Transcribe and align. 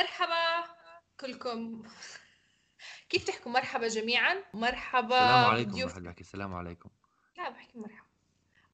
مرحبا 0.00 0.64
كلكم. 1.20 1.82
كيف 3.08 3.24
تحكوا 3.24 3.52
مرحبا 3.52 3.88
جميعا؟ 3.88 4.44
مرحبا 4.54 5.16
السلام 5.16 5.44
عليكم 5.44 5.70
بضيوف 5.70 5.98
بحكي 5.98 6.20
السلام 6.20 6.54
عليكم. 6.54 6.90
لا 7.36 7.50
بحكي 7.50 7.78
مرحبا. 7.78 8.08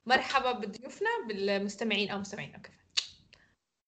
مرحبا 0.06 0.52
بضيوفنا 0.52 1.08
بالمستمعين 1.28 2.10
أو 2.10 2.18
مستمعين 2.18 2.54
أو 2.54 2.60
كيف 2.62 2.76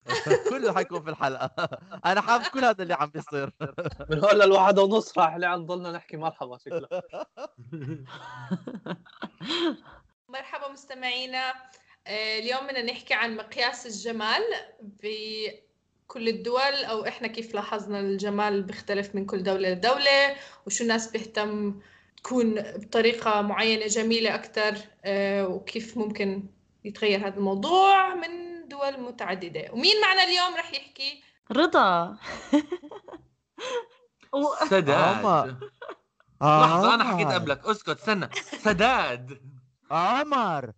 كله 0.50 0.74
حيكون 0.74 1.02
في 1.02 1.10
الحلقة. 1.10 1.78
أنا 2.06 2.20
حابب 2.20 2.44
كل 2.44 2.64
هذا 2.64 2.82
اللي 2.82 2.94
عم 2.94 3.10
بيصير. 3.10 3.52
من 4.10 4.24
هون 4.24 4.34
للواحد 4.34 4.78
ونص 4.78 5.18
راح 5.18 5.36
لعن 5.36 5.66
ضلنا 5.66 5.92
نحكي 5.92 6.16
مرحبا 6.16 6.58
شكله 6.58 6.88
مرحبا 10.28 10.68
مستمعينا. 10.68 11.54
آه، 12.06 12.38
اليوم 12.38 12.66
بدنا 12.66 12.82
نحكي 12.82 13.14
عن 13.14 13.36
مقياس 13.36 13.86
الجمال 13.86 14.42
بكل 16.08 16.28
الدول 16.28 16.84
أو 16.90 17.06
إحنا 17.06 17.28
كيف 17.28 17.54
لاحظنا 17.54 18.00
الجمال 18.00 18.62
بيختلف 18.62 19.14
من 19.14 19.26
كل 19.26 19.42
دولة 19.42 19.68
لدولة 19.68 20.36
وشو 20.66 20.84
الناس 20.84 21.10
بيهتم 21.10 21.80
تكون 22.16 22.54
بطريقة 22.60 23.42
معينة 23.42 23.86
جميلة 23.86 24.34
أكثر 24.34 24.74
وكيف 25.52 25.96
ممكن 25.96 26.44
يتغير 26.84 27.26
هذا 27.26 27.36
الموضوع 27.36 28.14
من 28.14 28.68
دول 28.68 29.00
متعددة. 29.00 29.68
ومين 29.72 30.00
معنا 30.00 30.24
اليوم 30.24 30.54
رح 30.54 30.74
يحكي؟ 30.74 31.22
رضا. 31.52 32.16
سداد. 34.70 34.90
عمر. 34.90 35.56
لحظة 36.42 36.94
أنا. 36.94 37.04
حكيت 37.04 37.28
قبلك. 37.28 37.66
اسكت 37.66 37.88
استنى. 37.88 38.28
سداد. 38.34 39.40
عمر 39.90 40.72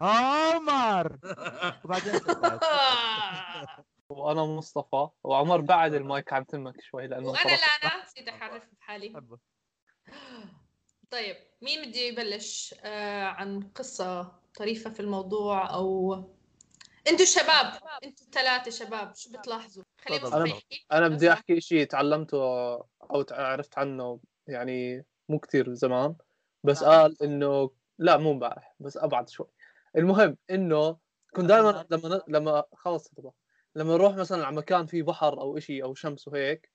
عمر 0.00 1.18
وبعدين 1.84 2.20
وأنا 4.14 4.44
مصطفى 4.44 5.08
وعمر 5.24 5.60
بعد 5.60 5.94
المايك 5.94 6.32
عم 6.32 6.44
تمك 6.44 6.80
شوي 6.80 7.06
لأنه 7.06 7.32
صراحة- 7.34 7.46
لأنا 7.46 8.02
نسيت 8.04 8.28
أعرف 8.28 8.68
بحالي 8.80 9.14
طيب 11.10 11.36
مين 11.62 11.82
بده 11.90 12.00
يبلش؟ 12.00 12.74
آه 12.84 13.24
عن 13.24 13.60
قصة 13.74 14.32
طريفة 14.54 14.90
في 14.90 15.00
الموضوع 15.00 15.74
أو 15.74 16.14
أنتوا 17.08 17.26
شباب 17.26 17.72
أنتوا 18.04 18.26
الثلاثة 18.26 18.70
شباب 18.70 19.14
شو 19.14 19.30
بتلاحظوا؟ 19.32 19.84
خلي 20.00 20.18
تفضل. 20.18 20.28
مصطفى 20.28 20.44
أنا- 20.52 20.56
يحكي 20.56 20.86
أنا 20.92 21.08
بدي 21.08 21.32
أحكي 21.32 21.60
شيء 21.60 21.86
تعلمته 21.86 22.36
أو 23.02 23.24
عرفت 23.30 23.78
عنه 23.78 24.20
يعني 24.46 25.04
مو 25.28 25.38
كتير 25.38 25.74
زمان 25.74 26.16
بس 26.64 26.84
قال 26.84 27.22
إنه 27.22 27.70
لا 27.98 28.16
مو 28.16 28.32
امبارح 28.32 28.74
بس 28.80 28.96
أبعد 28.96 29.28
شوي. 29.28 29.46
المهم 29.96 30.36
إنه 30.50 30.98
كنت 31.36 31.44
دائما 31.46 31.86
لما 31.90 32.22
لما 32.28 32.64
خلص 32.72 33.08
لما 33.76 33.94
نروح 33.94 34.16
مثلا 34.16 34.46
على 34.46 34.56
مكان 34.56 34.86
فيه 34.86 35.02
بحر 35.02 35.40
أو 35.40 35.56
إشي 35.58 35.82
أو 35.82 35.94
شمس 35.94 36.28
وهيك 36.28 36.70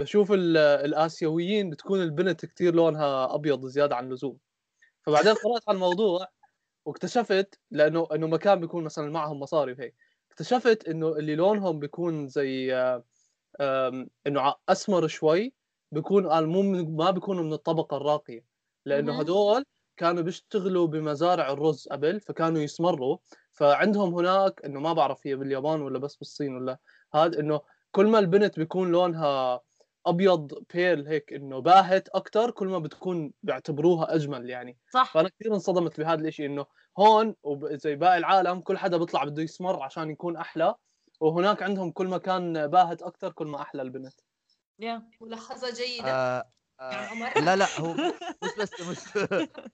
بشوف 0.00 0.32
ال- 0.32 0.56
الآسيويين 0.58 1.70
بتكون 1.70 2.02
البنت 2.02 2.46
كتير 2.46 2.74
لونها 2.74 3.34
أبيض 3.34 3.66
زيادة 3.66 3.96
عن 3.96 4.06
اللزوم. 4.06 4.38
فبعدين 5.06 5.34
قرأت 5.34 5.62
عن 5.68 5.74
الموضوع 5.76 6.28
واكتشفت 6.86 7.60
لأنه 7.70 8.08
إنه 8.14 8.26
مكان 8.28 8.60
بيكون 8.60 8.84
مثلا 8.84 9.10
معهم 9.10 9.40
مصاري 9.40 9.72
وهيك. 9.72 9.96
اكتشفت 10.32 10.88
إنه 10.88 11.08
اللي 11.08 11.36
لونهم 11.36 11.78
بيكون 11.78 12.28
زي 12.28 12.74
آه، 13.60 14.06
إنه 14.26 14.54
أسمر 14.68 15.06
شوي 15.08 15.54
بيكون 15.92 16.26
قال 16.28 16.48
مو 16.48 16.62
من 16.62 16.96
ما 16.96 17.10
بيكونوا 17.10 17.44
من 17.44 17.52
الطبقة 17.52 17.96
الراقية. 17.96 18.46
لأنه. 18.86 19.20
هدول 19.20 19.64
كانوا 20.02 20.22
بيشتغلوا 20.22 20.86
بمزارع 20.86 21.52
الرز 21.52 21.88
قبل 21.88 22.20
فكانوا 22.20 22.62
يسمروا. 22.62 23.18
فعندهم 23.52 24.14
هناك 24.14 24.60
إنه 24.64 24.80
ما 24.80 24.92
بعرف 24.92 25.26
هي 25.26 25.36
باليابان 25.36 25.82
ولا 25.82 25.98
بس 25.98 26.16
بالصين 26.16 26.56
ولا 26.56 26.78
هذا 27.14 27.40
إنه 27.40 27.60
كل 27.92 28.06
ما 28.06 28.18
البنت 28.18 28.58
بيكون 28.58 28.92
لونها 28.92 29.60
أبيض 30.06 30.64
بيل 30.74 31.06
هيك 31.08 31.32
إنه 31.32 31.58
باهت 31.58 32.08
أكثر 32.08 32.50
كل 32.50 32.66
ما 32.66 32.78
بتكون 32.78 33.32
بيعتبروها 33.42 34.14
أجمل 34.14 34.50
يعني. 34.50 34.78
صح. 34.92 35.12
فأنا 35.14 35.28
كثير 35.28 35.54
انصدمت 35.54 36.00
بهذا 36.00 36.28
الشيء 36.28 36.46
إنه 36.46 36.66
هون 36.98 37.34
وزي 37.42 37.96
باقي 37.96 38.18
العالم 38.18 38.60
كل 38.60 38.78
حدا 38.78 38.96
بيطلع 38.96 39.24
بده 39.24 39.42
يسمر 39.42 39.82
عشان 39.82 40.10
يكون 40.10 40.36
أحلى 40.36 40.74
وهناك 41.20 41.62
عندهم 41.62 41.90
كل 41.90 42.06
ما 42.06 42.18
كان 42.18 42.66
باهت 42.66 43.02
أكثر 43.02 43.32
كل 43.32 43.46
ما 43.46 43.62
أحلى 43.62 43.82
البنت. 43.82 44.14
يا 44.78 45.02
ملاحظة 45.20 45.70
جيدة. 45.74 46.10
آه، 46.10 46.44
يا 46.82 46.96
آه، 46.96 47.08
عمر 47.08 47.30
لا 47.44 47.56
لا 47.56 47.80
هو 47.80 47.94
مش 48.42 48.54
بس 48.58 48.80
مش 48.80 48.98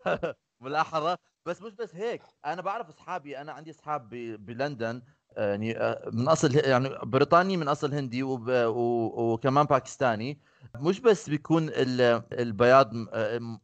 ملاحظة 0.60 1.18
بس 1.46 1.62
مش 1.62 1.72
بس 1.74 1.94
هيك. 1.94 2.22
أنا 2.44 2.62
بعرف 2.62 2.88
أصحابي 2.88 3.38
أنا 3.40 3.52
عندي 3.52 3.70
أصحاب 3.70 4.08
بلندن 4.38 5.02
آه، 5.36 5.50
يعني 5.50 5.78
آه، 5.78 6.10
من 6.12 6.28
أصل 6.28 6.56
يعني 6.56 6.88
بريطاني 7.02 7.56
من 7.56 7.68
أصل 7.68 7.94
هندي 7.94 8.22
وكمان 8.22 9.66
باكستاني. 9.66 10.40
مش 10.76 11.00
بس 11.00 11.30
بيكون 11.30 11.68
ال- 11.68 12.22
البياض 12.32 12.92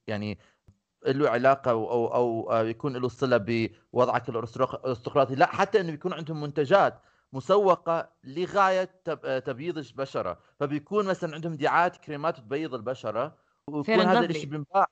يعني 0.06 0.38
له 1.06 1.30
علاقة 1.30 1.70
أو 1.70 2.14
أو, 2.14 2.52
أو 2.52 2.66
يكون 2.66 2.96
له 2.96 3.08
صلة 3.08 3.36
بوضعك 3.36 4.28
الأرستقراطي 4.28 5.34
لا 5.34 5.46
حتى 5.46 5.80
إنه 5.80 5.90
بيكون 5.90 6.12
عندهم 6.12 6.40
منتجات. 6.40 7.00
مسوقة 7.34 8.10
لغاية 8.24 8.90
تب- 9.04 9.20
آه، 9.24 9.38
تبييض 9.38 9.78
البشرة 9.78 10.38
فبيكون 10.60 11.06
مثلا 11.06 11.34
عندهم 11.34 11.54
دعايات 11.56 11.96
كريمات 11.96 12.36
تبيض 12.36 12.74
البشرة 12.74 13.36
ويكون 13.70 14.00
هذا 14.00 14.20
Lovely. 14.20 14.30
الشيء 14.30 14.44
بينباع 14.46 14.86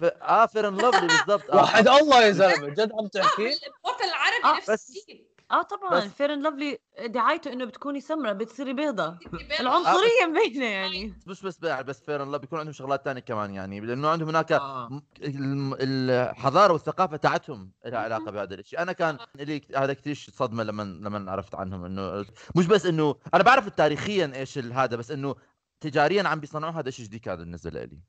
ف... 0.00 0.04
آه 0.04 0.46
Fair 0.46 0.68
and 0.68 0.82
Lovely 0.82 1.06
بالضبط 1.06 1.50
آه. 1.50 1.56
وحد 1.62 1.88
الله 1.88 2.24
يا 2.24 2.30
زلمة 2.32 2.68
جد 2.68 2.92
عم 2.92 3.06
تحكي 3.08 3.42
الوطن 3.46 4.04
العربي 4.04 4.44
آه، 4.44 4.56
نفس 4.56 4.70
بس- 4.70 4.90
الشيء 4.90 5.26
آه 5.50 5.62
طبعا 5.62 5.90
بس- 6.00 6.04
Fair 6.12 6.32
and 6.32 6.42
Lovely 6.42 6.78
دعايته 7.06 7.52
إنه 7.52 7.64
بتكوني 7.64 8.00
سمراء 8.00 8.34
بتصيري 8.34 8.72
بيضة. 8.72 9.06
العنصرية 9.06 9.60
العنصريه 9.60 10.26
مبينة 10.28 10.64
يعني. 10.64 11.14
مش 11.26 11.42
بس 11.46 11.58
بس 11.64 12.00
Fair 12.00 12.22
and 12.22 12.36
بيكون 12.36 12.58
عندهم 12.58 12.72
شغلات 12.72 13.04
تانية 13.04 13.20
كمان 13.20 13.54
يعني 13.54 13.80
لأنه 13.80 14.08
عندهم 14.08 14.28
هناك 14.28 14.52
آه. 14.52 15.02
الحضارة 15.22 16.72
والثقافة 16.72 17.16
تاعتهم 17.16 17.72
لها 17.86 17.98
علاقة 17.98 18.30
بهذا 18.30 18.54
الشيء 18.54 18.82
أنا 18.82 18.92
كان 18.92 19.18
لي 19.34 19.60
هذا 19.76 19.92
كثير 19.92 20.14
صدمة 20.14 20.62
لما 20.62 20.82
لما 20.82 21.32
عرفت 21.32 21.54
عنهم 21.54 21.84
إنه 21.84 22.24
مش 22.56 22.66
بس 22.66 22.86
إنه 22.86 23.14
أنا 23.34 23.42
بعرف 23.42 23.68
تاريخيا 23.68 24.32
إيش 24.34 24.58
هذا 24.58 24.96
بس 24.96 25.10
إنه 25.10 25.34
تجاريا 25.80 26.22
عم 26.28 26.40
بيصنعوا 26.40 26.72
هذا 26.72 26.88
الشيء 26.88 27.04
جديد 27.06 27.20
كان 27.20 27.36
بالنسبة 27.36 27.70
لي. 27.84 28.00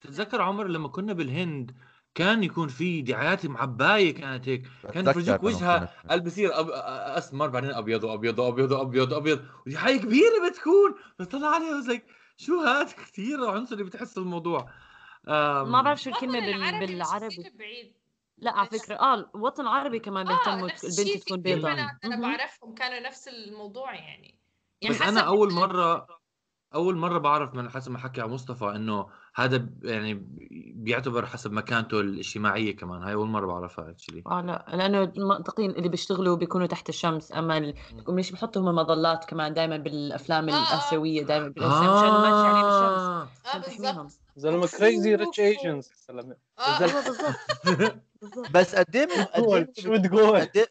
تتذكر 0.00 0.42
عمر 0.42 0.66
لما 0.66 0.88
كنا 0.88 1.12
بالهند 1.12 1.76
كان 2.14 2.44
يكون 2.44 2.68
في 2.68 3.02
دعايات 3.02 3.46
معبايه 3.46 4.14
كانت 4.14 4.48
هيك. 4.48 4.62
كان 4.92 5.08
يفرجيك 5.08 5.42
وجهها 5.44 5.78
كانت- 5.78 6.10
قال 6.10 6.20
بصير 6.20 6.60
أب... 6.60 6.70
أسمر 7.18 7.48
بعدين 7.48 7.70
أبيض 7.70 8.04
وأبيض 8.04 8.38
وأبيض 8.38 8.70
وأبيض 8.72 9.12
وأبيض. 9.12 9.44
ودي 9.66 9.78
حاجة 9.78 9.96
كبيرة 9.96 10.48
بتكون. 10.50 10.94
بس 11.18 11.26
طلع 11.26 11.48
عليها 11.48 11.80
زيك 11.80 12.04
شو 12.36 12.60
هذا 12.60 12.92
كثير 13.04 13.46
عنصري 13.50 13.84
بتحس 13.84 14.18
الموضوع 14.18 14.70
آم، 15.28 15.72
ما 15.72 15.82
بعرف 15.82 16.02
شو 16.02 16.10
الكلمة 16.10 16.40
بال... 16.40 16.86
بالعربي. 16.86 17.52
بعيد. 17.58 17.94
لا 18.38 18.50
على؟ 18.52 18.68
فكرة. 18.70 18.94
آه 18.94 19.30
الوطن 19.34 19.62
العربي 19.62 19.98
كمان 19.98 20.26
بيهتموا 20.26 20.68
آه 20.68 20.72
نفس 20.72 21.00
البنت 21.00 21.22
تكون 21.24 21.40
بيضاء 21.42 21.72
أنا. 21.72 22.20
بعرفهم 22.20 22.74
كانوا 22.74 23.00
نفس 23.08 23.28
الموضوع 23.28 23.94
يعني. 23.94 24.38
يعني 24.82 24.94
بس 24.94 25.02
أنا 25.02 25.20
أول 25.20 25.52
مرة 25.52 26.06
أول 26.74 26.96
مرة 26.96 27.18
بعرف 27.18 27.54
من 27.54 27.70
حسب 27.70 27.92
ما 27.92 27.98
حكى 27.98 28.20
على 28.20 28.30
مصطفى 28.30 28.64
إنه 28.64 29.06
هذا 29.34 29.66
يعني 29.82 30.26
بيعتبر 30.74 31.26
حسب 31.26 31.52
مكانته 31.52 32.00
الاجتماعية 32.00 32.76
كمان. 32.76 33.02
هاي 33.02 33.14
أول 33.14 33.28
مرة 33.28 33.46
بعرفها 33.46 33.90
actually 33.90 34.22
آه 34.26 34.40
لا 34.40 34.66
لأنه 34.76 35.02
المنطقين 35.02 35.70
اللي 35.70 35.88
بيشتغلوا 35.88 36.36
بيكونوا 36.36 36.66
تحت 36.66 36.88
الشمس. 36.88 37.32
أما 37.32 37.58
ال- 37.58 37.74
مش 38.08 38.32
بحطوا 38.32 38.62
هم 38.62 38.74
مظلات 38.74 39.24
كمان 39.24 39.54
دائما 39.54 39.76
بالأفلام 39.76 40.48
آه، 40.48 40.54
آه. 40.54 40.74
الآسيوية 40.74 41.22
دائما 41.22 41.48
بالاسيويه 41.48 41.90
مشان 41.96 42.10
ما 42.10 42.30
تجي 42.30 42.48
عليهم 42.48 42.66
الشمس. 42.68 43.00
آه. 43.00 43.22
آه 43.22 43.28
عشان 43.48 43.62
تحميهم. 43.62 44.08
زلمه 44.36 44.66
Crazy 44.66 45.14
Rich 45.14 45.40
Asians 45.40 45.90
بالضبط. 47.64 48.50
بس 48.54 48.74
قد 48.74 48.96
إيه 48.96 49.08
إيه 49.36 49.72
شو 49.78 49.92
بتقول 49.92 50.40
قد 50.40 50.56
إيه 50.56 50.66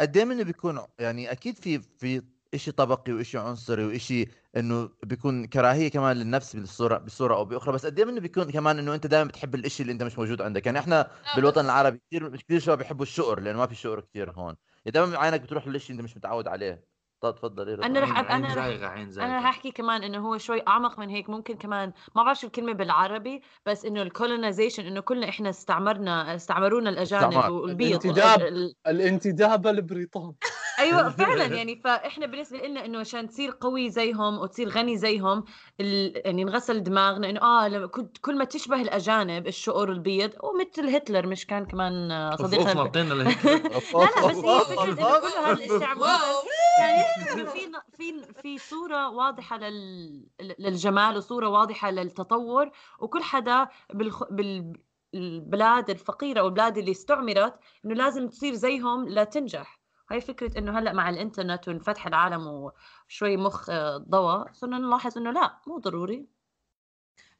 قد 0.00 0.16
إيه 0.16 0.24
منه 0.24 0.42
بيكون 0.42 0.80
يعني 0.98 1.32
أكيد 1.32 1.56
في 1.58 1.78
في 1.78 2.22
شيء 2.56 2.74
طبقي 2.74 3.12
وشيء 3.12 3.40
عنصري 3.40 3.84
وشيء 3.84 4.28
إنه 4.56 4.90
بيكون 5.02 5.46
كراهية 5.46 5.88
كمان 5.90 6.16
للنفس 6.16 6.56
بالصورة 6.56 6.98
بصوره 6.98 7.34
أو 7.34 7.44
بأخرى. 7.44 7.74
بس 7.74 7.86
قد 7.86 7.98
إيه 7.98 8.04
منه 8.04 8.20
بيكون 8.20 8.50
كمان 8.50 8.78
إنه 8.78 8.94
أنت 8.94 9.06
دائما 9.06 9.28
بتحب 9.28 9.54
الشيء 9.54 9.80
اللي 9.84 9.92
أنت 9.92 10.02
مش 10.02 10.18
موجود 10.18 10.42
عندك. 10.42 10.66
يعني 10.66 10.78
إحنا 10.78 11.10
بالوطن 11.36 11.64
العربي 11.64 12.00
كثير 12.10 12.36
كثير 12.36 12.60
شباب 12.60 12.78
بيحبوا 12.78 13.02
الشقر 13.02 13.40
لأنه 13.40 13.58
ما 13.58 13.66
في 13.66 13.74
شقر 13.74 14.00
كثير 14.00 14.30
هون. 14.30 14.54
دائما 14.86 15.18
عينك 15.18 15.40
بتروح 15.40 15.66
للشيء 15.68 15.90
اللي 15.90 16.00
أنت 16.00 16.10
مش 16.10 16.16
متعود 16.16 16.48
عليه. 16.48 16.84
طب 17.20 17.34
تفضلي 17.34 17.74
رضا. 17.74 17.86
أنا 17.86 18.00
رح- 18.00 18.30
عين 18.32 18.48
زايغة 18.54 18.86
أنا 18.94 19.10
زايغة. 19.10 19.36
رح 19.38 19.46
أحكي 19.46 19.70
كمان 19.70 20.02
إنه 20.02 20.18
هو 20.28 20.38
شوي 20.38 20.62
أعمق 20.68 20.98
من 20.98 21.08
هيك. 21.08 21.30
ممكن 21.30 21.56
كمان 21.56 21.92
ما 22.16 22.22
بعرف 22.22 22.38
شو 22.40 22.46
الكلمة 22.46 22.72
بالعربي 22.72 23.42
بس 23.66 23.84
إنه 23.84 24.02
الكولونيزيشن 24.02 24.86
إنه 24.86 25.00
كلنا 25.00 25.28
إحنا 25.28 25.50
استعمرنا 25.50 26.34
استعمرونا 26.34 26.90
الأجانب. 26.90 27.50
والبيض. 27.52 27.88
الانتداب. 28.06 28.40
ال- 28.40 28.74
الانتداب 28.86 29.66
البريطاني. 29.66 30.36
أيوه 30.82 31.08
فعلا. 31.18 31.46
يعني 31.46 31.76
فإحنا 31.76 32.26
بالنسبة 32.26 32.58
لنا 32.58 32.84
إنه 32.84 32.98
عشان 32.98 33.28
تصير 33.28 33.50
قوي 33.60 33.90
زيهم 33.90 34.38
وتصير 34.38 34.68
غني 34.68 34.96
زيهم 34.96 35.44
ال... 35.80 36.22
يعني 36.24 36.44
نغسل 36.44 36.82
دماغنا 36.82 37.30
إنه 37.30 37.40
آه 37.42 37.68
لما 37.68 37.86
كنت 37.86 38.18
كل 38.18 38.38
ما 38.38 38.44
تشبه 38.44 38.80
الأجانب 38.80 39.46
الشقر 39.46 39.90
والبيض 39.90 40.30
ومثل 40.42 40.94
هتلر 40.96 41.26
مش 41.26 41.46
كان 41.46 41.66
كمان 41.66 42.30
صديقنا 42.36 42.72
لا 43.94 44.20
لا 44.20 44.28
بس 44.28 44.36
هي 44.36 44.60
فكره 44.64 44.84
إنه 44.84 44.94
كل 44.94 45.02
هذا 45.84 46.42
يعني 46.78 47.02
إنه 47.32 47.44
في 47.44 47.72
في 47.96 48.32
في 48.42 48.58
صورة 48.58 49.08
واضحة 49.10 49.58
لل 49.58 50.26
للجمال 50.58 51.16
وصورة 51.16 51.48
واضحة 51.48 51.90
للتطور 51.90 52.70
وكل 53.00 53.22
حدا 53.22 53.68
بالخ... 53.94 54.24
بال 54.30 54.72
البلاد 55.14 55.90
الفقيرة 55.90 56.40
أو 56.40 56.46
البلاد 56.46 56.78
اللي 56.78 56.90
استعمرت 56.90 57.54
إنه 57.84 57.94
لازم 57.94 58.28
تصير 58.28 58.54
زيهم 58.54 59.08
لتنجح. 59.08 59.81
هاي 60.12 60.20
فكرة 60.20 60.58
إنه 60.58 60.78
هلأ 60.78 60.92
مع 60.92 61.10
الإنترنت 61.10 61.68
وانفتح 61.68 62.06
العالم 62.06 62.46
وشوي 62.46 63.36
مخ 63.36 63.70
آه، 63.70 63.96
ضوى 63.96 64.44
صرنا 64.52 64.78
نلاحظ 64.78 65.18
إنه 65.18 65.30
لأ 65.30 65.56
مو 65.66 65.78
ضروري. 65.78 66.26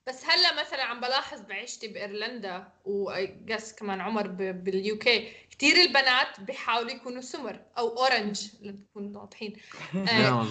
بس 0.06 0.24
هلأ 0.24 0.60
مثلا 0.60 0.82
عم 0.82 1.00
بلاحظ 1.00 1.40
بعيشتي 1.40 1.88
بإيرلندا 1.88 2.72
وقس 2.84 3.72
كمان 3.74 4.00
عمر 4.00 4.26
ب- 4.26 4.64
بال 4.64 4.98
UK 4.98 5.32
كثير 5.50 5.76
البنات 5.76 6.40
بيحاولوا 6.40 6.90
يكونوا 6.90 7.20
سمر 7.20 7.60
أو 7.78 7.88
orange 7.88 8.48
لنكون 8.60 9.16
واضحين. 9.16 9.56
آه، 9.94 10.42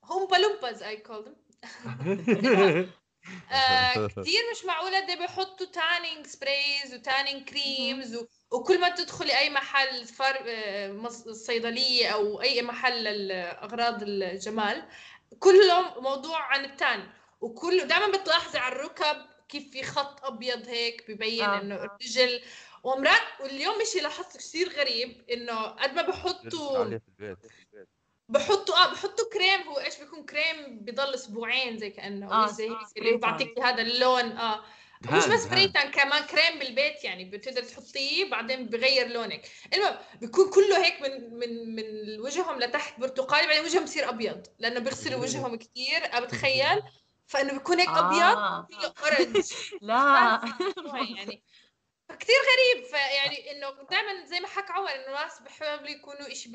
Oompa 0.03 0.27
Loompas 0.41 0.83
I 0.83 0.97
call 0.97 1.35
آه 3.51 4.07
كثير 4.07 4.41
مش 4.51 4.65
معقولة 4.65 4.99
ده 4.99 5.15
بيحطوا 5.15 5.65
tanning 5.65 6.27
sprays 6.27 6.93
و 6.93 7.00
tanning 7.00 7.49
creams 7.49 8.15
و... 8.15 8.27
وكل 8.51 8.79
ما 8.81 8.89
تدخلي 8.89 9.37
أي 9.37 9.49
محل 9.49 10.05
فر... 10.05 10.43
آه، 10.47 10.91
مص- 10.91 11.27
صيدلية 11.29 12.07
أو 12.07 12.41
أي 12.41 12.61
محل 12.61 13.03
لأغراض 13.03 14.03
الجمال 14.03 14.83
كلهم 15.39 16.03
موضوع 16.03 16.41
عن 16.41 16.65
التاني. 16.65 17.03
وكله 17.41 17.83
دائما 17.83 18.17
بتلاحظي 18.17 18.57
على 18.57 18.75
الركب 18.75 19.25
كيف 19.49 19.71
في 19.71 19.83
خط 19.83 20.25
أبيض 20.25 20.67
هيك 20.67 21.11
ببين 21.11 21.43
آه. 21.43 21.61
إنه 21.61 21.75
الرجل 21.75 22.41
ومرات 22.83 23.21
واليوم 23.39 23.75
شيء 23.93 24.01
لاحظته 24.01 24.39
كثير 24.39 24.69
غريب 24.69 25.29
إنه 25.31 25.61
قد 25.63 25.93
ما 25.93 26.01
بحطوا 26.01 26.77
عليه 26.77 26.97
في 26.97 27.07
البيت. 27.19 27.37
بحطوا 28.29 28.75
آه 28.75 28.91
بحطوا 28.91 29.29
كريم 29.33 29.61
هو 29.67 29.79
إيش 29.79 29.97
بيكون 29.99 30.25
كريم 30.25 30.79
بضل 30.81 31.13
أسبوعين 31.13 31.77
زي 31.77 31.89
كأنه 31.89 32.31
آه، 32.31 32.43
آه 32.43 32.47
زي 32.47 32.69
هيك 32.69 32.77
اللي 32.97 33.17
بيعطيك 33.17 33.59
هذا 33.59 33.81
اللون 33.81 34.31
آه. 34.37 34.63
مش 35.11 35.25
بس 35.25 35.45
spray 35.45 35.74
tan 35.74 35.91
كمان 35.91 36.23
كريم 36.23 36.59
بالبيت 36.59 37.03
يعني 37.03 37.25
بتقدر 37.25 37.63
تحطيه 37.63 38.29
بعدين 38.29 38.65
بغير 38.65 39.07
لونك. 39.07 39.41
المهم 39.73 39.95
بيكون 40.21 40.49
كله 40.49 40.85
هيك 40.85 41.01
من 41.01 41.33
من 41.33 41.75
من 41.75 42.19
وجههم 42.19 42.59
لتحت 42.59 42.99
برتقالي 42.99 43.47
بعدين 43.47 43.63
وجههم 43.63 43.83
بصير 43.83 44.09
أبيض 44.09 44.47
لأنه 44.59 44.79
بيغسلوا 44.79 45.21
وجههم 45.21 45.55
كثير 45.55 46.21
بتخيل؟ 46.21 46.81
فإنه 47.27 47.53
بيكون 47.53 47.79
هيك 47.79 47.89
أبيض 47.89 48.37
آه. 48.37 48.67
فيه 48.71 48.93
orange 49.03 49.51
لا. 49.81 50.41
يعني 51.17 51.43
كثير 52.19 52.35
غريب 52.51 52.85
فيعني 52.85 53.51
إنه 53.51 53.67
دائما 53.91 54.25
زي 54.25 54.39
ما 54.39 54.47
حكى 54.47 54.73
عمر 54.73 54.89
إنه 54.89 55.07
الناس 55.07 55.41
بيحاولوا 55.41 55.87
يكونوا 55.89 56.29
شيء 56.29 56.51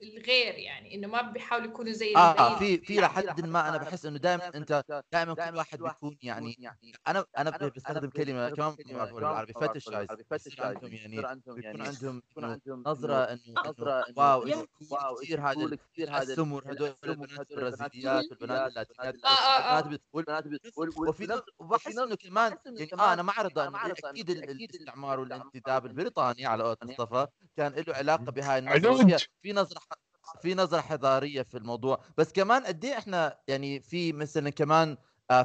بالغير 0.00 0.54
يعني 0.54 0.94
إنه 0.94 1.08
ما 1.08 1.22
بيحاولوا 1.22 1.66
يكونوا 1.68 1.92
زي 1.92 2.16
آه. 2.16 2.58
في 2.58 2.78
في 2.78 2.96
لحد 2.96 3.40
ما 3.46 3.68
أنا 3.68 3.76
بحس 3.76 4.06
إنه 4.06 4.18
دائما 4.18 4.48
أنت 4.54 4.84
دائما 5.12 5.34
كل 5.34 5.56
واحد 5.56 5.78
بيكون 5.82 6.18
يعني 6.22 6.76
أنا 7.08 7.24
أنا 7.38 7.50
بستخدم 7.50 8.10
كلمة 8.10 8.50
كمان 8.50 8.76
بالعربي 9.14 9.52
fetishize 9.52 10.08
بيصير 10.30 10.66
عندهم 10.66 10.92
يعني 10.92 11.16
بيكون 11.46 11.82
عندهم 11.82 12.22
نظرة 12.86 13.24
إنه 13.24 13.40
نظرة 13.66 14.04
wow. 14.16 14.66
Wow 14.90 15.14
كثير 15.14 15.40
هذا 15.40 15.76
كثير 15.92 16.10
هذا 16.10 16.22
السمر 16.22 16.72
هدول 16.72 16.94
البنات 17.04 17.50
البرازيليات 17.50 18.24
والبنات 18.30 18.68
اللاتينيات 18.70 19.14
آه، 19.24 19.28
آه، 19.28 19.78
آه. 19.78 19.78
البنات 19.78 20.46
بت- 20.46 20.72
والبنات 20.76 21.08
وفي 21.08 21.42
وبحس 21.58 21.98
إنه 21.98 22.16
كمان 22.16 22.58
يعني 22.66 22.88
آه 22.98 23.12
أنا 23.12 23.22
معرضه 23.22 23.68
انه 23.68 23.92
أكيد 24.04 24.30
الاستعمار 24.98 25.20
والانتداب 25.20 25.86
البريطاني 25.86 26.46
على 26.46 26.62
قولة 26.62 26.76
مصطفى 26.84 27.26
كان 27.56 27.72
له 27.72 27.94
علاقة 27.94 28.24
بهاي 28.32 28.58
النظره. 28.58 28.90
وفيها- 28.90 29.18
في 29.42 29.52
نظرة 29.52 29.80
في 30.42 30.54
نظرة 30.54 30.80
حضارية 30.80 31.42
في 31.42 31.58
الموضوع. 31.58 32.00
بس 32.16 32.32
كمان 32.32 32.64
قد 32.66 32.84
إيه 32.84 32.98
إحنا 32.98 33.38
يعني 33.48 33.80
في 33.80 34.12
مثلا 34.12 34.50
كمان 34.50 34.96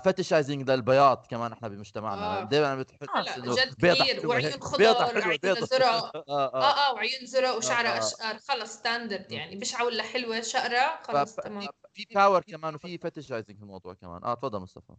fetishizing 0.06 0.70
للبياض 0.70 1.26
كمان 1.30 1.52
إحنا 1.52 1.68
بمجتمعنا. 1.68 2.42
آه. 2.42 2.44
دائما 2.44 2.76
بتحس 2.76 3.38
إنه 3.38 3.56
جد 3.56 3.74
كثير 3.86 4.28
وعيون. 4.28 4.52
خضر 4.52 4.78
بيضة 4.78 5.06
حلوة، 5.06 5.24
عيون 5.24 5.38
بيضة. 5.44 5.66
زرق 5.66 5.86
آه 5.86 6.12
آه. 6.30 6.54
آه 6.54 6.90
آه 6.90 6.94
وعيون 6.94 7.26
زرق 7.26 7.56
وشعرها 7.58 7.96
آه. 7.96 7.98
اشقر 8.00 8.38
خلص 8.38 8.74
standard 8.74 9.32
يعني. 9.32 9.56
بشعة 9.56 9.86
ولا 9.86 10.04
حلوة 10.04 10.42
شقره 10.42 11.00
خلص 11.04 11.36
تمام. 11.36 11.68
في 11.94 12.06
power 12.16 12.42
كمان 12.42 12.76
وفي 12.76 12.98
fetishizing 12.98 13.58
في 13.58 13.64
الموضوع 13.64 13.94
كمان. 13.94 14.24
آه 14.24 14.34
تفضل 14.34 14.60
مصطفى. 14.60 14.94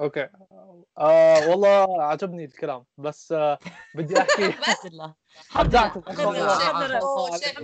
أوكي. 0.00 0.28
آه 0.98 1.48
والله 1.48 2.02
عجبني 2.02 2.44
الكلام. 2.44 2.84
بس 2.98 3.32
آه 3.32 3.58
بدي 3.94 4.14
أحكي. 4.20 4.46
أوه، 4.46 4.54
الله. 4.84 5.14
الحمد 5.48 5.74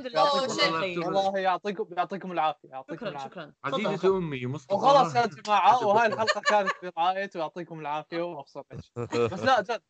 لله. 0.08 1.06
والله 1.06 1.38
يعطيكم 1.38 1.86
يعطيكم 1.96 2.32
العافية. 2.32 2.68
يعطيكم 2.68 2.96
شكرا 2.96 3.08
العافية. 3.08 3.30
شكرا. 3.30 3.52
عزيزتي. 3.64 4.08
أمي 4.08 4.46
مصطفى. 4.46 4.74
وخلاص 4.74 5.16
يا 5.16 5.26
جماعة 5.26 5.86
وهاي 5.86 6.06
الحلقة 6.06 6.40
كانت 6.40 6.70
برعايه 6.82 7.30
ويعطيكم 7.34 7.80
العافية 7.80 8.22
وأبسط 8.22 8.66
شيء 8.80 8.92
بس 9.32 9.42
لا 9.42 9.60
جد. 9.60 9.82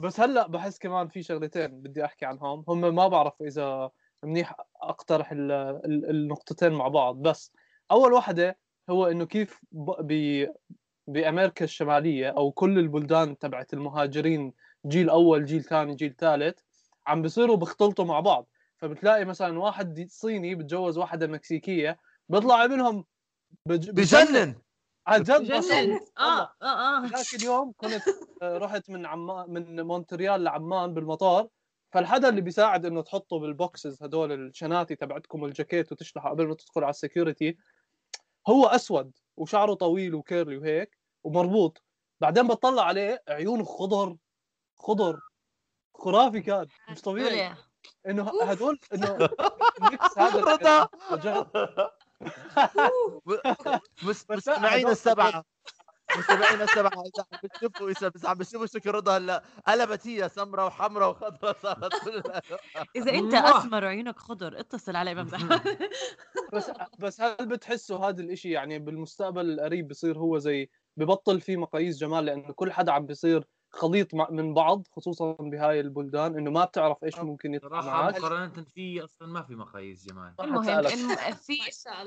بس 0.00 0.20
هلأ 0.20 0.46
بحس 0.46 0.78
كمان 0.78 1.08
في 1.08 1.22
شغلتين 1.22 1.82
بدي 1.82 2.04
أحكي 2.04 2.24
عنهم. 2.24 2.64
هم 2.68 2.94
ما 2.94 3.08
بعرف 3.08 3.42
إذا 3.42 3.90
منيح 4.24 4.56
أقترح 4.82 5.32
ال- 5.32 5.52
ال- 5.84 6.10
النقطتين 6.10 6.72
مع 6.72 6.88
بعض. 6.88 7.16
بس 7.16 7.52
أول 7.90 8.12
واحدة 8.12 8.58
هو 8.90 9.06
إنه 9.06 9.26
كيف 9.26 9.60
بأمريكا 11.06 11.64
الشمالية 11.64 12.28
أو 12.28 12.50
كل 12.50 12.78
البلدان 12.78 13.38
تبعت 13.38 13.72
المهاجرين 13.74 14.52
جيل 14.86 15.10
أول 15.10 15.44
جيل 15.44 15.64
ثاني 15.64 15.94
جيل 15.94 16.14
ثالث 16.18 16.58
عم 17.06 17.22
بيصيروا 17.22 17.56
بيختلطوا 17.56 18.04
مع 18.04 18.20
بعض. 18.20 18.48
فبتلاقي 18.76 19.24
مثلا 19.24 19.58
واحد 19.58 20.06
صيني 20.10 20.54
بتجوز 20.54 20.98
واحدة 20.98 21.26
مكسيكية 21.26 21.98
بيطلع 22.28 22.66
منهم 22.66 23.04
بج- 23.66 23.90
بجنن. 23.90 24.54
عن 25.06 25.22
جد 25.22 25.42
جنن. 25.44 25.54
والله. 25.54 26.00
آه 26.18 26.52
آه 26.62 26.64
آه. 26.64 27.06
ذاك 27.06 27.34
اليوم 27.42 27.72
كنت 27.76 28.02
آه، 28.42 28.58
رحت 28.58 28.90
من 28.90 29.06
عمان 29.06 29.50
من 29.50 29.80
مونتريال 29.82 30.44
لعمان 30.44 30.94
بالمطار. 30.94 31.48
فالحدا 31.92 32.28
اللي 32.28 32.40
بيساعد 32.40 32.86
إنه 32.86 33.02
تحطوا 33.02 33.38
بال 33.40 33.58
boxes 33.58 34.02
هدول 34.02 34.32
الشناتي 34.32 34.96
تبعتكم 34.96 35.44
الجاكيت 35.44 35.92
وتشلحه 35.92 36.30
قبل 36.30 36.46
ما 36.48 36.54
تدخل 36.54 36.82
على 36.84 36.90
ال 36.90 36.97
security 36.97 37.56
هو 38.48 38.66
أسود 38.66 39.12
وشعره 39.36 39.74
طويل 39.74 40.14
وكيرلي 40.14 40.56
وهيك 40.56 40.98
ومربوط. 41.24 41.82
بعدين 42.20 42.46
بطلع 42.48 42.82
عليه 42.84 43.22
عيونه 43.28 43.64
خضر 43.64 44.16
خضر 44.78 45.20
خرافي 45.94 46.40
كان 46.40 46.66
مش 46.90 47.00
طبيعي. 47.02 47.54
إنه. 48.06 48.42
هدول 48.42 48.78
إنه 48.94 49.16
الميكس 49.78 50.18
هذا 50.18 50.40
رضا. 50.40 50.88
جد 51.16 51.46
مس- 53.26 53.40
بس 54.06 54.30
لا، 54.30 54.36
مستمعينا 54.36 54.76
هدول- 54.80 54.90
السبعة. 54.90 55.44
مستمعينا 56.18 56.64
السبعه 56.64 56.90
اذا 56.92 57.24
عم 57.32 57.38
بتشوفوا 57.44 57.90
اذا 57.90 58.08
بس 58.08 58.26
عم 58.26 58.38
بتشوفوا 58.38 58.66
شكل 58.66 58.90
رضا 58.90 59.16
هلأ. 59.16 59.42
قلبت 59.66 60.06
هي 60.06 60.28
سمراء 60.28 60.66
وحمراء 60.66 61.10
وخضراء 61.10 61.56
صارت 61.62 61.92
أنت 62.96 63.34
موah. 63.34 63.56
أسمر 63.56 63.84
وعيونك 63.84 64.18
خضر 64.18 64.60
اتصل 64.60 64.96
علي 64.96 65.14
بمزح 65.14 65.40
بس 66.52 66.70
بس 66.98 67.20
هل 67.20 67.36
بتحسوا 67.48 67.98
هذا 68.08 68.22
الإشي 68.22 68.50
يعني 68.50 68.78
بالمستقبل 68.78 69.50
القريب 69.50 69.88
بصير 69.88 70.18
هو 70.18 70.38
زي 70.38 70.70
ببطل 70.96 71.40
في 71.40 71.56
مقاييس 71.56 71.98
جمال؟ 71.98 72.24
لأنه 72.24 72.52
كل 72.52 72.72
حدا 72.72 72.92
عم 72.92 73.06
بيصير 73.06 73.44
خليط 73.72 74.14
مع- 74.14 74.30
من 74.30 74.54
بعض 74.54 74.86
خصوصا 74.92 75.36
بهاي 75.40 75.80
البلدان 75.80 76.36
إنه 76.38 76.50
ما 76.50 76.64
بتعرف 76.64 77.04
إيش 77.04 77.18
ممكن 77.18 77.54
يطلع 77.54 77.80
صراحة 77.80 78.02
معك. 78.02 78.16
مقارنه 78.18 78.64
فيه 78.74 79.04
أصلا 79.04 79.28
ما 79.28 79.42
في 79.42 79.54
مقاييس 79.54 80.06
جمال 80.08 80.34
ما 80.38 80.44
المهم 80.44 80.82
في 81.32 81.58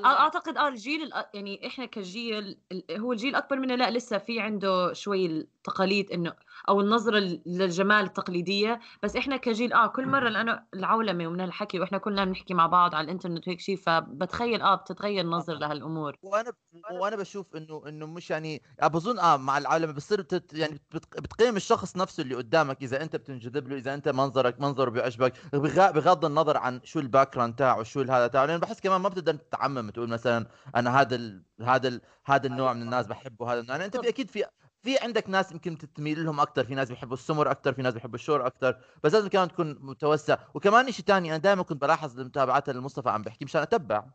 أعتقد 0.06 0.58
آه 0.58 0.68
الجيل 0.68 1.12
الأ- 1.14 1.26
يعني 1.34 1.68
إحنا 1.68 1.86
كجيل 1.86 2.60
ال- 2.72 2.84
هو 3.00 3.12
الجيل 3.14 3.30
الاكبر 3.30 3.60
منا 3.60 3.74
لا 3.74 3.92
لسه 3.92 4.18
في 4.18 4.40
عنده 4.40 4.94
شوي 4.94 5.26
التقاليد 5.26 6.12
إنه 6.12 6.34
أو 6.70 6.82
النظرة 6.82 7.20
للجمال 7.46 8.04
التقليدية. 8.06 8.80
بس 9.04 9.16
إحنا 9.16 9.38
كجيل 9.38 9.74
آه 9.74 9.88
كل 9.88 10.08
مرة 10.08 10.30
لأنه 10.30 10.64
العولمة 10.74 11.28
ومن 11.28 11.42
الحكي 11.42 11.80
وإحنا 11.80 11.98
كلنا 11.98 12.26
بنحكي 12.26 12.54
مع 12.54 12.68
بعض 12.68 12.96
على 12.96 13.06
الإنترنت 13.06 13.48
وهيك 13.48 13.60
شيء 13.60 13.78
فبتخيل 13.78 14.62
آه 14.62 14.76
بتتغير 14.76 15.26
نظر 15.26 15.54
لهالأمور. 15.58 16.18
وأنا 16.22 16.54
وأنا 17.02 17.16
بشوف 17.16 17.56
إنه 17.56 17.82
إنه 17.88 18.06
مش 18.08 18.30
يعني 18.32 18.62
بظن 18.84 19.20
آه 19.20 19.38
مع 19.38 19.58
العالم 19.58 19.92
بتصير 19.94 20.26
يعني 20.54 20.80
بت- 20.92 21.20
بتقيم 21.56 21.78
الشخص 21.78 21.96
نفسه 21.98 22.22
اللي 22.24 22.36
قدامك 22.36 22.82
إذا 22.84 23.02
أنت 23.02 23.16
بتنجذب 23.16 23.68
له 23.68 23.78
إذا 23.78 23.94
أنت 23.94 24.10
منظرك 24.10 24.62
منظره 24.62 24.90
بيعجبك 24.90 25.34
بغ- 25.54 25.92
بغض 25.92 26.26
النظر 26.26 26.58
عن 26.58 26.82
شو 26.84 27.00
ال 27.00 27.34
background 27.36 27.56
تاعه 27.56 27.84
شو 27.84 28.02
هذا 28.02 28.28
تاعه 28.28 28.46
لأنه 28.46 28.60
بحس 28.60 28.80
كمان 28.82 29.02
ما 29.02 29.10
بتقدر 29.10 29.36
تعمم 29.36 29.90
تقول 29.90 30.10
مثلا 30.10 30.48
أنا 30.76 31.02
هذا 31.02 31.16
ال... 31.16 31.44
هذا 31.62 31.88
ال... 31.88 32.02
هذا 32.26 32.48
النوع 32.48 32.74
من 32.74 32.82
الناس 32.82 33.08
بحبه 33.08 33.54
هذا 33.54 33.60
النوع. 33.60 33.76
يعني 33.76 33.86
أنت 33.86 33.98
في 33.98 34.10
أكيد 34.10 34.30
في 34.30 34.46
في 34.84 34.98
عندك 35.00 35.30
ناس 35.30 35.52
يمكن 35.52 35.78
تميل 35.78 36.26
لهم 36.26 36.40
أكثر 36.40 36.64
في 36.66 36.76
ناس 36.76 36.90
بيحبوا 36.90 37.14
السمر 37.14 37.52
أكثر 37.52 37.74
في 37.74 37.82
ناس 37.82 37.94
بيحبوا 37.94 38.16
الشور 38.16 38.48
أكثر 38.48 38.78
بس 39.04 39.14
لازم 39.14 39.28
كمان 39.28 39.48
تكون 39.48 39.78
متوسع. 39.82 40.38
وكمان 40.54 40.92
شيء 40.92 41.06
ثاني 41.06 41.30
أنا 41.30 41.38
دائما 41.38 41.64
كنت 41.64 41.82
بلاحظ 41.82 42.20
المتابعات 42.20 42.70
اللي 42.70 42.82
مصطفى 42.82 43.10
عم 43.10 43.22
بحكي 43.22 43.46
مشان 43.46 43.62
أتبع. 43.62 44.06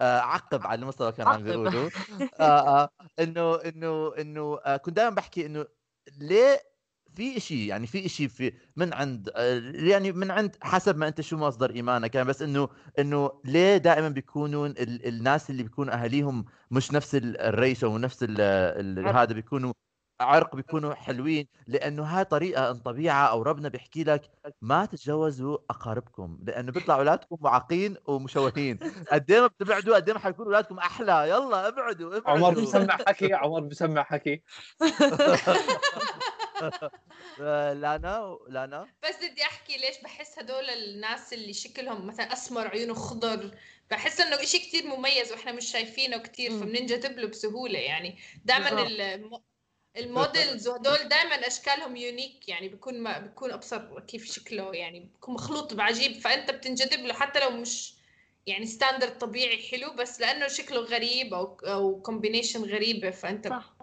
آه 0.00 0.20
عقب 0.20 0.66
على 0.66 0.74
اللي 0.74 0.86
مصطفى 0.86 1.12
كان 1.12 1.28
عم. 1.28 1.42
بيقوله. 1.42 1.90
آه 2.40 2.42
آه 2.82 2.90
إنه 3.20 3.54
إنه 3.54 4.12
إنه 4.18 4.56
كنت 4.76 4.96
دائما 4.96 5.14
بحكي 5.14 5.46
إنه 5.46 5.66
ليه 6.18 6.69
في 7.14 7.36
إشي 7.36 7.66
يعني 7.66 7.86
في 7.86 8.06
إشي 8.06 8.28
في 8.28 8.52
من 8.76 8.92
عند 8.94 9.30
آه، 9.36 9.60
يعني 9.74 10.12
من 10.12 10.30
عند 10.30 10.56
حسب 10.62 10.96
ما 10.96 11.08
أنت 11.08 11.20
شو 11.20 11.36
مصدر 11.36 11.70
إيمانك 11.70 12.14
يعني 12.14 12.28
بس 12.28 12.42
إنه 12.42 12.68
إنه 12.98 13.30
ليه 13.44 13.76
دائما 13.76 14.08
بيكونوا 14.08 14.66
ال- 14.66 15.06
الناس 15.08 15.50
اللي 15.50 15.62
بيكونوا 15.62 15.94
أهاليهم 15.94 16.44
مش 16.70 16.92
نفس 16.92 17.14
ال- 17.14 17.40
الريس 17.40 17.84
أو 17.84 17.98
نفس 17.98 18.22
ال- 18.22 18.40
ال- 18.40 19.06
عرق. 19.06 19.16
هذا 19.20 19.32
بيكونوا 19.32 19.72
عرق 20.20 20.56
بيكونوا 20.56 20.94
حلوين 20.94 21.46
لأنه 21.66 22.02
هاي 22.02 22.24
طريقة 22.24 22.72
طبيعة 22.72 23.26
أو 23.26 23.42
ربنا 23.42 23.68
بيحكي 23.68 24.04
لك 24.04 24.22
ما 24.62 24.84
تتجوزوا 24.86 25.58
أقاربكم 25.70 26.38
لأنه 26.46 26.72
بيطلع 26.72 26.94
أولادكم 26.94 27.36
معاقين 27.40 27.96
ومشوهين. 28.06 28.78
قد 29.12 29.30
إيه 29.30 29.40
ما 29.40 29.46
بتبعدوا 29.46 29.96
قد 29.96 30.08
إيه 30.08 30.14
ما 30.14 30.20
حيكونوا 30.20 30.46
أولادكم 30.52 30.78
أحلى. 30.78 31.28
يلا 31.28 31.68
ابعدوا 31.68 32.16
ابعدوا. 32.16 32.48
عمر 32.48 32.60
بسمع 32.60 32.96
حكي 33.08 33.34
عمر 33.34 33.60
بسمع 33.60 34.02
حكي. 34.02 34.42
لانا 37.74 38.38
لانا. 38.48 38.88
بس 39.02 39.16
بدي 39.16 39.42
أحكي 39.42 39.76
ليش 39.76 40.00
بحس 40.04 40.38
هدول 40.38 40.70
الناس 40.70 41.32
اللي 41.32 41.52
شكلهم 41.52 42.06
مثلا 42.06 42.32
أسمر 42.32 42.68
عيونه 42.68 42.94
خضر. 42.94 43.50
بحس 43.90 44.20
إنه 44.20 44.42
إشي 44.42 44.58
كتير 44.58 44.86
مميز 44.86 45.32
وإحنا 45.32 45.52
مش 45.52 45.72
شايفينه 45.72 46.18
كتير 46.18 46.50
مم. 46.50 46.60
فبننجذب 46.60 47.18
له 47.18 47.28
بسهولة 47.28 47.78
يعني. 47.78 48.18
دائما. 48.44 49.40
ال 49.96 50.06
models 50.06 50.68
وهدول 50.68 51.08
دائما 51.08 51.46
أشكالهم 51.46 51.96
unique 51.96 52.48
يعني 52.48 52.68
بيكون 52.68 53.00
ما 53.00 53.18
بيكون 53.18 53.52
ابصر 53.52 54.00
كيف 54.00 54.32
شكله 54.32 54.74
يعني. 54.74 55.00
بيكون 55.00 55.34
مخلوط 55.34 55.74
بعجيب 55.74 56.20
فأنت 56.20 56.50
بتنجذب 56.50 57.00
له 57.00 57.14
حتى 57.14 57.40
لو 57.40 57.50
مش 57.50 57.94
يعني 58.46 58.66
standard 58.66 59.18
طبيعي 59.18 59.68
حلو 59.70 59.94
بس 59.94 60.20
لأنه 60.20 60.48
شكله 60.48 60.80
غريب 60.80 61.34
أو 61.34 61.58
أو 61.64 62.02
combination 62.02 62.64
غريبة 62.64 63.10
فأنت 63.10 63.48
صح. 63.48 63.76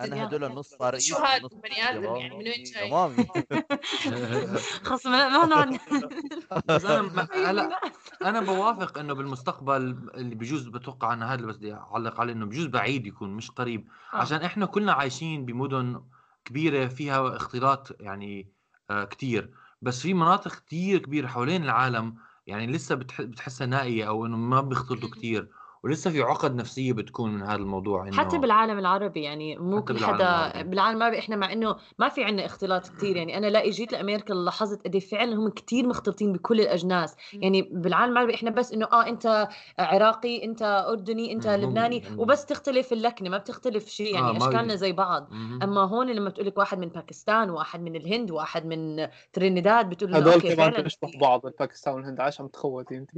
أنا. 0.00 0.24
هدول 0.24 0.44
النص 0.44 0.68
صار 0.74 0.98
شو 0.98 1.16
هاد 1.16 1.42
بني 1.42 1.82
آدم 1.90 2.04
يعني، 2.16 2.36
من 2.36 2.46
وين 2.48 2.62
جاي؟ 2.64 2.90
تمام 2.90 4.56
خلص 4.84 5.06
ما 5.06 5.28
ما 5.28 5.46
نقعد 5.46 5.78
بس 6.68 6.84
أنا 6.84 7.28
أيوة 7.32 7.50
هلا. 7.50 7.80
أنا 8.22 8.40
بوافق 8.40 8.98
إنه 8.98 9.12
بالمستقبل 9.14 10.10
اللي 10.14 10.34
بجوز 10.34 10.68
بتوقع 10.68 11.12
أنا 11.12 11.26
هذا 11.28 11.34
اللي 11.34 11.46
بس 11.46 11.56
بدي 11.56 11.74
أعلق 11.74 12.20
عليه 12.20 12.32
إنه 12.32 12.46
بجوز 12.46 12.66
بعيد 12.66 13.06
يكون 13.06 13.30
مش 13.30 13.50
قريب 13.50 13.88
آه. 14.14 14.16
عشان 14.16 14.42
إحنا 14.42 14.66
كلنا 14.66 14.92
عايشين 14.92 15.44
بمدن 15.46 16.02
كبيرة 16.44 16.86
فيها 16.88 17.36
اختلاط 17.36 17.96
يعني 18.00 18.52
آه 18.90 19.04
كتير 19.04 19.50
بس 19.82 20.00
في 20.02 20.14
مناطق 20.14 20.54
كتير 20.54 20.98
كبيرة 20.98 21.26
حوالين 21.26 21.64
العالم 21.64 22.16
يعني 22.46 22.66
لسه 22.66 22.94
بتح- 22.94 23.22
بتحسها 23.22 23.66
نائية 23.66 24.08
أو 24.08 24.26
إنه 24.26 24.36
ما 24.36 24.60
بيختلطوا 24.60 25.10
كتير 25.10 25.48
ولسه 25.84 26.10
في 26.10 26.22
عقد 26.22 26.54
نفسية 26.54 26.92
بتكون 26.92 27.34
من 27.34 27.42
هذا 27.42 27.54
الموضوع 27.54 28.08
إنه 28.08 28.16
حتى 28.16 28.38
بالعالم 28.38 28.78
العربي 28.78 29.22
يعني 29.22 29.56
مو 29.56 29.82
كل 29.84 29.98
حدا 30.04 30.14
العربي. 30.24 30.62
بالعالم 30.68 30.96
العربي 30.96 31.18
إحنا 31.18 31.36
مع 31.36 31.52
إنه 31.52 31.76
ما 31.98 32.08
في 32.08 32.24
عندنا 32.24 32.46
اختلاط 32.46 32.88
كثير 32.88 33.16
يعني 33.16 33.38
أنا 33.38 33.46
لا 33.46 33.70
جيت 33.70 33.92
لأمريكا 33.92 34.32
لاحظت 34.32 34.84
قد 34.84 34.94
إيه 34.94 35.00
فعلا 35.00 35.34
هم 35.36 35.48
كثير 35.48 35.86
مختلطين 35.86 36.32
بكل 36.32 36.60
الأجناس 36.60 37.16
يعني 37.32 37.62
بالعالم 37.62 38.12
العربي 38.12 38.34
إحنا 38.34 38.50
بس 38.50 38.72
إنه 38.72 38.86
آه 38.92 39.06
أنت 39.08 39.48
عراقي 39.78 40.44
أنت 40.44 40.62
أردني 40.88 41.32
أنت 41.32 41.46
مم، 41.46 41.54
لبناني 41.54 42.02
مم. 42.10 42.20
وبس 42.20 42.46
تختلف 42.46 42.92
اللكنة 42.92 43.30
ما 43.30 43.38
بتختلف 43.38 43.88
شيء 43.88 44.14
يعني 44.14 44.26
آه، 44.26 44.36
أشكالنا 44.36 44.74
زي 44.74 44.92
بعض 44.92 45.28
مهم. 45.32 45.62
أما 45.62 45.80
هون 45.80 46.10
لما 46.10 46.30
تقول 46.30 46.46
لك 46.46 46.58
واحد 46.58 46.78
من 46.78 46.88
باكستان 46.88 47.50
واحد 47.50 47.80
من 47.82 47.96
الهند 47.96 48.30
واحد 48.30 48.66
من 48.66 49.08
ترينيداد 49.32 49.88
بتقول 49.88 50.10
له 50.12 50.18
هدول 50.18 50.32
okay 50.32 50.54
كمان 50.54 50.70
فعلا 50.70 50.82
بيشبه 50.82 51.08
في- 51.08 51.18
بعض 51.18 51.46
الباكستان 51.46 51.94
والهند 51.94 52.20
عايش 52.20 52.40
عم 52.40 52.48
تخوتي 52.48 52.96
انت 52.96 53.10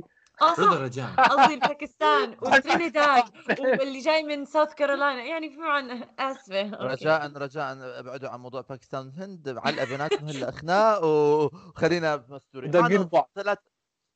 آه 0.43 0.55
صح. 0.55 0.73
رجاء 0.73 1.11
قصدي 1.17 1.57
باكستان 1.57 2.37
وترينيداد 2.43 3.25
واللي 3.61 3.99
جاي 4.01 4.23
من 4.23 4.45
ساوث 4.45 4.75
كارولاينا 4.75 5.23
يعني 5.25 5.51
في 5.51 5.57
عن 5.61 6.05
اسفه. 6.19 6.71
رجاء 6.71 7.33
رجاء 7.37 7.99
ابعدوا 8.01 8.29
عن 8.29 8.41
موضوع 8.41 8.61
باكستان 8.61 9.07
والهند. 9.07 9.59
على 9.65 9.87
بيناتهم 9.87 10.29
هلا 10.29 10.51
خناق 10.51 11.05
وخلينا 11.05 12.25
مستورين 12.29 12.71
داقين 12.71 13.03
ببعض 13.03 13.31
ثلاث 13.35 13.59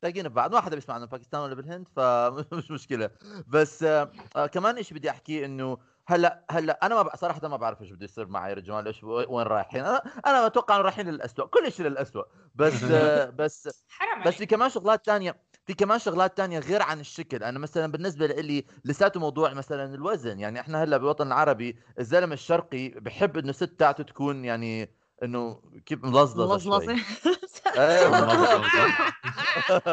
داقين 0.03 0.29
ببعض 0.29 0.55
ما 0.55 0.61
حدا 0.61 0.75
بيسمع 0.75 0.95
عن 0.95 1.07
باكستان 1.07 1.41
ولا 1.41 1.55
بالهند؟ 1.55 1.89
فمش 1.97 2.71
مشكلة. 2.77 3.11
بس 3.47 3.83
آه 3.83 4.11
آه 4.37 4.47
كمان 4.47 4.83
شيء 4.83 4.99
بدي 4.99 5.11
احكيه 5.11 5.45
إنه 5.47 5.79
هلا 6.07 6.45
هلا 6.51 6.87
أنا 6.87 6.95
ما 6.95 7.03
ب- 7.03 7.17
صراحة 7.17 7.49
ما 7.49 7.57
بعرف 7.57 7.83
إيش 7.83 7.91
بده 7.91 8.05
يصير 8.05 8.27
معي 8.27 8.51
يا 8.51 8.55
رجال. 8.55 8.87
إيش 8.87 9.05
وين 9.05 9.47
رايحين؟ 9.47 9.81
أنا 9.85 10.03
أنا 10.27 10.49
بتوقع 10.49 10.75
إنه 10.77 10.83
رايحين 10.85 11.09
للاسوء 11.09 11.47
كل 11.47 11.73
شيء 11.73 11.87
للاسوء 11.87 12.25
بس 12.55 12.83
آه 12.85 13.31
بس 13.31 13.85
حرام 13.89 14.21
بس 14.21 14.27
عليك. 14.27 14.39
في 14.39 14.47
كمان 14.47 14.71
شغلات 14.71 15.07
تانية. 15.07 15.43
في 15.67 15.75
كمان 15.75 15.99
شغلات 15.99 16.37
تانية 16.37 16.59
غير 16.59 16.83
عن 16.83 17.01
الشكل. 17.01 17.43
أنا 17.43 17.59
مثلا 17.59 17.93
بالنسبة 17.93 18.27
لي 18.27 18.65
لساته 18.85 19.21
موضوع 19.21 19.55
مثلا 19.55 19.95
الوزن. 19.95 20.39
يعني 20.39 20.61
إحنا 20.61 20.85
هلأ 20.85 20.97
بالوطن 20.97 21.27
العربي 21.27 21.77
الزلمة 21.99 22.35
الشرقي 22.35 22.89
بحب 22.89 23.39
إنه 23.39 23.51
الست 23.51 23.65
تاعته 23.65 24.05
تكون 24.05 24.45
يعني 24.45 24.91
إنه 25.23 25.61
كيف 25.87 26.05
ملظلظه 26.05 26.53
ملظلظه 26.53 26.97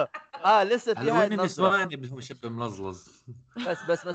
آه 0.46 0.64
لسه 0.64 0.94
في 0.94 1.12
هاي 1.12 1.28
النظره 1.28 1.84
اللي 1.84 2.22
شب 2.22 2.46
ملظلظ 2.46 3.08
بس 3.68 3.78
بس 3.90 4.08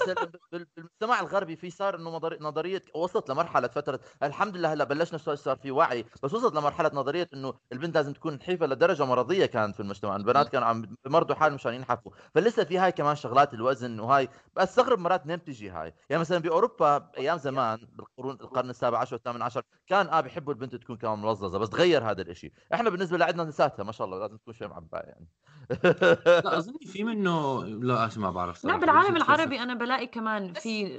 بال- 0.52 0.66
بالمجتمع 0.76 1.20
الغربي 1.20 1.56
في 1.56 1.70
صار 1.70 1.96
إنه 1.96 2.20
نظرية 2.40 2.82
وصلت 2.94 3.30
لمرحلة 3.30 3.68
فترة. 3.68 4.00
الحمد 4.22 4.56
لله 4.56 4.72
هلأ 4.72 4.84
بلشنا 4.84 5.18
صار 5.18 5.56
في 5.56 5.70
وعي 5.70 6.04
بس 6.22 6.34
وصلت 6.34 6.54
لمرحلة 6.54 6.90
نظرية 6.94 7.28
إنه 7.34 7.54
البنت 7.72 7.94
لازم 7.96 8.12
تكون 8.12 8.34
نحيفه 8.34 8.66
لدرجة 8.66 9.04
مرضية 9.04 9.46
كانت 9.46 9.74
في 9.76 9.80
المجتمع. 9.80 10.16
البنات 10.16 10.48
كانوا 10.48 10.66
عم 10.68 10.96
بمرضوا 11.04 11.34
حالهم 11.36 11.54
مشان 11.54 11.74
ينحفوا. 11.74 12.12
فلسه 12.34 12.64
في 12.64 12.78
هاي 12.78 12.92
كمان 12.92 13.16
شغلات 13.16 13.54
الوزن 13.54 14.00
وهاي. 14.00 14.28
بستغرب 14.56 14.98
مرات 14.98 15.26
منين 15.26 15.36
بتجي 15.38 15.70
هاي؟ 15.70 15.94
يعني 16.10 16.20
مثلا 16.20 16.38
بأوروبا 16.38 17.10
أيام 17.18 17.38
زمان 17.38 17.78
بالقرون 17.92 18.34
القرن 18.40 18.70
السابع 18.70 18.98
عشر 18.98 19.14
والثامن 19.14 19.42
عشر 19.42 19.62
كان 19.86 20.06
آه 20.08 20.20
بيحبوا 20.20 20.52
البنت 20.52 20.76
تكون 20.76 20.96
كمان 20.96 21.18
ملظظه 21.18 21.58
بس 21.58 21.70
تغير 21.70 22.10
هذا 22.10 22.22
الإشي. 22.22 22.52
إحنا 22.74 22.90
بالنسبة 22.90 23.18
لعندنا 23.18 23.44
نساتها 23.44 23.82
ما 23.82 23.92
شاء 23.92 24.06
الله 24.06 24.18
لازم 24.18 24.36
تكون 24.36 24.54
شوي 24.54 24.68
معبايه 24.68 25.02
يعني. 25.02 25.28
لا 26.26 26.58
أظن 26.58 26.78
في 26.86 27.04
منه 27.04 27.64
لا 27.64 28.10
ما 28.16 28.30
بعرف 28.30 28.64
لا. 28.64 28.76
بالعالم 28.76 29.14
بس- 29.14 29.22
العربي 29.22 29.60
أنا 29.60 29.74
بلاقي 29.74 30.06
كمان 30.06 30.52
بس- 30.52 30.62
في 30.62 30.98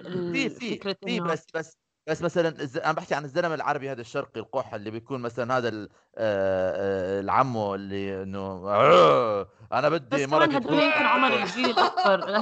في 0.50 0.76
فكرة 0.76 0.98
في 1.06 1.20
بس 1.20 1.46
بس 1.56 1.78
بس 2.10 2.22
مثلا. 2.22 2.56
أنا 2.84 2.92
بحكي 2.92 3.16
عن 3.16 3.24
الزلمة 3.24 3.56
العربي 3.56 3.92
هذا 3.92 4.02
الشرقي 4.02 4.40
القح 4.40 4.74
اللي 4.74 4.92
بيكون 4.92 5.22
مثلا 5.22 5.58
هذا 5.58 5.70
ال- 5.70 5.90
آه، 6.18 7.18
آه، 7.18 7.20
العمو 7.20 7.76
اللي 7.76 8.24
إنه 8.24 8.40
آه، 8.70 9.48
أنا 9.74 9.90
بس 9.90 10.00
بدي 10.00 10.26
كمان 10.26 10.40
مرتي 10.40 10.58
هدول 10.58 10.84
يمكن 10.84 11.06
عمر 11.06 11.36
الجيل 11.36 11.70
الاكبر 11.80 12.22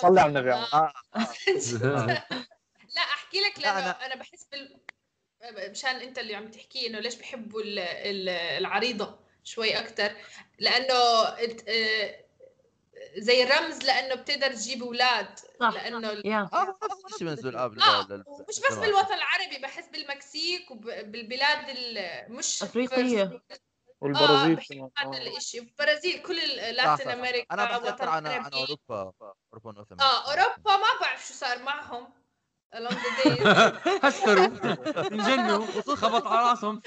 صلي 0.00 0.20
على 0.20 0.28
النبي 0.28 0.50
لا 2.94 3.02
أحكي 3.02 3.40
لك 3.40 3.58
لا، 3.58 3.62
لأنه 3.80 3.92
أنا- 3.92 4.02
أنا 4.02 4.14
بحس 4.14 4.48
بال 4.52 4.80
مشان 5.70 5.90
أنت 5.96 6.18
اللي 6.18 6.34
عم 6.34 6.50
تحكي 6.50 6.86
إنه 6.86 6.98
ليش 6.98 7.14
بحبوا 7.14 7.60
ال- 7.60 7.78
ال- 7.78 8.28
العريضة. 8.28 9.18
شوي 9.46 9.78
أكثر 9.78 10.16
لأنه 10.58 10.94
آه، 10.94 12.26
زي 13.16 13.42
الرمز 13.42 13.84
لأنه 13.84 14.14
بتقدر 14.14 14.52
تجيب 14.52 14.82
أولاد 14.82 15.38
صح 15.60 15.72
لأنه 15.74 16.10
ال- 16.12 16.26
يا 16.26 16.48
آه 16.52 16.78
نفس 16.84 17.04
الشيء 17.14 17.26
بنزل 17.28 17.48
الآب 17.48 17.78
آه 17.78 18.06
لل- 18.10 18.24
ومش 18.26 18.60
بس 18.60 18.74
بالوطن 18.78 19.14
العربي 19.14 19.58
بحس 19.62 19.88
بالمكسيك 19.88 20.70
وبالبلاد 20.70 21.68
ال- 21.68 22.32
مش 22.32 22.62
أفريقية. 22.62 23.22
آه 23.22 23.40
والبرازيل 24.00 24.60
هذا 24.98 25.08
آه. 25.32 25.36
الشيء 25.36 25.62
البرازيل 25.62 26.22
كل 26.22 26.36
صح، 26.40 26.62
لاتين 26.62 27.06
صح. 27.06 27.12
أمريكا 27.12 27.54
أنا 27.54 27.76
وطن 27.76 28.08
عن 28.08 28.26
عن. 28.26 28.50
أوروبا 28.52 29.12
أوروبا. 29.54 29.86
آه 30.00 30.30
أوروبا 30.30 30.76
ما 30.76 31.00
بعرف 31.00 31.26
شو 31.28 31.34
صار 31.34 31.58
معهم 31.62 32.08
along 32.74 32.90
the 32.94 33.10
days 33.24 33.46
هسروا 34.04 34.46
انجنوا 35.12 35.66
خبط 35.96 36.26
على 36.26 36.50
رأسهم. 36.50 36.82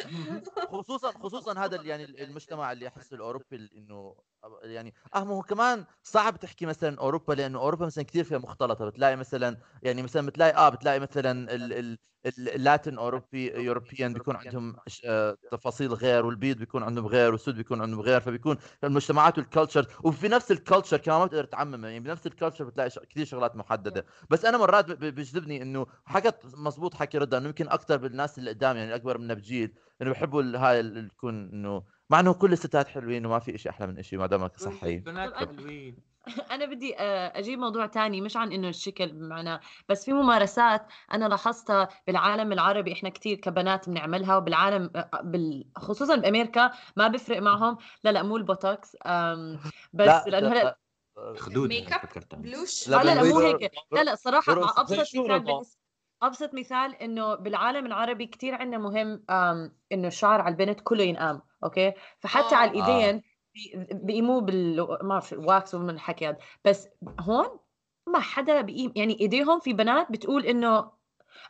خصوصا 0.71 1.11
خصوصا 1.11 1.59
هذا 1.65 1.81
يعني 1.81 2.03
المجتمع 2.05 2.71
اللي 2.71 2.87
احس 2.87 3.13
الأوروبي 3.13 3.55
ال- 3.55 3.73
إنه 3.77 4.15
يعني 4.63 4.93
آه 5.15 5.23
ما 5.23 5.31
هو 5.35 5.41
كمان 5.41 5.85
صعب 6.03 6.37
تحكي 6.39 6.65
مثلا 6.65 6.99
أوروبا 6.99 7.33
لأنه 7.33 7.59
أوروبا 7.59 7.85
مثلا 7.85 8.03
كثير 8.03 8.23
فيها 8.23 8.37
مختلطة. 8.37 8.85
بتلاقي 8.85 9.15
مثلا 9.15 9.57
يعني 9.83 10.01
مثلا 10.03 10.27
بتلاقي 10.27 10.53
آه 10.55 10.69
بتلاقي 10.69 10.99
مثلا 10.99 11.55
ال 11.55 11.73
ال 11.73 11.97
ال- 12.25 12.49
اللاتين 12.49 12.97
أوروبي 12.97 13.51
European 13.63 14.13
بيكون 14.13 14.35
عندهم 14.35 14.75
ش- 14.87 15.01
آه، 15.05 15.37
تفاصيل 15.51 15.93
غير 15.93 16.25
والبيض 16.25 16.57
بيكون 16.57 16.83
عندهم 16.83 17.05
غير 17.07 17.31
والسود 17.31 17.55
بيكون 17.55 17.81
عندهم 17.81 17.99
غير 18.01 18.21
فبيكون 18.21 18.57
المجتمعات 18.83 19.37
وال 19.37 19.49
culture 19.49 19.87
وفي 20.03 20.27
نفس 20.27 20.51
ال 20.51 20.57
culture 20.57 20.97
كمان 20.97 21.19
ما 21.19 21.25
بتقدر 21.25 21.43
تعممها 21.45 21.89
يعني 21.89 22.03
بنفس 22.03 22.27
ال 22.27 22.32
culture 22.32 22.63
بتلاقي 22.65 22.89
كثير 22.89 23.25
شغلات 23.25 23.55
محددة. 23.55 24.05
بس 24.29 24.45
أنا 24.45 24.57
مرات 24.57 24.91
بيجذبني 24.91 25.61
إنه 25.61 25.85
حكت 26.05 26.45
مزبوط 26.45 26.93
حكي 26.93 27.17
رضا 27.17 27.37
إنه 27.37 27.47
يمكن 27.47 27.69
أكثر 27.69 27.97
بالناس 27.97 28.37
اللي 28.39 28.49
قدام 28.49 28.77
يعني 28.77 28.89
الاكبر 28.89 29.17
منا 29.17 29.33
بجيل 29.33 29.75
إنه 30.01 30.11
بحبوا 30.11 30.43
هاي 30.43 30.79
اللي 30.79 31.09
تكون 31.09 31.49
إنه 31.53 31.83
مع 32.09 32.19
إنه 32.19 32.33
كل 32.33 32.53
الستات 32.53 32.87
حلوين 32.87 33.25
وما 33.25 33.39
في 33.39 33.57
شيء 33.57 33.71
أحلى 33.71 33.87
من 33.87 34.03
شيء 34.03 34.19
ما 34.19 34.27
دامك 34.27 34.57
صحي 34.57 34.95
البنات 34.95 35.33
حلوين. 35.33 36.09
أنا 36.51 36.65
بدي 36.65 36.99
آه، 36.99 37.39
أجيب 37.39 37.59
موضوع 37.59 37.85
تاني 37.85 38.21
مش 38.21 38.37
عن 38.37 38.51
إنه 38.51 38.69
الشكل 38.69 39.11
بمعنى 39.11 39.59
بس 39.89 40.05
في 40.05 40.13
ممارسات 40.13 40.87
أنا 41.13 41.25
لاحظتها 41.25 41.89
بالعالم 42.07 42.51
العربي 42.51 42.93
إحنا 42.93 43.09
كتير 43.09 43.37
كبنات 43.37 43.89
بنعملها 43.89 44.37
وبالعالم 44.37 44.91
آه، 44.95 45.21
بال... 45.23 45.65
خصوصا 45.75 46.15
بامريكا 46.15 46.71
ما 46.95 47.07
بيفرق 47.07 47.41
معهم. 47.41 47.77
لا 48.03 48.09
لا 48.09 48.23
مو 48.23 48.37
البوتوكس 48.37 48.95
بس 49.93 50.27
لأنه 50.27 50.51
هلا 50.51 50.77
خدود 51.37 51.69
make 51.69 51.93
up. 51.93 52.23
blush؟ 52.33 52.89
لا، 52.89 53.03
لا 53.03 53.15
لا 53.15 53.23
مو 53.23 53.39
هيك. 53.39 53.71
لا 53.91 54.03
لا 54.03 54.15
صراحة 54.15 54.55
مع 54.55 54.73
أبسط؟ 54.77 55.15
بالنسبة 55.15 55.61
أبسط 56.21 56.53
مثال 56.53 56.95
إنه 56.95 57.35
بالعالم 57.35 57.85
العربي 57.85 58.25
كتير 58.25 58.55
عندنا 58.55 58.77
مهم 58.77 59.23
إنه 59.91 60.07
الشعر 60.07 60.41
على 60.41 60.51
البنت 60.51 60.81
كله 60.81 61.03
ينقام. 61.03 61.41
okay 61.63 61.93
فحتى 62.19 62.55
آه. 62.55 62.57
على 62.57 62.71
الإيدين 62.71 63.21
بي- 63.53 63.87
بيقيموه 63.93 64.41
بال 64.41 64.75
ما 64.81 65.07
بعرف 65.07 65.33
ال 65.33 65.44
wax 65.44 65.75
ومن 65.75 65.89
الحكي 65.89 66.27
هذا 66.27 66.37
بس 66.65 66.87
هون 67.19 67.59
ما 68.07 68.19
حدا 68.19 68.61
بيقيم 68.61 68.93
يعني 68.95 69.19
إيديهم 69.19 69.59
في 69.59 69.73
بنات 69.73 70.11
بتقول 70.11 70.45
إنه 70.45 70.91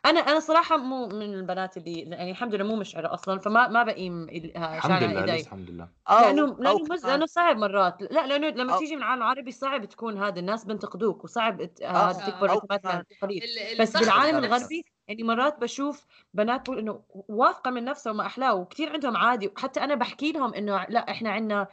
أنا 0.06 0.20
أنا 0.20 0.40
صراحة 0.40 0.76
مو 0.76 1.06
من 1.08 1.34
البنات 1.34 1.76
اللي 1.76 2.00
يعني 2.00 2.30
الحمد 2.30 2.54
لله 2.54 2.64
مو 2.64 2.76
مشعرة 2.76 3.14
أصلا 3.14 3.38
فما 3.38 3.68
ما 3.68 3.82
بقيم 3.82 4.28
الحمد 4.28 5.00
شعر 5.00 5.10
لله 5.10 5.20
ايدي 5.20 5.32
لسه 5.32 5.46
الحمد 5.46 5.70
لله. 5.70 5.88
لأنه 6.10 6.42
أو 6.42 6.58
لأنه 6.58 6.78
مز... 6.90 7.06
لأنه 7.06 7.26
صعب 7.26 7.56
مرات. 7.56 8.02
لا 8.02 8.26
لأنه 8.26 8.48
لما 8.48 8.76
أو- 8.76 8.78
تيجي 8.78 8.96
من 8.96 9.02
العالم 9.02 9.22
العربي 9.22 9.50
صعب 9.50 9.84
تكون 9.84 10.18
هذا 10.18 10.40
الناس 10.40 10.64
بنتقدوك 10.64 11.24
وصعب 11.24 11.74
تكبر 11.74 12.52
التقاليد 12.74 13.42
ال- 13.42 13.78
بس 13.80 13.96
بالعالم. 13.96 14.38
الغربي 14.38 14.84
يعني 15.08 15.22
مرات 15.22 15.58
بشوف 15.60 16.06
بنات 16.34 16.62
بقول 16.62 16.78
إنه 16.78 17.02
واثقة 17.28 17.70
من 17.70 17.84
نفسها 17.84 18.12
وما 18.12 18.26
احلاه 18.26 18.54
وكثير 18.54 18.92
عندهم 18.92 19.16
عادي. 19.16 19.48
وحتى 19.56 19.80
أنا 19.84 19.94
بحكي 19.94 20.32
لهم 20.32 20.54
إنه 20.54 20.86
لا 20.88 21.10
إحنا 21.10 21.30
عندنا 21.30 21.66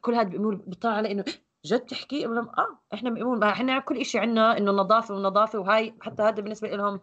كل 0.00 0.14
هذا 0.14 0.28
بيقولوا 0.28 0.60
بيطلع 0.66 0.90
علي 0.90 1.10
إنه 1.10 1.24
جد 1.64 1.80
تحكي؟ 1.80 2.26
آه 2.26 2.78
إحنا 2.94 3.10
بنقول 3.10 3.44
إحنا 3.44 3.78
كل 3.78 4.04
شيء 4.06 4.20
عندنا 4.20 4.58
إنه 4.58 4.72
نظافة 4.72 5.14
ونظافة 5.14 5.58
وهاي 5.58 5.94
حتى 6.00 6.22
هذا 6.22 6.30
بالنسبة 6.42 6.68
لهم 6.68 7.00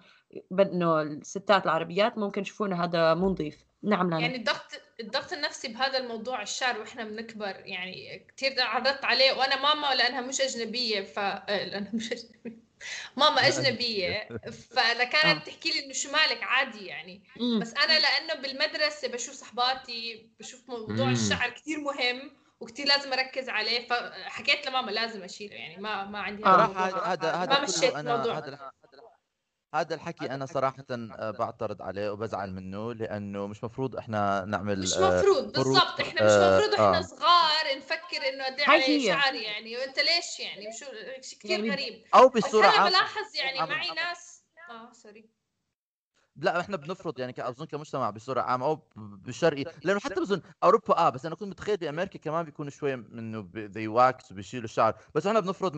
انه 0.59 1.01
الستات 1.01 1.65
العربيات 1.65 2.17
ممكن 2.17 2.41
يشوفونا 2.41 2.83
هذا 2.83 3.13
مو 3.13 3.29
نظيف 3.29 3.65
نعم 3.83 4.09
لا 4.09 4.19
يعني 4.19 4.35
الضغط 4.35 4.81
الضغط 4.99 5.33
النفسي 5.33 5.67
بهذا 5.67 5.97
الموضوع 5.97 6.41
الشعر 6.41 6.79
وإحنا 6.79 7.03
بنكبر 7.03 7.55
يعني 7.65 8.25
كثير 8.37 8.51
تعرضت 8.51 9.05
عليه. 9.05 9.31
وأنا 9.31 9.61
ماما 9.61 9.95
لأنها 9.95 10.21
مش 10.21 10.41
أجنبية 10.41 11.01
ف 11.01 11.19
آه، 11.19 11.65
لأنها 11.65 11.91
مش 11.93 12.11
أجنبية. 12.11 12.61
ماما 13.17 13.41
أجنبية. 13.47 14.27
فانا 14.75 15.03
كانت 15.03 15.47
تحكي 15.47 15.69
لي 15.69 15.85
إنه 15.85 15.93
شو 15.93 16.11
مالك 16.11 16.43
عادي 16.43 16.85
يعني. 16.85 17.23
بس 17.61 17.73
أنا 17.73 17.99
لأنه 17.99 18.41
بالمدرسة 18.41 19.07
بشوف 19.07 19.35
صحباتي 19.35 20.29
بشوف 20.39 20.69
موضوع. 20.69 21.11
الشعر 21.11 21.49
كثير 21.49 21.79
مهم 21.79 22.31
وكثير 22.59 22.87
لازم 22.87 23.13
أركز 23.13 23.49
عليه. 23.49 23.87
فحكيت 23.87 24.67
لماما 24.67 24.91
لازم 24.91 25.23
أشيله 25.23 25.55
يعني 25.55 25.77
ما 25.77 26.05
ما 26.05 26.19
عندي 26.19 26.45
آه. 26.45 26.67
صراحة 26.67 27.13
هذا 27.13 27.31
هذا 27.31 27.45
ما 27.49 27.55
هذا 27.55 27.63
مشيت 27.63 27.93
كله 27.93 28.71
هذا 29.73 29.81
هذا 29.81 29.95
الحكي 29.95 30.25
أنا 30.25 30.45
صراحة 30.45 30.85
بعترض 31.31 31.81
عليه 31.81 32.09
وبزعل 32.11 32.53
منه 32.53 32.93
لأنه 32.93 33.47
مش 33.47 33.63
مفروض 33.63 33.95
إحنا 33.95 34.45
نعمل 34.45 34.79
مش 34.79 34.97
آه، 34.97 35.17
مفروض 35.17 35.55
فروض. 35.55 35.75
بالضبط 35.75 35.99
إحنا 35.99 36.25
مش 36.25 36.31
آه، 36.31 36.57
مفروض 36.57 36.73
إحنا 36.73 36.97
آه. 36.97 37.01
صغار 37.01 37.77
نفكر 37.77 38.29
إنه 38.29 38.45
قد 38.45 38.59
إيه 38.59 38.67
هي. 38.69 39.07
شعر 39.07 39.33
يعني 39.33 39.77
وأنت 39.77 39.99
ليش 39.99 40.39
يعني 40.39 40.71
شو 40.71 40.85
شيء 41.21 41.39
كثير 41.39 41.51
يعني 41.51 41.71
غريب 41.71 42.03
أو 42.15 42.29
بس 42.29 42.47
بصورة 42.47 42.67
أنا 42.67 42.89
بلاحظ 42.89 43.35
يعني 43.35 43.59
عامة. 43.59 43.75
معي 43.75 43.89
ناس 43.91 44.43
آه 44.69 44.93
سوري 44.93 45.29
لا 46.35 46.59
إحنا 46.59 46.77
بنفرض 46.77 47.19
يعني 47.19 47.33
أظن 47.39 47.65
كمجتمع 47.65 48.09
بصورة 48.09 48.41
عامة 48.41 48.65
أو 48.65 48.87
بالشرقي 48.95 49.65
لأنه 49.83 49.99
حتى 49.99 50.21
بظن 50.21 50.41
أوروبا 50.63 50.97
آه 50.97 51.09
بس 51.09 51.25
أنا 51.25 51.35
كنت 51.35 51.49
متخيل 51.49 51.77
بامريكا 51.77 52.19
كمان 52.19 52.45
بيكونوا 52.45 52.71
شوي 52.71 52.95
منه 52.95 53.49
the 53.55 53.87
wax 53.87 54.31
وبيشيلوا 54.31 54.65
الشعر 54.65 54.95
بس 55.15 55.27
إحنا 55.27 55.39
بنفرض 55.39 55.75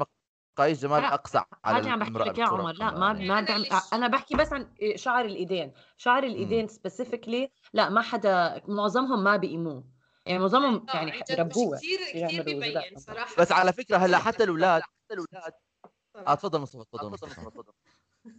مقاييس 0.57 0.81
جمال 0.81 1.01
لا، 1.01 1.13
أقصى 1.13 1.41
على 1.65 1.77
هذا 1.77 1.91
عم 1.91 1.99
بحكي 1.99 2.29
لك 2.29 2.37
يا 2.37 2.45
عمر 2.45 2.71
لا 2.71 2.91
ما. 2.91 3.13
ما 3.13 3.41
ليش؟ 3.41 3.69
أنا 3.93 4.07
بحكي 4.07 4.35
بس 4.35 4.53
عن 4.53 4.67
شعر 4.95 5.25
الإيدين 5.25 5.73
شعر 5.97 6.23
الإيدين 6.23 6.67
specifically 6.67 7.51
لا 7.73 7.89
ما 7.89 8.01
حدا 8.01 8.61
معظمهم 8.67 9.23
ما 9.23 9.35
بيقيموه 9.37 9.83
يعني 10.25 10.39
معظمهم 10.39 10.85
آه، 10.89 10.95
يعني 10.95 11.23
بربوه 11.29 11.77
كثير 11.77 11.99
كثير 12.27 12.41
ببين. 12.43 12.97
صراحة 12.97 13.35
بس 13.39 13.51
على 13.51 13.73
فكرة 13.73 13.97
هلأ 13.97 14.17
حتى 14.17 14.43
الأولاد 14.43 14.81
صراحة. 15.09 15.51
آه 16.27 16.33
تفضل 16.35 16.59
مصطفى 16.59 16.83
تفضل 16.91 17.09
مصطفى 17.11 17.71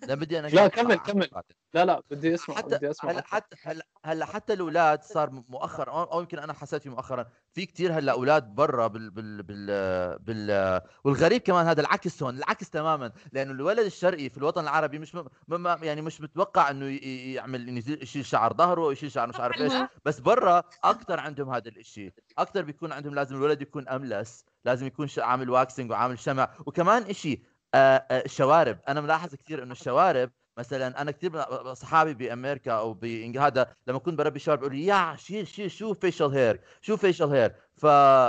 لا 0.06 0.14
بدي 0.14 0.38
أنا 0.38 0.46
لا، 0.46 0.68
كمل، 0.68 0.94
كمل. 0.94 1.30
لا 1.74 1.84
لا 1.84 2.02
بدي 2.10 2.34
أسمع 2.34 2.56
حتى 2.56 2.76
بدي 2.76 2.90
أسمع 2.90 3.10
هلأ 3.10 3.22
حتى 3.26 3.56
هلأ 3.62 3.86
هلأ 4.04 4.26
حتى 4.26 4.52
الأولاد 4.52 5.02
صار 5.02 5.30
مؤخرا 5.48 5.90
أو 5.92 6.02
أو 6.02 6.20
يمكن 6.20 6.38
أنا 6.38 6.52
حسيت 6.52 6.82
فيه 6.82 6.90
مؤخرا 6.90 7.26
في 7.52 7.66
كتير 7.66 7.98
هلأ 7.98 8.12
أولاد 8.12 8.54
برا 8.54 8.86
بال 8.86 9.10
بال 9.10 9.42
بال, 9.42 10.18
بال 10.18 10.80
والغريب 11.04 11.40
كمان 11.40 11.66
هذا 11.66 11.80
العكس 11.80 12.22
هون 12.22 12.36
العكس 12.38 12.70
تماما 12.70 13.12
لأنه 13.32 13.52
الولد 13.52 13.85
الشرقي 13.87 14.28
في 14.28 14.38
الوطن 14.38 14.62
العربي 14.62 14.98
مش 14.98 15.14
م... 15.14 15.24
م... 15.48 15.66
يعني 15.82 16.02
مش 16.02 16.20
متوقع 16.20 16.70
إنه 16.70 16.87
يعمل 17.35 17.78
يشيل 18.02 18.26
شعر 18.26 18.56
ظهره 18.56 18.80
أو 18.80 18.90
يشيل 18.90 19.12
شعر 19.12 19.28
مش 19.28 19.40
عارف 19.40 19.61
إيش. 19.61 19.72
بس 20.04 20.20
برا 20.20 20.62
أكثر 20.85 21.20
عندهم 21.20 21.50
هذا 21.50 21.68
الشيء 21.68 22.12
أكثر 22.38 22.62
بيكون 22.62 22.92
عندهم 22.92 23.14
لازم 23.14 23.37
الولد 23.37 23.62
يكون 23.62 23.88
أملس 23.88 24.44
لازم 24.64 24.87
يكون. 24.87 25.09
عامل 25.18 25.50
waxing 25.50 25.90
وعامل 25.90 26.18
شمع 26.18 26.48
وكمان 26.66 27.12
شيء 27.12 27.42
الشوارب 27.74 28.78
أنا 28.88 29.00
ملاحظ 29.00 29.34
كثير 29.34 29.62
إنه 29.62 29.72
الشوارب 29.72 30.30
مثلا 30.58 31.00
أنا 31.02 31.10
كثير 31.10 31.30
من 31.32 31.38
أصحابي 31.38 32.14
بأمريكا 32.14 32.72
أو 32.72 32.98
هذا 33.38 33.76
لما 33.87 33.98
كنت 33.98 34.18
بربي 34.18 34.38
شوارب 34.38 34.60
بيقولوا 34.60 34.78
لي 34.78 34.87
يا 34.87 35.16
شيل 35.16 35.46
شيل 35.48 35.70
شو 35.70 35.94
facial 35.94 36.30
hair 36.30 36.61
شو 36.80 36.96
facial 36.96 37.28
hair 37.28 37.54
ف 37.76 37.87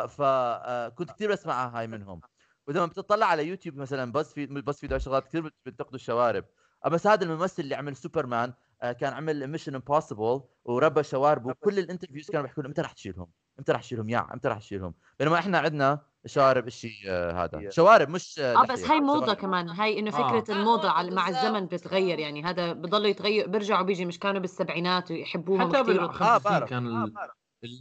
ف 0.07 0.21
آه 0.21 0.89
كنت 0.89 1.11
كثير 1.11 1.31
بسمع 1.31 1.67
هاي 1.67 1.87
منهم 1.87 2.21
ولما 2.67 2.85
بتطلع 2.85 3.25
على 3.25 3.47
يوتيوب 3.47 3.75
مثلا 3.75 4.11
بس 4.11 4.33
في 4.33 4.45
بس 4.45 4.79
في 4.79 4.99
شغلات 4.99 5.27
كثير 5.27 5.51
بينتقدوا 5.65 5.95
الشوارب 5.95 6.45
آه، 6.85 6.89
بس 6.89 7.07
هذا 7.07 7.23
الممثل 7.23 7.63
اللي 7.63 7.75
عمل 7.75 7.95
سوبرمان 7.95 8.53
آه، 8.81 8.91
كان 8.91 9.13
عمل 9.13 9.47
Mission 9.47 9.75
Impossible 9.75 10.41
وربى 10.65 11.03
شواربه 11.03 11.53
كل 11.53 11.79
ال 11.79 11.84
interviews 11.84 12.29
كانوا 12.29 12.43
بيحكوا 12.43 12.63
له 12.63 12.69
إمتى 12.69 12.81
رح 12.81 12.91
تشيلهم؟ 12.91 13.31
إمتى 13.59 13.71
رح 13.71 13.81
تشيلهم؟ 13.81 14.09
يا 14.09 14.33
إمتى 14.33 14.47
رح 14.47 14.57
تشيلهم؟ 14.57 14.93
بينما 15.19 15.39
إحنا 15.39 15.59
عندنا 15.59 16.05
شوارب 16.25 16.67
الشيء 16.67 17.09
هذا 17.09 17.69
شوارب 17.69 18.09
مش 18.09 18.39
آه 18.39 18.65
بس 18.65 18.79
لحية. 18.81 18.91
هاي 18.93 18.99
موضة 18.99 19.25
شوارب. 19.25 19.37
كمان 19.37 19.69
هاي 19.69 19.99
إنه 19.99 20.17
آه. 20.17 20.41
فكرة 20.41 20.55
آه، 20.55 20.89
على 20.89 21.11
مع. 21.11 21.29
الزمن 21.29 21.65
بتتغير 21.65 22.19
يعني 22.19 22.43
هذا 22.43 22.73
بضل 22.73 23.05
يتغير 23.05 23.47
بيرجعوا 23.47 23.83
بيجي 23.83 24.05
مش 24.05 24.19
كانوا 24.19 24.41
بالسبعينات 24.41 25.11
ويحبوهم 25.11 25.69
حتى 25.69 25.83
بال 25.83 25.99
آه، 25.99 26.07
50 26.07 26.37
بعرف. 26.51 26.69
كان 26.69 26.87
آه،. 26.87 27.11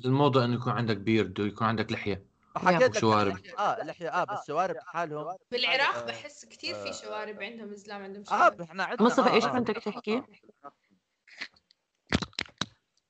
الموضة 0.05 0.45
إنه 0.45 0.55
يكون 0.55 0.73
عندك 0.73 0.97
beard 0.97 1.41
ويكون 1.41 1.67
عندك 1.67 1.93
لحية 1.93 2.35
حكيت. 2.57 2.97
لحية- 3.05 3.59
آه 3.59 3.85
لحية 3.85 4.09
آه 4.09 4.25
بس 4.25 4.47
شوارب 4.47 4.77
حالهم 4.87 5.37
بالعراق 5.51 5.97
آه، 5.97 6.07
بحس 6.07 6.45
كثير 6.45 6.75
آه، 6.77 6.85
في 6.85 6.93
شوارب 6.93 7.43
عندهم 7.43 7.73
إسلام 7.73 8.03
عندهم 8.03 8.23
آه 8.23 8.37
شوارب 8.39 8.61
إحنا 8.61 8.85
عندنا 8.85 9.07
مصطفى 9.07 9.31
آه 9.31 9.33
إيش 9.35 9.45
آه. 9.45 9.49
كنتك 9.53 9.79
تحكي؟ 9.79 10.23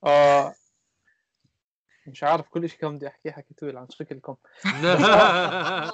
آه 0.05 0.55
مش 2.15 2.23
عارف 2.23 2.49
كل 2.49 2.69
شيء 2.69 2.79
كان 2.79 2.97
بدي 2.97 3.09
أحكيه 3.09 3.31
حكيتوا 3.31 3.71
لي 3.71 3.79
عن 3.79 3.87
شكلكم. 3.91 4.37
آه. 4.67 5.93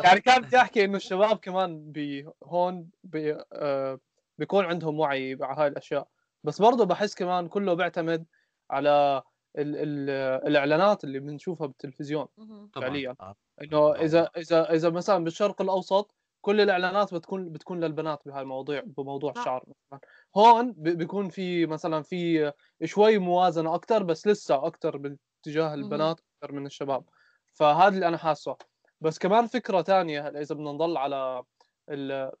يعني 0.04 0.20
كان 0.20 0.42
بدي 0.42 0.56
أحكي 0.56 0.84
إنه 0.84 0.96
الشباب 0.96 1.36
كمان 1.36 1.92
بي 1.92 2.28
هون 2.44 2.90
بي 3.04 3.38
آه 3.52 3.98
بيكون 4.38 4.64
عندهم 4.64 5.00
وعي 5.00 5.34
مع 5.34 5.60
هاي 5.60 5.66
الأشياء. 5.66 6.08
بس 6.44 6.62
برضه 6.62 6.84
بحس 6.84 7.14
كمان 7.14 7.48
كله 7.48 7.74
بيعتمد 7.74 8.26
على 8.70 9.22
ال 9.58 9.76
ال 9.76 10.10
الإعلانات 10.48 11.04
اللي 11.04 11.18
بنشوفها 11.18 11.66
بالتلفزيون 11.66 12.26
فعليا. 12.74 13.14
آه. 13.20 13.36
إنه 13.62 13.94
إذا 13.94 14.30
إذا 14.36 14.72
إذا 14.72 14.90
مثلا 14.90 15.24
بالشرق 15.24 15.62
الأوسط 15.62 16.14
كل 16.40 16.60
الإعلانات 16.60 17.14
بتكون 17.14 17.52
بتكون 17.52 17.80
للبنات 17.84 18.22
بهاي 18.26 18.42
المواضيع 18.42 18.82
بموضوع. 18.86 19.32
الشعر 19.36 19.64
مثلا. 19.66 20.00
هون 20.36 20.72
بيكون 20.72 21.28
في 21.28 21.66
مثلا 21.66 22.02
في 22.02 22.52
شوي 22.84 23.18
موازنة 23.18 23.74
أكثر 23.74 24.02
بس 24.02 24.26
لسه 24.26 24.66
أكثر 24.66 24.96
باتجاه 24.96 25.74
البنات 25.74 26.20
أكثر 26.20 26.52
من 26.52 26.66
الشباب. 26.66 27.04
فهذا 27.54 27.94
اللي 27.94 28.08
أنا 28.08 28.16
حاسه. 28.16 28.56
بس 29.00 29.18
كمان 29.18 29.46
فكرة 29.46 29.80
تانية 29.80 30.28
هلا 30.28 30.40
إذا 30.40 30.54
بدنا 30.54 30.72
نضل 30.72 30.96
على 30.96 31.42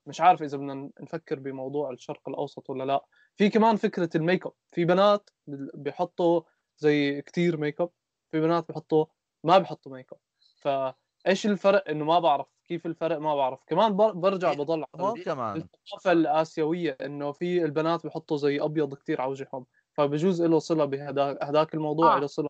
مش 0.06 0.20
عارف 0.20 0.42
إذا 0.42 0.56
بدنا 0.58 0.90
نفكر 1.00 1.38
بموضوع 1.38 1.90
الشرق 1.90 2.28
الأوسط 2.28 2.70
ولا 2.70 2.84
لا. 2.84 3.04
في 3.36 3.50
كمان 3.50 3.76
فكرة 3.76 4.10
ال 4.14 4.20
make 4.20 4.46
up 4.46 4.52
في 4.72 4.84
بنات 4.84 5.30
بيحطوا 5.74 6.42
زي 6.78 7.22
كتير 7.22 7.56
make 7.56 7.80
up 7.80 7.90
في 8.30 8.40
بنات 8.40 8.68
بيحطوا 8.68 9.06
ما 9.44 9.58
بيحطوا 9.58 9.92
make 9.92 10.12
up 10.12 10.18
فإيش 10.56 11.46
الفرق 11.46 11.90
إنه 11.90 12.04
ما 12.04 12.18
بعرف 12.18 12.46
كيف 12.68 12.86
الفرق 12.86 13.18
ما 13.18 13.34
بعرف. 13.36 13.60
كمان 13.66 13.96
بر- 13.96 14.12
برجع 14.12 14.50
إيه، 14.50 14.56
بضل 14.56 14.84
كمان. 15.24 15.56
الثقافه 15.56 16.12
الاسيويه 16.12 16.96
إنه 17.00 17.32
في 17.32 17.64
البنات 17.64 18.02
بيحطوا 18.02 18.36
زي 18.36 18.60
أبيض 18.60 18.94
كتير 18.94 19.20
على 19.20 19.30
وجههم 19.30 19.66
فبجوز 19.92 20.42
له 20.42 20.58
صلة 20.58 20.84
بهذاك 20.84 21.44
هذاك 21.44 21.74
الموضوع 21.74 22.16
آه. 22.16 22.20
له 22.20 22.26
صلة 22.26 22.48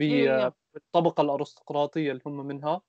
هي- 0.00 0.52
بالطبقة 0.74 1.20
الأرستقراطية 1.20 2.10
اللي 2.10 2.22
هم 2.26 2.46
منها. 2.46 2.80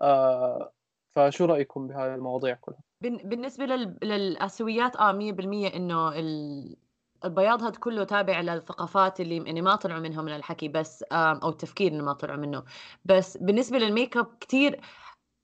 آه 0.00 0.72
فشو 1.16 1.44
رأيكم 1.44 1.86
بهاي 1.88 2.14
المواضيع 2.14 2.54
كلها؟ 2.54 2.78
بن- 3.00 3.28
بالنسبة 3.28 3.64
لل... 3.66 3.98
للآسيويات 4.02 4.96
آه 4.96 5.12
100% 5.12 5.74
إنه 5.76 6.18
ال... 6.18 6.76
البياض 7.24 7.62
هذا 7.62 7.78
كله 7.80 8.04
تابع 8.04 8.40
للثقافات 8.40 9.20
اللي 9.20 9.36
يعني 9.36 9.62
ما 9.62 9.76
طلعوا 9.76 10.00
منها 10.00 10.22
من 10.22 10.36
الحكي 10.36 10.68
بس 10.68 11.02
أو 11.12 11.48
التفكير 11.48 11.92
اللي 11.92 12.02
ما 12.02 12.12
طلعوا 12.12 12.38
منه. 12.38 12.64
بس 13.04 13.36
بالنسبة 13.36 13.78
للميك 13.78 14.16
أب 14.16 14.26
كثير 14.40 14.80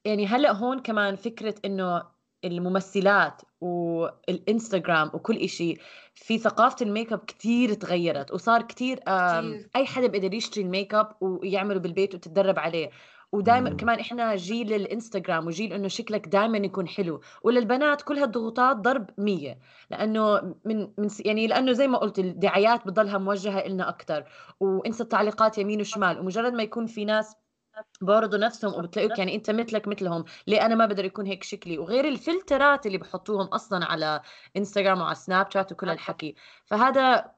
يعني 0.05 0.27
هلأ 0.27 0.53
هون 0.53 0.79
كمان 0.79 1.17
فكرة 1.17 1.55
إنه 1.65 2.03
الممثلات 2.45 3.43
والإنستغرام 3.61 5.11
وكل 5.15 5.37
إشي 5.37 5.75
في 6.15 6.39
ثقافة 6.39 6.77
ال 6.87 6.92
make 6.92 7.13
up 7.13 7.19
كتير 7.19 7.75
تغيرت 7.75 8.31
وصار 8.33 8.63
كتير. 8.63 9.01
أي 9.77 9.87
حدا 9.87 10.07
بيقدر 10.07 10.35
يشتري 10.35 10.65
ال 10.65 10.71
make 10.71 10.95
up 10.95 11.17
ويعمله 11.21 11.79
بالبيت 11.81 12.15
وتتدرب 12.15 12.59
عليه 12.59 12.91
ودائما. 13.33 13.71
كمان 13.71 13.99
إحنا 14.01 14.37
جيل 14.37 14.73
الإنستغرام 14.73 15.47
وجيل 15.47 15.73
إنه 15.73 15.89
شكلك 15.89 16.29
دائما 16.29 16.59
يكون 16.59 16.89
حلو 16.89 17.21
وللبنات 17.43 18.03
كل 18.03 18.19
هالضغوطات 18.19 18.77
ضرب 18.77 19.11
مية 19.19 19.59
لأنه 19.91 20.55
من 20.65 20.89
من 20.99 21.09
يعني 21.25 21.47
لأنه 21.47 21.73
زي 21.73 21.89
ما 21.89 21.99
قلت 21.99 22.19
الدعايات 22.19 22.87
بتضلها 22.87 23.19
موجهة 23.19 23.69
لنا 23.69 23.89
أكثر 23.89 24.25
وإنسى 24.61 25.03
التعليقات 25.03 25.59
يمين 25.59 25.81
وشمال 25.81 26.19
ومجرد 26.21 26.53
ما 26.53 26.63
يكون 26.63 26.87
في 26.87 27.05
ناس 27.05 27.37
بارضوا 28.01 28.39
نفسهم 28.39 28.75
وبتلاقوك 28.75 29.19
يعني 29.19 29.35
أنت 29.35 29.51
مثلك 29.51 29.89
مثلهم. 29.89 30.25
ليه 30.47 30.67
أنا 30.67 30.75
ما 30.75 30.87
بقدر 30.87 31.05
يكون 31.05 31.27
هيك 31.27 31.43
شكلي؟ 31.45 31.79
وغير 31.79 32.09
ال 32.09 32.17
filters 32.17 32.78
ات 32.78 32.87
اللي 32.87 32.99
بحطوهم 32.99 33.47
أصلا 33.47 33.85
على 33.87 34.21
انستغرام 34.57 35.01
وعلى 35.01 35.15
Snapchat 35.15 35.73
وكل 35.73 35.89
الحكي 35.91 36.35
فهذا 36.65 37.35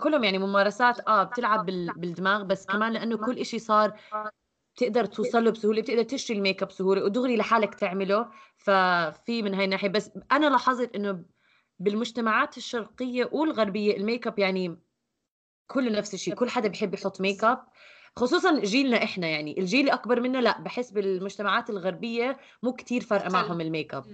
كلهم 0.00 0.24
يعني 0.24 0.38
ممارسات 0.38 1.08
آه 1.08 1.22
بتلعب 1.24 1.66
بال- 1.66 1.92
بالدماغ 1.96 2.42
بس 2.44 2.66
كمان 2.66 2.92
لأنه 2.92 3.16
كل 3.16 3.38
إشي 3.38 3.58
صار 3.58 4.00
بتقدر 4.76 5.04
توصل 5.06 5.44
له 5.44 5.50
بسهولة 5.50 5.82
بتقدر 5.82 6.02
تشتري 6.02 6.38
الميك 6.38 6.62
أب 6.62 6.68
بسهولة 6.68 7.04
ودغري 7.04 7.36
لحالك 7.36 7.74
تعمله. 7.74 8.30
ففي 8.56 9.42
من 9.42 9.54
هاي 9.54 9.64
الناحية. 9.64 9.88
بس 9.88 10.10
أنا 10.32 10.46
لاحظت 10.46 10.94
إنه 10.96 11.24
بالمجتمعات 11.78 12.56
الشرقية 12.56 13.28
والغربية 13.32 13.96
الميك 13.96 14.26
أب 14.26 14.38
يعني 14.38 14.76
كله 15.66 15.90
نفس 15.98 16.14
الشيء. 16.14 16.34
كل 16.34 16.50
حدا 16.50 16.68
بيحب 16.68 16.94
يحط 16.94 17.20
ميك 17.20 17.44
أب. 17.44 17.66
خصوصا 18.16 18.60
جيلنا 18.60 19.02
إحنا 19.02 19.26
يعني 19.28 19.58
الجيل 19.60 19.80
اللي 19.80 19.92
اكبر 19.92 20.20
منا 20.20 20.38
لا 20.38 20.60
بحس 20.60 20.90
بالمجتمعات 20.90 21.70
الغربية 21.70 22.38
مو 22.62 22.72
كتير 22.72 23.00
فارقه. 23.02 23.28
معهم 23.32 23.60
الميك 23.60 23.94
اب 23.94 24.04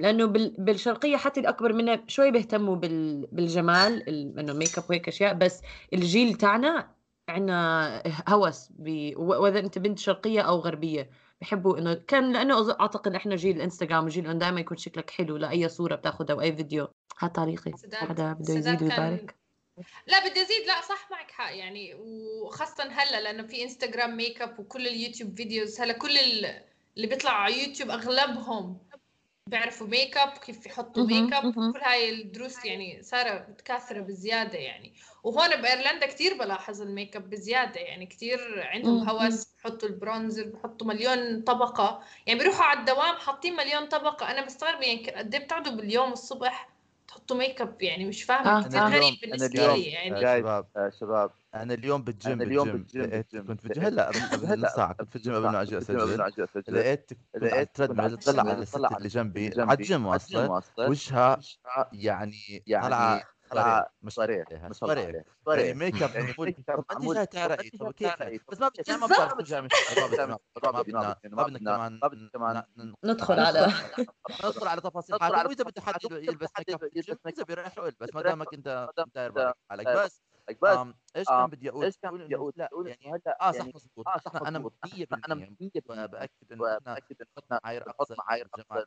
لأنه 0.00 0.24
بال- 0.26 0.54
بالشرقية 0.58 1.16
حتى 1.16 1.40
الأكبر 1.40 1.72
منا 1.72 2.04
شوي 2.08 2.30
بيهتموا 2.30 2.76
بال- 2.76 3.26
بالجمال 3.32 4.08
ال- 4.08 4.38
إنه 4.38 4.52
ميك 4.52 4.78
اب 4.78 4.84
وهيك 4.90 5.08
أشياء 5.08 5.34
بس 5.34 5.62
الجيل 5.94 6.34
تاعنا 6.34 6.88
عندنا 7.28 8.02
هوس 8.28 8.68
ب- 8.78 9.12
و- 9.16 9.42
وإذا 9.42 9.58
أنت 9.58 9.78
بنت 9.78 9.98
شرقية 9.98 10.40
أو 10.40 10.58
غربية 10.58 11.10
بحبوا 11.40 11.78
إنه 11.78 11.94
كان 11.94 12.32
لأنه 12.32 12.80
أعتقد 12.80 13.14
إحنا 13.14 13.36
جيل 13.36 13.56
الانستغرام 13.56 14.04
وجيل 14.04 14.26
إنه 14.26 14.38
دائما 14.38 14.60
يكون 14.60 14.76
شكلك 14.76 15.10
حلو 15.10 15.36
لاي 15.36 15.68
صورة 15.68 15.94
بتاخذها 15.94 16.32
أو 16.34 16.40
اي 16.40 16.56
فيديو 16.56 16.88
إذا- 17.76 17.94
حدا 18.08 18.32
بده 18.32 18.54
يزيد 18.54 18.82
ويبارك. 18.82 19.39
لا 20.06 20.28
بدي 20.28 20.42
أزيد. 20.42 20.66
لا 20.66 20.80
صح 20.80 21.10
معك 21.10 21.30
حق. 21.30 21.56
يعني 21.56 21.94
وخاصة 21.94 22.84
هلأ 22.84 23.20
لأنه 23.20 23.42
في 23.42 23.62
Instagram 23.62 24.16
makeup 24.16 24.58
وكل 24.60 24.86
ال 24.86 24.92
YouTube 24.92 25.36
videos 25.36 25.80
هلأ 25.80 25.92
كل 25.92 26.18
ال- 26.18 26.62
اللي 26.96 27.06
بيطلع 27.06 27.30
على 27.32 27.62
يوتيوب 27.66 27.90
أغلبهم 27.90 28.78
بيعرفوا 29.46 29.86
ميك 29.86 30.16
اب 30.16 30.38
كيف 30.38 30.66
يحطوا 30.66 31.06
ميك 31.06 31.32
اب. 31.32 31.54
كل 31.72 31.80
هاي 31.82 32.10
الدروس 32.10 32.64
يعني 32.64 33.02
صار 33.02 33.46
متكاثرة 33.48 34.00
بزيادة 34.00 34.58
يعني. 34.58 34.94
وهون 35.24 35.48
بأيرلندا 35.62 36.06
كتير 36.06 36.34
بلاحظ 36.38 36.82
الميك 36.82 37.16
اب 37.16 37.30
بزيادة 37.30 37.80
يعني. 37.80 38.06
كتير 38.06 38.62
عندهم 38.62 39.08
هوس 39.08 39.44
بحطوا 39.58 39.88
ال 39.88 39.95
bronzer 39.95 40.44
بحطوا 40.46 40.86
مليون 40.86 41.42
طبقة. 41.42 42.02
يعني 42.26 42.38
بيروحوا 42.38 42.64
على 42.64 42.80
الدوام 42.80 43.16
حاطين 43.16 43.56
مليون 43.56 43.86
طبقة. 43.86 44.30
أنا 44.30 44.44
بستغرب 44.44 44.82
يعني 44.82 45.10
قد 45.10 45.34
إيه 45.34 45.44
بتقعدوا 45.44 45.72
باليوم 45.72 46.12
الصبح 46.12 46.68
تحطوا 47.30 47.38
ميك 47.46 47.60
اب 47.60 47.82
يعني 47.82 48.04
مش 48.04 48.22
فاهمة 48.22 48.58
آه، 48.58 48.62
كتير 48.62 48.80
آه. 48.80 48.88
غريب 48.88 49.14
اليوم- 49.24 49.76
لي 49.76 49.82
يعني. 49.82 50.16
آه، 50.16 50.20
جاي 50.20 50.40
شباب. 50.40 50.66
آه، 50.76 50.92
شباب. 51.00 51.30
أنا 51.54 51.74
اليوم 51.74 52.02
بالجيم 52.02 52.32
أنا 52.32 52.44
اليوم 52.44 52.72
بالجيم. 52.72 53.04
كنت 53.48 53.60
في 53.60 53.68
لقيت- 53.68 53.78
هلا 53.78 54.10
هلأ 54.44 54.68
ساعه 54.68 54.92
كنت 54.92 55.10
في 55.10 55.16
الجيم 55.16 55.34
قبل 55.34 55.48
ما 55.48 55.62
أجي 55.62 55.78
أسجل. 55.78 56.74
لقيت 56.74 57.10
لقيت 57.42 57.82
كنت 57.82 58.00
على 58.00 58.14
الست 58.52 58.76
اللي 58.76 59.08
جنبي 59.08 59.50
على 59.58 59.78
الجيم 59.78 60.06
واصلة 60.06 60.62
وجهها 60.78 61.38
وجهها 61.38 61.90
يعني 61.92 62.62
يعني 62.66 63.22
عليه 63.58 63.84
يعني 64.50 64.74
صريح 65.46 65.76
ميك 65.76 66.02
اب 66.02 66.14
يعني 66.14 66.34
معمول 66.90 67.18
انت 67.18 67.36
جاي 67.36 67.70
انت 67.74 67.82
طب 67.82 67.92
كيف 67.92 68.12
بس 68.50 68.60
ما 68.60 68.68
بدنا 68.68 68.96
ما 68.96 70.06
بدنا 70.06 70.26
ما 70.70 70.76
بدنا 70.76 71.16
ما 71.24 71.42
بدنا 71.42 71.58
كمان 71.58 71.98
ما 72.02 72.08
بدنا 72.08 72.30
كمان 72.34 72.62
ن- 72.78 72.94
ندخل 73.04 73.40
على 73.40 73.66
ندخل 74.44 74.68
على 74.68 74.80
تفاصيل. 74.80 75.16
على 75.20 75.48
واذا 75.48 75.64
بده 75.64 75.82
حد 75.82 75.96
يلبس 76.10 76.48
ميك 76.58 76.70
اب 76.70 76.88
يلبس 76.96 77.18
ميك 77.26 77.40
اب 77.40 77.50
إلبس؟ 77.50 78.14
ما 78.14 78.22
دامك 78.22 78.54
أنت 78.54 78.88
حالك 79.70 79.86
بس 80.62 80.68
بس 80.68 80.78
آم، 80.78 80.94
إيش 81.16 81.32
كان 81.32 81.50
بدي 81.50 81.70
أقول؟ 81.70 81.84
إيش 81.86 81.96
كان 81.98 82.18
بدي 82.18 82.36
أقول؟ 82.36 82.52
لا 82.56 82.68
يعني 82.84 83.12
هلأ 83.12 83.38
آه 83.40 83.52
صح 83.52 83.58
يعني 83.58 83.72
مزبوط 83.74 84.06
آه 84.06 84.16
بس 84.16 84.22
صح 84.24 84.32
أنا 84.46 84.58
100% 84.58 85.06
أنا 85.12 85.20
أنا 85.26 85.34
100% 85.60 86.06
باكد 86.06 86.52
إنه 86.52 86.64
إحنا 86.64 86.94
باكد 86.94 87.16
إنه 87.22 87.30
إحنا 87.44 87.60
معايير 87.64 87.82
اقصى 87.90 88.14
معايير 88.18 88.46
الجمال 88.56 88.84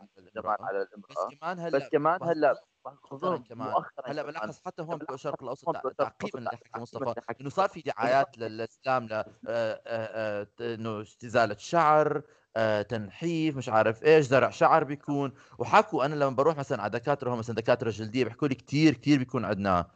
على 0.64 0.82
الامراه 0.82 1.08
بس 1.10 1.26
الامراه 1.28 1.32
كمان 1.42 1.60
بس 1.74 1.84
هلأ 1.84 1.90
كمان 1.90 2.24
هلا 2.24 2.56
مؤخرا 2.86 3.38
كمان 3.38 3.86
هلا 4.06 4.24
بلاحظ 4.24 4.60
حتى 4.66 4.82
هون 4.84 4.98
بالشرق 4.98 5.44
الأوسط 5.44 5.70
تعقيبا 5.98 6.40
اللي 6.40 6.50
حكى 6.52 6.80
مصطفى 6.80 7.14
إنه 7.42 7.50
صار 7.50 7.70
في 7.70 7.82
دعايات 7.82 8.38
للإسلام 8.38 9.08
ل 9.08 9.14
آه، 9.14 9.26
آه، 9.48 9.82
آه، 9.88 10.48
إنه 10.76 11.02
ازاله 11.26 11.56
شعر 11.58 12.22
آه، 12.56 12.82
تنحيف 12.82 13.58
مش 13.58 13.70
عارف 13.70 14.04
إيش 14.04 14.26
زرع 14.26 14.50
شعر 14.50 14.84
بيكون. 14.84 15.34
وحكوا 15.60 16.06
أنا 16.06 16.16
لما 16.16 16.30
بروح 16.36 16.58
مثلا 16.58 16.82
على 16.82 16.92
دكاترة 16.92 17.34
هم 17.34 17.40
مثلا 17.40 17.56
دكاترة 17.56 17.90
جلدية 17.90 18.24
بيحكوا 18.24 18.48
لي 18.48 18.56
كثير 18.56 18.94
كثير 18.94 19.18
بيكون 19.20 19.46
عندنا 19.46 19.80
آه، 19.80 19.82
آه، 19.82 19.88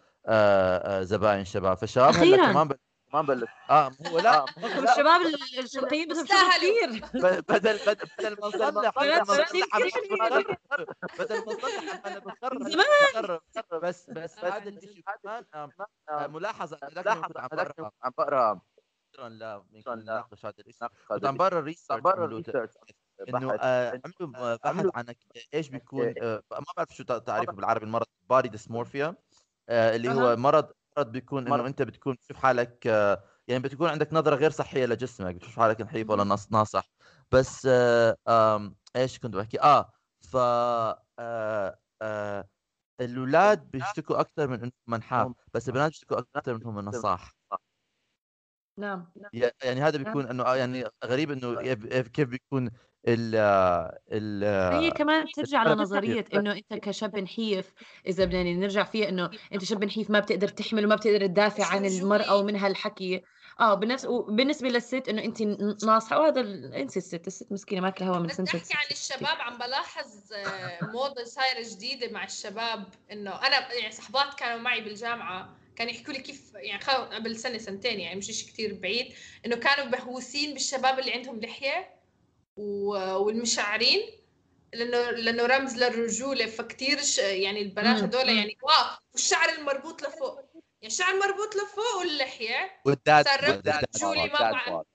زباين 1.03 1.45
شباب. 1.45 1.77
فالشباب. 1.77 2.13
كمان 2.13 2.67
ب... 2.67 2.73
كمان 3.11 3.25
بلش 3.25 3.49
آه 3.69 3.91
هو 4.07 4.19
لا 4.19 4.37
آه، 4.39 4.45
لكم 4.57 4.83
الشباب 4.83 5.21
ال- 5.21 5.59
الشرقيين 5.59 6.11
استاهلوا. 6.11 6.87
كثير 6.87 7.05
بدل 7.41 7.77
بدل 7.87 8.07
بدل 8.19 8.37
ما 8.41 8.47
نصلح 8.47 9.03
بدل 9.03 9.25
ما 9.25 9.33
نصلح 9.33 9.67
ما 13.71 13.79
بس 13.79 14.09
بس 14.09 14.37
آه، 14.37 14.49
هذا 14.49 15.45
آه، 15.53 15.69
آه، 16.09 16.27
ملاحظة 16.27 16.77
كنت 16.77 17.07
عم 17.07 17.21
بقرا 17.29 17.91
عم 18.03 18.11
بقرا 18.17 18.61
شكرا 19.13 19.29
لا 19.29 19.63
لا. 19.85 19.95
نناقش 19.95 20.45
هذا 20.45 20.53
ناقش 20.81 20.95
كنت 21.07 21.25
عم 21.25 21.37
بقرا 21.37 21.49
برا 21.99 22.25
الريسيرش 22.25 22.69
إنه 23.29 23.53
آه، 23.61 23.99
عملوا 24.65 24.91
بحث 24.91 25.09
عن 25.09 25.15
إيش 25.53 25.69
بيكون 25.69 26.13
آه، 26.21 26.43
ما 26.51 26.65
بعرف 26.77 26.89
شو 26.95 27.03
تعريفه 27.03 27.51
بالعربي 27.53 27.85
المرض 27.85 28.05
بادي 28.29 28.49
ديسمورفيا 28.49 29.15
اللي 29.69 30.09
هو. 30.09 30.35
مرض 30.35 30.71
مرض 30.97 31.11
بيكون. 31.11 31.47
إنه 31.47 31.67
أنت 31.67 31.81
بتكون 31.81 32.13
بتشوف 32.13 32.37
حالك 32.37 32.87
آه، 32.87 33.23
يعني 33.47 33.63
بتكون 33.63 33.89
عندك 33.89 34.13
نظرة 34.13 34.35
غير 34.35 34.51
صحية 34.51 34.85
لجسمك 34.85 35.35
بتشوف 35.35 35.59
حالك 35.59 35.81
نحيف 35.81 36.09
ولا 36.09 36.23
نص 36.23 36.51
ناصح. 36.51 36.89
بس 37.31 37.67
آه، 38.27 38.73
إيش 38.95 39.19
كنت 39.19 39.35
بحكي؟ 39.35 39.61
آه 39.61 39.91
ف 40.21 40.35
آه، 41.19 41.79
آه، 42.01 42.49
الأولاد 43.01 43.71
بيشتكوا 43.71 44.19
أكثر 44.19 44.47
من 44.47 44.59
إنهم 44.59 44.71
منحاف 44.87 45.31
بس 45.53 45.67
البنات 45.69 45.89
بيشتكوا 45.89 46.19
أكثر 46.35 46.53
من 46.53 46.61
إنهم 46.61 46.79
نصاح. 46.79 47.33
نعم. 48.79 49.11
يعني 49.63 49.81
هذا 49.81 49.97
بيكون 49.97 50.27
إنه 50.27 50.43
آه، 50.43 50.55
يعني 50.55 50.85
غريب 51.05 51.31
إنه 51.31 51.61
كيف 51.61 52.07
كيف 52.07 52.29
بيكون 52.29 52.69
ال 53.07 53.35
ال 54.11 54.43
هي 54.83 54.91
كمان 54.91 55.25
ترجع 55.35 55.63
كتير. 56.21 56.39
إنه 56.39 56.51
أنت 56.51 56.73
كشاب 56.73 57.15
نحيف 57.15 57.73
إذا 58.07 58.25
بدنا 58.25 58.43
نرجع 58.53 58.83
فيها 58.83 59.09
إنه 59.09 59.29
أنت 59.53 59.63
شاب 59.63 59.83
نحيف 59.83 60.09
ما 60.09 60.19
بتقدر 60.19 60.47
تحمل 60.47 60.85
وما 60.85 60.95
بتقدر 60.95 61.25
تدافع 61.27 61.65
عن 61.65 61.85
هي؟ 61.85 61.89
ومن 62.39 62.55
هالحكي 62.55 63.21
آه 63.59 63.73
بنفس 63.73 64.05
وبالنسبة 64.05 64.69
للست 64.69 65.09
إنه 65.09 65.23
أنت 65.23 65.41
ن- 65.41 65.77
ناصحة 65.85 66.19
وهذا 66.19 66.41
ال- 66.41 66.73
انسي 66.73 66.99
الست 66.99 67.27
الست 67.27 67.51
مسكينة 67.51 67.81
ماكلة 67.81 68.07
هوا 68.07 68.17
من 68.17 68.23
بدي 68.23 68.33
سنة 68.33 68.45
أحكي 68.47 68.73
عن 68.73 68.85
الشباب 68.91 69.37
عم 69.41 69.57
بلاحظ 69.57 70.33
آه، 70.33 70.85
موضة 70.85 71.23
صايرة 71.23 71.63
جديدة 71.75 72.11
مع 72.11 72.23
الشباب 72.23 72.83
إنه 73.11 73.31
أنا 73.47 73.73
يعني 73.73 73.91
صحبات 73.91 74.33
كانوا 74.33 74.57
معي 74.61 74.81
بالجامعة 74.81 75.57
كانوا 75.75 75.93
يحكوا 75.93 76.13
لي 76.13 76.19
كيف 76.19 76.51
يعني 76.55 76.83
قبل 77.15 77.35
سنة 77.35 77.57
سنتين 77.57 77.99
يعني 77.99 78.15
مش 78.15 78.25
شيء 78.25 78.49
كثير 78.49 78.73
بعيد 78.81 79.13
إنه 79.45 79.55
كانوا 79.55 79.85
مهووسين 79.91 80.53
بالشباب 80.53 80.99
اللي 80.99 81.13
عندهم 81.13 81.39
لحية 81.39 81.96
والمشعرين 82.57 84.01
لأنه 84.73 85.11
لأنه 85.11 85.45
رمز 85.45 85.77
للرجولة 85.83 86.45
فكتير. 86.45 86.99
يعني 87.17 87.61
البنات 87.61 88.03
هذول. 88.03 88.29
يعني 88.29 88.57
واو 88.61 88.97
والشعر 89.13 89.49
المربوط 89.49 90.01
لفوق 90.01 90.35
يعني 90.81 90.93
الشعر 90.93 91.13
المربوط 91.13 91.55
لفوق 91.55 91.95
واللحية 91.99 92.81
صار 93.27 93.43
رمز 93.43 93.61
ما 94.03 94.51
بعرف. 94.51 94.85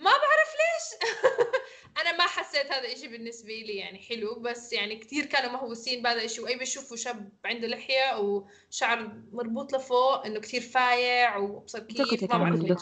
ما 0.00 0.10
بعرف 0.10 0.54
ليش 0.58 1.10
أنا 2.00 2.16
ما 2.16 2.24
حسيت 2.24 2.66
هذا 2.66 2.78
الاشي 2.78 3.08
بالنسبة 3.08 3.52
لي 3.52 3.76
يعني 3.76 3.98
حلو 3.98 4.34
بس 4.34 4.72
يعني 4.72 4.96
كثير 4.96 5.26
كانوا 5.26 5.52
مهووسين 5.52 6.02
بهذا 6.02 6.18
الاشي 6.18 6.40
وأي 6.40 6.58
بيشوفوا 6.58 6.96
شاب 6.96 7.32
عنده 7.44 7.68
لحية 7.68 8.04
أو 8.04 8.48
شعر 8.70 9.12
مربوط 9.32 9.72
لفوق 9.72 10.26
إنه 10.26 10.40
كثير 10.40 10.60
فايع 10.60 11.38
كنت 11.72 12.02
كيف 12.02 12.22
ما 12.22 12.38
بعرف. 12.38 12.78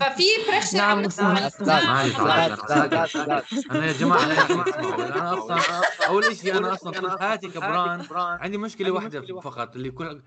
ففي 0.00 0.24
بريشر 0.48 0.78
نعم، 0.78 1.00
نعم. 1.00 1.36
أنا 3.70 3.86
يا 3.86 3.92
جماعة 3.92 4.24
أنا 4.24 4.34
يا 4.34 4.42
جماعة 4.42 4.68
أنا 5.06 5.38
أصلا 5.38 5.60
اول 6.06 6.36
شيء 6.36 6.56
أنا 6.58 6.72
أصلا 6.72 7.00
طول 7.00 7.20
حياتي 7.20 7.48
كبران 7.48 8.06
عندي 8.12 8.58
مشكلة 8.58 8.90
واحدة 8.90 9.40
فقط 9.40 9.76
اللي 9.76 9.90
كل 9.90 10.22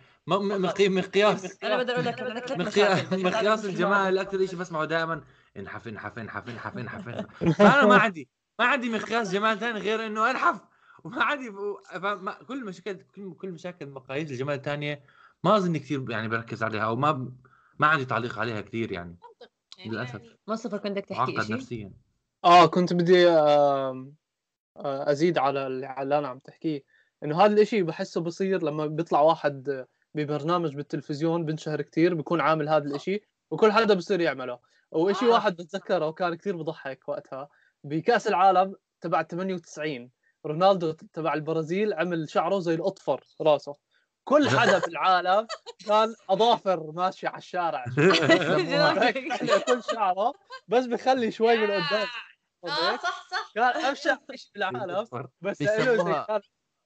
مقياس. 0.79 1.63
أنا 1.63 1.77
بقدر 1.77 1.93
أقول 1.93 2.05
لك 2.05 2.51
مقياس 3.11 3.65
الجمال 3.65 4.17
أكثر 4.17 4.45
شيء 4.45 4.59
بسمعه 4.59 4.85
دائما 4.85 5.23
انحف 5.57 5.87
انحف 5.87 6.19
انحف 6.19 6.49
انحف 6.49 6.77
انحف 6.77 7.07
انحف 7.07 7.53
فأنا 7.57 7.85
ما 7.85 7.97
عندي 7.97 8.29
ما 8.59 8.65
عندي 8.65 8.89
مقياس 8.89 9.31
جمال 9.31 9.59
ثاني 9.59 9.79
غير 9.79 10.05
إنه 10.05 10.31
أنحف. 10.31 10.61
وما 11.03 11.35
فما 11.93 12.31
كل 12.47 12.65
مشاكل 12.65 12.97
كل 13.15 13.33
كل 13.33 13.51
مشاكل 13.51 13.89
مقاييس 13.89 14.31
الجمال 14.31 14.55
الثانية 14.55 15.03
ما 15.43 15.57
أظن 15.57 15.77
كثير 15.77 16.05
يعني 16.09 16.27
بركز 16.27 16.63
عليها 16.63 16.81
أو 16.81 16.95
ما 16.95 17.31
ما 17.79 17.87
عندي 17.87 18.05
تعليق 18.05 18.39
عليها 18.39 18.61
كثير 18.61 18.91
يعني. 18.91 19.17
يعني. 19.79 19.95
يعني 19.95 20.29
مصطفى 20.47 20.77
كنت 20.77 20.91
بدك 20.91 21.05
تحكي 21.05 21.31
معقد 21.31 21.45
شيء 21.45 21.55
نفسيا. 21.55 21.93
آه 22.45 22.65
كنت 22.65 22.93
بدي 22.93 23.27
آم، 23.29 24.15
آه، 24.77 25.11
أزيد 25.11 25.37
على 25.37 25.67
اللي 25.67 26.17
أنا 26.17 26.27
عم 26.27 26.39
تحكيه. 26.39 26.83
إنه 27.23 27.41
هذا 27.41 27.53
الإشي 27.53 27.83
بحسه 27.83 28.21
بصير 28.21 28.63
لما 28.63 28.85
بيطلع 28.85 29.21
واحد 29.21 29.85
ببرنامج 30.15 30.75
بالتلفزيون 30.75 31.45
بنشهر 31.45 31.81
كتير 31.81 32.13
بيكون 32.13 32.41
عامل 32.41 32.69
هذا 32.69 32.83
الإشي 32.85 33.21
وكل 33.51 33.71
حدا 33.71 33.93
بصير 33.93 34.21
يعمله. 34.21 34.59
وإشي 34.91 35.25
آه. 35.25 35.29
واحد 35.29 35.55
بتذكره 35.55 36.11
كان 36.11 36.35
كتير 36.35 36.57
بضحك 36.57 37.09
وقتها 37.09 37.49
بكأس 37.83 38.27
العالم 38.27 38.75
تبع 39.01 39.23
98 39.23 40.11
رونالدو 40.45 40.91
تبع 40.91 41.33
البرازيل 41.33 41.93
عمل 41.93 42.29
شعره 42.29 42.59
زي 42.59 42.73
الأطفر 42.73 43.23
راسه. 43.41 43.75
كل 44.29 44.49
حدا 44.59 44.79
في 44.79 44.87
العالم 44.87 45.47
كان 45.87 46.15
أظافر 46.29 46.91
ماشيه 46.91 47.27
على 47.27 47.37
الشارع. 47.37 47.85
كل 49.67 49.83
شعره 49.83 50.33
بس 50.67 50.85
بخلي 50.85 51.31
شوي 51.31 51.57
من 51.57 51.63
قدام. 51.71 52.07
آه 52.65 52.97
صح 52.97 53.27
صح. 53.31 53.51
كان 53.55 53.85
ابشع 53.85 54.17
شيء 54.35 54.51
بالعالم 54.55 55.07
بس 55.41 55.61
لأنه 55.61 56.03
زي 56.03 56.23
كان 56.27 56.41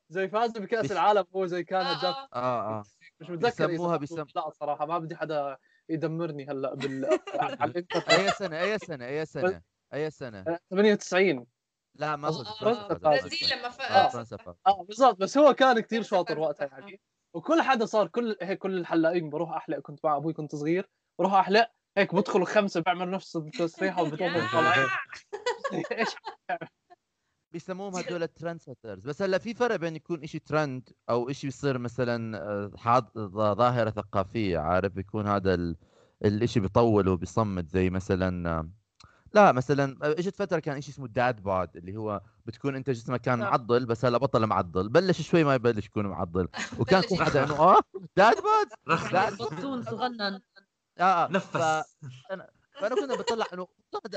زي 0.10 0.27
فاز 0.27 0.51
بكأس 0.51 0.91
العالم 0.91 1.25
هو 1.36 1.45
زي 1.45 1.63
كان 1.63 1.86
آه، 1.86 1.93
هداف 1.93 2.15
آه. 2.15 2.27
آه. 2.34 2.79
آه 2.79 2.84
مش 3.19 3.29
متذكر 3.29 3.69
إذا 3.69 3.95
بيسم- 3.97 4.25
لا 4.36 4.49
صراحة 4.49 4.86
ما 4.86 4.97
بدي 4.97 5.15
حدا 5.15 5.58
يدمرني 5.89 6.45
هلأ 6.49 6.73
بال 6.75 7.06
أي 8.12 8.32
سنة 8.32 8.60
أي 8.62 8.77
سنة 8.79 9.06
أي 9.08 9.25
سنة 9.25 9.62
أي 9.93 10.10
سنة؟ 10.12 10.60
98 10.69 11.45
لا 11.95 12.15
ما 12.15 12.27
آه، 12.27 12.32
صدق 12.32 12.63
فازت. 12.63 12.91
البرازيل 12.91 13.39
لما 13.58 13.67
آه، 13.67 14.10
فاز. 14.10 14.34
آه 14.67 14.84
بالضبط 14.84 15.17
بس 15.17 15.38
هو 15.38 15.53
كان 15.53 15.79
كثير 15.79 16.03
شاطر. 16.03 16.39
وقتها 16.39 16.67
يعني. 16.67 17.01
وكل 17.33 17.61
حدا 17.61 17.85
صار 17.85 18.07
كل 18.07 18.37
هيك 18.41 18.59
كل 18.59 18.77
الحلاقين 18.77 19.29
بروح 19.29 19.51
أحلق 19.51 19.79
كنت 19.79 20.05
مع 20.05 20.17
أبوي 20.17 20.33
كنت 20.33 20.55
صغير 20.55 20.89
بروح 21.19 21.33
أحلق 21.33 21.71
هيك 21.97 22.15
بدخلوا 22.15 22.45
خمسة 22.45 22.81
بيعمل 22.81 23.11
نفس 23.11 23.35
التسريحه 23.35 24.01
وبتوهم 24.01 24.47
طالعين 24.51 24.89
إيش؟ 25.91 26.15
بيسموهم 27.53 27.95
هدول 27.95 28.23
ال 28.23 28.30
trend 28.30 28.62
setters 28.62 29.07
بس 29.07 29.21
هلأ 29.21 29.37
في 29.37 29.53
فرق 29.53 29.75
بين 29.75 29.95
يكون 29.95 30.23
إشي 30.23 30.39
ترند 30.39 30.89
أو 31.09 31.29
إشي 31.29 31.47
بيصير 31.47 31.77
مثلا 31.77 32.37
آه، 32.37 32.71
حاض 32.77 33.11
ظاهرة 33.35 33.89
ثقافية 33.89 34.57
عارف؟ 34.57 34.93
بيكون 34.93 35.27
هذا 35.27 35.53
ال... 35.53 35.77
الإشي 36.25 36.59
بيطول 36.59 37.07
وبيصمد 37.07 37.67
زي 37.67 37.89
مثلا 37.89 38.49
آه، 38.49 38.69
لا 39.33 39.51
مثلا 39.51 39.97
اجت 40.01 40.35
فتره 40.35 40.59
كان 40.59 40.77
إشي 40.77 40.91
اسمه 40.91 41.07
dad 41.07 41.39
bod 41.43 41.77
اللي 41.77 41.97
هو 41.97 42.21
بتكون 42.45 42.75
أنت 42.75 42.89
جسمك 42.89 43.21
كان 43.21 43.39
صح. 43.41 43.45
معضل 43.49 43.85
بس 43.85 44.05
هلا 44.05 44.17
بطل 44.17 44.45
معضل 44.45 44.89
بلش 44.89 45.21
شوي 45.21 45.43
ما 45.43 45.55
يبلش 45.55 45.85
يكون 45.85 46.07
معضل 46.07 46.47
وكان 46.79 47.03
يكون 47.03 47.17
يخف. 47.17 47.37
إنه 47.37 47.59
آه 47.59 47.81
dad 48.17 48.36
bod 48.36 48.67
رخ 48.89 49.13
لا. 49.13 49.29
بطون 49.29 49.83
صغنن 49.83 50.41
آه 50.99 51.03
آه. 51.03 51.31
نفس 51.31 51.47
فأنا 51.47 52.95
كنا 52.95 53.15
بطلع 53.15 53.45
إنه 53.53 53.67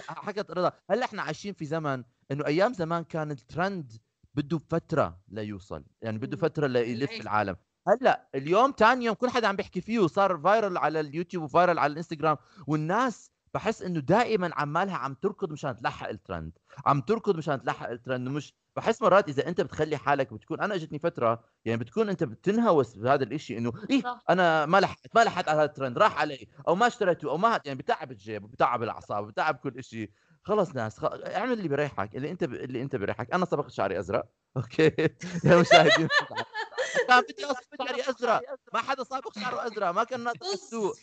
حكت 0.08 0.50
رضا 0.50 0.72
هلأ 0.90 1.04
إحنا 1.04 1.22
عايشين 1.22 1.52
في 1.52 1.64
زمن 1.66 2.04
إنه 2.30 2.46
أيام 2.46 2.72
زمان 2.72 3.04
كان 3.04 3.30
الترند 3.30 3.92
بده 4.34 4.58
فترة 4.58 5.20
ليوصل 5.28 5.84
يعني 6.02 6.18
بده. 6.18 6.36
فترة 6.36 6.66
ليلف. 6.66 7.10
العالم 7.20 7.56
هلأ 7.88 8.28
اليوم 8.34 8.72
تاني 8.72 9.04
يوم 9.04 9.14
كل 9.14 9.30
حدا 9.30 9.48
عم 9.48 9.56
بيحكي 9.56 9.80
فيه 9.80 9.98
وصار 9.98 10.38
viral 10.38 10.78
على 10.78 11.00
ال 11.00 11.06
YouTube 11.06 11.44
و 11.44 11.50
viral 11.50 11.78
على 11.78 11.92
الإنستغرام 11.92 12.36
والناس 12.66 13.30
بحس 13.56 13.82
إنه 13.82 14.00
دائما 14.00 14.50
عمالها 14.54 14.96
عم 14.96 15.14
تركض 15.14 15.52
مشان 15.52 15.76
تلحق 15.76 16.08
الترند 16.08 16.52
عم 16.86 17.00
تركض 17.00 17.36
مشان 17.36 17.62
تلحق 17.62 17.90
الترند 17.90 18.28
مش 18.28 18.54
بحس 18.76 19.02
مرات 19.02 19.28
إذا 19.28 19.48
أنت 19.48 19.60
بتخلي 19.60 19.96
حالك 19.96 20.34
بتكون 20.34 20.60
أنا 20.60 20.74
إجتني 20.74 20.98
فترة 20.98 21.44
يعني 21.64 21.80
بتكون 21.80 22.08
أنت 22.08 22.24
بتنهوس 22.24 22.96
بهذا 22.96 23.24
الإشي 23.24 23.58
إنه 23.58 23.72
إيه. 23.90 24.02
أنا 24.30 24.66
ما 24.66 24.80
لحقت 24.80 25.10
ما 25.14 25.24
لحقت 25.24 25.48
على 25.48 25.58
هذا 25.58 25.64
الترند 25.64 25.98
راح 25.98 26.20
علي 26.20 26.48
أو 26.68 26.74
ما 26.74 26.86
اشتريته 26.86 27.30
أو 27.30 27.36
ما 27.36 27.60
يعني 27.64 27.78
بتعب 27.78 28.10
الجيب 28.12 28.44
وبتعب 28.44 28.82
الأعصاب 28.82 29.24
وبتعب 29.24 29.54
كل 29.54 29.84
شيء 29.84 30.10
خلص 30.46 30.74
ناس 30.74 30.98
خ... 30.98 31.04
اعمل 31.04 31.52
اللي 31.52 31.68
بيريحك 31.68 32.16
اللي 32.16 32.30
انت 32.30 32.44
ب... 32.44 32.54
اللي 32.54 32.82
انت 32.82 32.96
بيريحك 32.96 33.32
أنا 33.34 33.44
صبغت 33.44 33.70
شعري 33.70 33.98
أزرق 33.98 34.28
أوكي؟ 34.56 34.84
يا 35.44 35.60
مشاهدين. 35.60 36.08
كان 37.08 37.20
بدي 37.20 37.44
اصبغ 37.50 37.86
شعري 37.86 38.02
أزرق. 38.10 38.42
ما 38.74 38.80
حدا 38.80 39.02
صابغ 39.04 39.30
شعره 39.32 39.66
أزرق 39.66 39.90
ما 39.90 40.04
كان 40.04 40.24
ناطق 40.24 40.46
السوق 40.46 40.94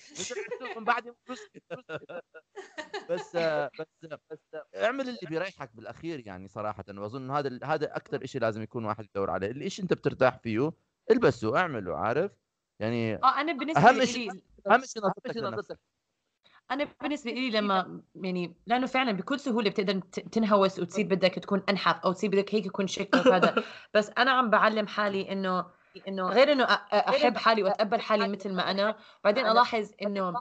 من 0.78 0.84
بعد 0.84 1.16
بس 1.30 1.40
بس 3.10 3.36
بس 4.32 4.56
اعمل 4.76 5.10
اللي 5.10 5.20
بيريحك 5.30 5.76
بالأخير 5.76 6.28
يعني 6.28 6.48
صراحة. 6.48 6.84
وأظن 6.90 7.32
هذا 7.32 7.60
هذا 7.64 7.96
أكثر 7.96 8.26
شيء 8.26 8.42
لازم 8.42 8.62
يكون 8.62 8.86
واحد 8.86 9.06
يدور 9.06 9.30
عليه. 9.30 9.52
الشيء 9.52 9.84
أنت 9.84 9.94
بترتاح 9.94 10.38
فيه 10.38 10.72
البسه 11.12 11.58
اعمله 11.58 11.98
عارف؟ 11.98 12.32
يعني 12.80 13.16
آه 13.16 13.42
أنا 13.42 13.54
بالنسبة 13.54 13.92
لي 13.92 14.08
شيء- 14.08 14.42
أهم 14.68 14.84
شيء 14.86 15.02
نظرتك 15.04 15.80
أنا 16.74 16.88
بالنسبة 17.02 17.32
لي 17.32 17.50
لما 17.50 18.02
يعني 18.16 18.56
لأنه 18.68 18.86
فعلا 18.86 19.12
بكل 19.12 19.40
سهولة 19.40 19.70
بتقدر 19.70 20.00
تنهوس 20.32 20.80
وتصير 20.80 21.06
بدك 21.06 21.34
تكون 21.34 21.64
أنحف 21.70 21.96
أو 22.06 22.12
تصير 22.12 22.30
بدك 22.30 22.56
هيك 22.56 22.66
يكون 22.66 22.88
شكلك 22.88 23.28
هذا 23.28 23.56
بس 23.96 24.12
أنا 24.18 24.32
عم 24.32 24.50
بعلم 24.50 24.88
حالي 24.88 25.32
إنه 25.32 25.66
إنه 26.08 26.30
غير 26.30 26.52
إنه 26.52 26.64
أحب 26.64 27.38
حالي 27.38 27.64
وأتقبل 27.64 28.02
حالي 28.02 28.28
مثل 28.28 28.54
ما 28.54 28.72
أنا. 28.72 28.96
بعدين 29.24 29.46
ألاحظ 29.48 29.92
إنه 30.02 30.34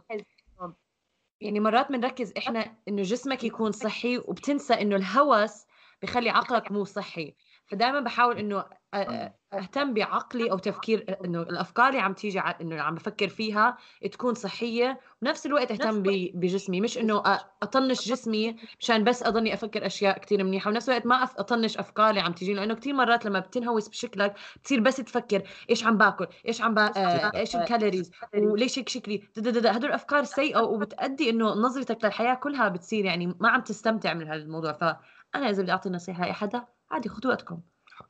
يعني 1.41 1.61
مرات 1.61 1.89
بنركز 1.89 2.33
إحنا 2.39 2.77
إنه 2.89 3.03
جسمك 3.03 3.45
يكون 3.45 3.73
صحي 3.73 4.19
وبتنسى 4.19 4.75
إنه 4.75 4.97
الهوس 4.97 5.67
بخلي 6.03 6.31
عقلك 6.31 6.73
مو 6.73 6.85
صحي. 6.85 7.35
فدائما 7.73 8.01
بحاول 8.01 8.39
إنه 8.39 8.63
أ- 8.63 8.65
أ- 8.97 9.31
أهتم 9.55 9.95
بعقلي 9.95 10.51
أو 10.51 10.59
تفكير 10.59 11.17
إنه 11.25 11.43
الأفكار 11.43 11.89
اللي 11.89 12.01
عم 12.01 12.13
تيجي 12.13 12.41
إنه 12.41 12.83
عم 12.83 12.95
بفكر 12.95 13.29
فيها 13.29 13.77
تكون 14.13 14.35
صحية 14.35 15.01
بنفس 15.23 15.47
الوقت 15.47 15.71
أهتم 15.73 16.03
بجسمي. 16.35 16.81
مش 16.81 16.99
إنه 16.99 17.23
أطنش 17.63 18.09
جسمي 18.09 18.57
مشان 18.81 19.05
بس 19.05 19.23
أضلني 19.23 19.55
أفكر 19.55 19.87
أشياء 19.87 20.19
كثير 20.19 20.45
منيحة 20.45 20.71
ونفس 20.71 20.89
الوقت 20.89 21.07
ما 21.07 21.23
أطنش 21.23 21.79
افكار 21.79 22.11
اللي 22.11 22.21
عم 22.21 22.33
تيجي 22.33 22.55
لأنه 22.55 22.75
كثير 22.75 22.95
مرات 22.95 23.25
لما 23.25 23.39
بتنهوس 23.39 23.89
بشكلك 23.89 24.35
بتصير 24.57 24.81
بس 24.81 24.97
تفكر 24.97 25.43
إيش 25.71 25.85
عم 25.85 25.99
باكل 25.99 26.27
إيش 26.49 26.61
عم 26.63 26.75
با... 26.75 26.87
آه، 26.97 27.31
إيش 27.35 27.57
ال 27.57 27.63
calories 27.63 28.11
وليش 28.35 28.79
هيك 28.79 28.89
شكلي. 28.89 29.23
هدول 29.39 29.93
أفكار 29.93 30.25
سيئة 30.25 30.61
وبتأدي 30.61 31.31
إنه 31.31 31.47
نظرتك 31.47 32.05
للحياة 32.05 32.35
كلها 32.35 32.69
بتصير 32.69 33.05
يعني 33.05 33.27
ما 33.41 33.49
عم 33.49 33.61
تستمتع 33.61 34.15
من 34.15 34.29
هالموضوع 34.29 34.73
فأنا 34.73 35.51
إذا 35.51 35.63
بدي 35.63 35.73
أعطي 35.73 35.91
نصيحة 35.91 36.23
لأي 36.25 36.33
حدا 36.33 36.65
عادي 36.93 37.09
خذوا 37.09 37.33
وقتكم 37.33 37.61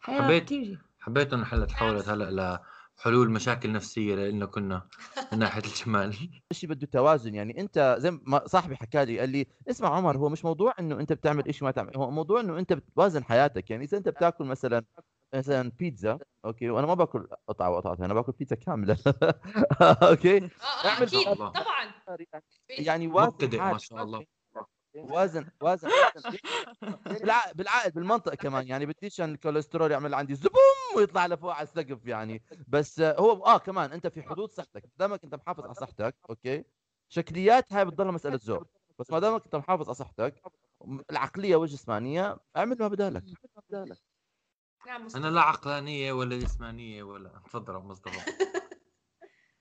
حبيت 0.00 0.50
حبيت 1.00 1.32
إنه 1.32 1.44
حلت 1.44 1.70
تحولت 1.70 2.08
هلأ 2.08 2.58
لحلول 2.98 3.30
مشاكل 3.30 3.72
نفسية 3.72 4.14
لنا 4.14 4.46
كنا 4.46 4.88
من 5.32 5.38
ناحية 5.38 5.62
الجمال. 5.70 6.16
الشيء 6.50 6.70
بده 6.70 6.86
توازن 6.86 7.34
يعني 7.34 7.60
أنت 7.60 7.96
زي 7.98 8.10
ما 8.10 8.46
صاحبي 8.46 8.76
حكى 8.76 9.04
لي 9.04 9.20
قال 9.20 9.28
لي 9.30 9.46
اسمع 9.70 9.88
عمر 9.96 10.16
هو 10.16 10.28
مش 10.28 10.44
موضوع 10.44 10.74
إنه 10.80 11.00
أنت 11.00 11.12
بتعمل 11.12 11.54
شيء 11.54 11.64
ما 11.64 11.70
تعمل 11.70 11.96
هو 11.96 12.10
موضوع 12.10 12.40
إنه 12.40 12.58
أنت 12.58 12.72
بتوازن 12.72 13.24
حياتك. 13.24 13.70
يعني 13.70 13.84
إذا 13.84 13.98
أنت 13.98 14.08
بتاكل 14.08 14.44
مثلا 14.44 14.84
مثلا 15.34 15.72
بيتزا 15.78 16.18
okay 16.44 16.70
وأنا 16.70 16.86
ما 16.86 16.94
باكل 16.94 17.28
قطعه 17.48 17.70
وقطعتين 17.70 18.04
أنا 18.04 18.14
باكل 18.14 18.32
بيتزا 18.32 18.56
كاملة. 18.56 18.96
okay؟ 19.82 20.36
آه 20.38 20.48
آه، 20.84 21.02
أكيد. 21.02 21.24
طبعا. 21.34 21.52
يعني 22.78 23.06
مبتدئ 23.06 23.58
ما. 23.58 23.78
شاء 23.78 24.02
الله. 24.02 24.24
وازن 25.14 25.46
وازن 25.60 25.88
بالعقل 27.10 27.54
بالعقل 27.54 27.90
بالمنطق 27.90 28.34
كمان 28.34 28.68
يعني 28.68 28.86
بديش 28.86 29.20
عن 29.20 29.34
الكوليسترول 29.34 29.90
يعمل 29.90 30.14
عندي 30.14 30.34
zoom 30.34 30.96
ويطلع 30.96 31.26
لفوق 31.26 31.52
على 31.54 31.62
السقف 31.62 32.06
يعني. 32.06 32.42
بس 32.68 33.00
هو 33.00 33.46
آه 33.46 33.58
كمان 33.58 33.92
أنت 33.92 34.06
في 34.06 34.22
حدود 34.22 34.50
صحتك 34.50 34.84
دامك 34.96 35.24
أنت 35.24 35.34
محافظ 35.34 35.64
على 35.64 35.74
صحتك 35.74 36.14
okay؟ 36.30 36.64
شكليات 37.08 37.72
هاي 37.72 37.84
بتضلها 37.84 38.10
مسألة 38.12 38.40
ذوق 38.44 38.66
بس 38.98 39.10
ما 39.10 39.18
دامك 39.18 39.44
أنت 39.44 39.56
محافظ 39.56 39.84
على 39.84 39.94
صحتك 39.94 40.42
العقلية 41.10 41.56
والجسمانيه 41.56 42.38
اعمل 42.56 42.76
ما 42.80 42.88
بدالك. 42.88 43.24
نعم 44.86 45.06
أنا 45.16 45.26
لا 45.26 45.40
عقلانية 45.40 46.12
ولا 46.12 46.38
جسمانية 46.38 47.02
ولا 47.02 47.42
تفضل 47.44 47.74
مصطفى. 47.74 48.32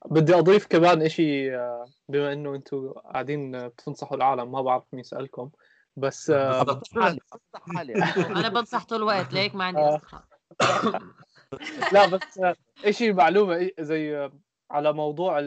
بدي 0.06 0.36
أضيف 0.36 0.68
كمان 0.68 1.02
إشي 1.02 1.56
آه، 1.56 1.86
بما 2.10 2.34
إنه 2.34 2.56
أنتم 2.56 2.90
قاعدين 2.92 3.56
آه، 3.56 3.68
بتنصحوا 3.68 4.18
العالم 4.18 4.52
ما 4.52 4.62
بعرف 4.62 4.84
مين 4.94 5.04
سألكم 5.04 5.50
بس 5.96 6.30
آه، 6.30 6.64
بنصح 6.64 7.20
حالي. 7.76 7.94
أنا 8.38 8.50
بنصح 8.50 8.86
طول 8.86 8.98
الوقت 8.98 9.34
ليك 9.34 9.56
ما 9.56 9.64
عندي 9.64 9.98
لا 11.94 12.06
بس 12.06 12.42
إشي 12.86 13.14
معلومة 13.14 13.70
زي 13.80 14.32
على 14.72 14.94
موضوع 14.94 15.40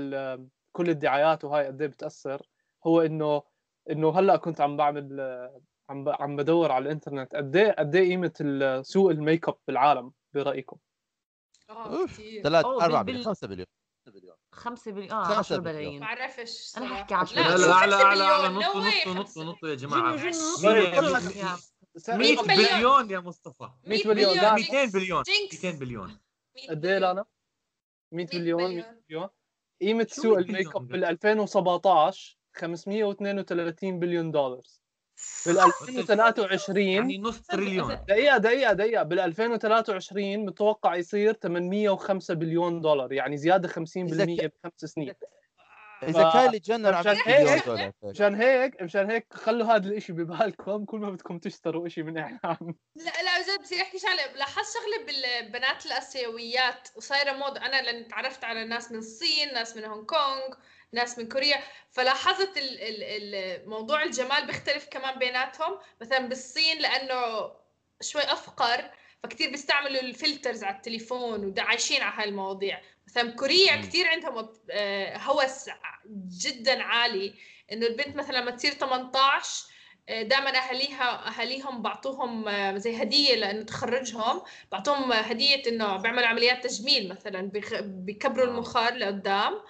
كل 0.72 0.90
الدعايات 0.90 1.44
وهاي 1.44 1.66
قد 1.66 1.82
إيه 1.82 1.88
بتأثر 1.88 2.42
هو 2.86 3.00
إنه 3.00 3.42
إنه 3.90 4.18
هلأ 4.18 4.36
كنت 4.36 4.60
عم 4.60 4.76
بعمل 4.76 5.20
عم 5.90 6.08
عم 6.08 6.36
بدور 6.36 6.72
على 6.72 6.82
الإنترنت 6.82 7.34
قد 7.34 7.56
إيه 7.56 7.72
قد 7.72 7.94
إيه 7.94 8.08
قيمة 8.08 8.32
سوق 8.82 9.10
الميك 9.10 9.48
أب 9.48 9.56
بالعالم 9.66 10.12
برأيكم؟ 10.34 10.76
آه 11.70 12.06
كثير 12.06 12.46
أربع 12.46 13.00
4 13.00 13.22
خمسة 13.22 13.48
مليون. 13.48 13.66
5 14.54 14.90
بليون 14.90 15.12
آه 15.12 15.38
10 15.38 15.56
بلايين 15.56 16.00
ما 16.00 16.06
بعرفش 16.06 16.72
أنا 16.76 16.86
حكي 16.86 17.14
10 17.14 17.42
لا 17.42 17.56
لا 17.56 17.72
اعلى 17.72 17.94
اعلى 17.94 18.24
اعلى 18.24 18.48
نص 18.48 18.76
نص 18.76 19.06
نص 19.08 19.38
نص 19.38 19.62
يا 19.64 19.74
جماعة. 19.74 20.16
100 22.08 22.42
بليون. 22.42 23.10
يا 23.10 23.20
مصطفى. 23.20 23.70
100 23.86 24.04
بليون. 24.04 24.54
200 24.54 24.84
بليون. 24.84 25.22
200 25.52 25.70
بليون. 25.78 26.18
قد 26.70 26.86
إيه 26.86 26.98
لانا؟ 26.98 27.24
100 28.12 28.26
بليون 28.26 28.74
100 28.74 29.02
بليون. 29.08 29.28
قيمة 29.80 30.06
سوق 30.10 30.38
الميك 30.38 30.76
أب 30.76 30.88
بال 30.88 31.04
2017 31.04 32.38
532 32.54 33.98
بليون 33.98 34.30
دولار 34.30 34.62
بال 35.46 35.59
2023 35.59 36.79
يعني 36.88 37.18
نص 37.18 37.40
تريليون. 37.40 37.98
دقيقة 38.09 38.37
دقيقة 38.38 38.72
دقيقة. 38.72 39.03
بال 39.03 39.20
2023 39.20 40.46
متوقع 40.46 40.94
يصير 40.96 41.33
805 41.33 42.35
بليون 42.35 42.81
دولار 42.81 43.12
يعني 43.12 43.37
زيادة 43.37 43.68
50% 43.68 43.72
إذا 43.96 44.24
ك- 44.24 44.53
بخمس 44.64 44.85
سنين. 44.85 45.14
اذا 46.03 46.31
Kylie 46.33 46.59
Jenner 46.59 46.98
مشان 47.00 47.16
عمل 47.16 47.20
هيك- 47.27 47.40
مليون 47.40 47.61
دولار 47.66 47.92
مشان 48.03 48.35
هيك 48.35 48.83
مشان 48.83 49.11
هيك 49.11 49.27
خلوا 49.35 49.66
هذا 49.66 49.88
الإشي 49.88 50.12
ببالكم. 50.12 50.85
كل 50.85 50.98
ما 50.98 51.11
بدكم 51.11 51.38
تشتروا 51.38 51.87
إشي 51.87 52.03
من 52.03 52.18
اعلان 52.18 52.38
لا 52.96 53.22
لا 53.22 53.42
جد 53.42 53.62
بصير 53.62 53.81
احكي 53.83 53.98
شغلة. 53.98 54.33
لاحظت 54.37 54.68
شغلة 54.74 55.07
بالبنات 55.07 55.87
الآسيويات؟ 55.87 56.88
وصايرة 56.96 57.33
موضه 57.33 57.61
أنا 57.61 57.83
لأن 57.83 58.09
تعرفت 58.09 58.44
على 58.44 58.64
ناس 58.64 58.92
من 58.92 58.98
الصين 58.98 59.53
ناس 59.55 59.77
من 59.77 59.85
هونغ 59.85 60.05
كونغ. 60.05 60.55
ناس 60.94 61.18
من 61.18 61.28
كوريا. 61.28 61.57
فلاحظت 61.90 62.57
ال- 62.59 62.80
ال- 62.80 63.02
ال- 63.35 63.68
موضوع 63.68 64.02
الجمال 64.02 64.46
بيختلف 64.46 64.87
كمان 64.90 65.18
بيناتهم. 65.18 65.78
مثلا 66.00 66.18
بالصين 66.18 66.78
لأنه 66.78 67.50
شوي 68.02 68.22
أفقر 68.22 68.90
فكتير 69.22 69.50
بيستعملوا 69.50 70.00
ال 70.00 70.09
filters 70.09 70.64
على 70.64 70.76
التليفون 70.76 71.44
وده 71.44 71.62
عايشين 71.62 72.02
على 72.02 72.14
هاي 72.22 72.28
المواضيع. 72.28 72.80
مثلا 73.09 73.30
كوريا 73.30 73.76
مم. 73.76 73.83
كتير 73.83 74.07
عندهم 74.09 74.48
آه، 74.70 75.16
هوس 75.18 75.70
جدا 76.44 76.83
عالي. 76.83 77.35
إنه 77.72 77.87
البنت 77.87 78.16
مثلا 78.16 78.37
لما 78.38 78.50
تصير 78.50 78.72
18 78.72 79.64
دائما 80.09 80.50
اهاليها 80.59 81.28
أهاليهم 81.28 81.83
بعطوهم 81.83 82.48
آه، 82.48 82.76
زي 82.76 83.02
هدية 83.02 83.35
لأنه 83.35 83.62
تخرجهم 83.62 84.42
بعطوهم 84.72 85.12
هدية 85.12 85.62
إنه 85.66 85.96
بيعملوا 85.96 86.26
عمليات 86.26 86.66
تجميل 86.66 87.09
مثلا 87.09 87.50
بيكبروا 87.83 88.46
آه. 88.46 88.48
المخار 88.50 88.94
لقدام. 88.94 89.61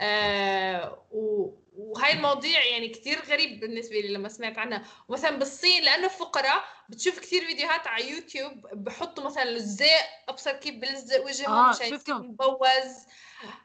آه، 0.00 1.02
و- 1.12 1.60
وهاي 1.76 2.12
المواضيع 2.12 2.64
يعني 2.64 2.88
كثير 2.88 3.18
غريب 3.28 3.60
بالنسبة 3.60 3.94
لي 4.00 4.08
لما 4.08 4.28
سمعت 4.28 4.58
عنها. 4.58 4.84
ومثلا 5.08 5.30
بالصين 5.38 5.82
لأنه 5.84 6.08
فقراء 6.08 6.64
بتشوف 6.88 7.18
كثير 7.18 7.46
فيديوهات 7.46 7.86
على 7.86 8.10
يوتيوب 8.10 8.66
بحطوا 8.72 9.24
مثلا 9.24 9.42
الزيت 9.42 9.88
أبصر 10.28 10.52
كيف 10.52 10.74
بلزق 10.74 11.24
وجههم 11.24 11.52
آه، 11.52 11.72
شفتهم. 11.72 12.26
مبوز. 12.26 12.96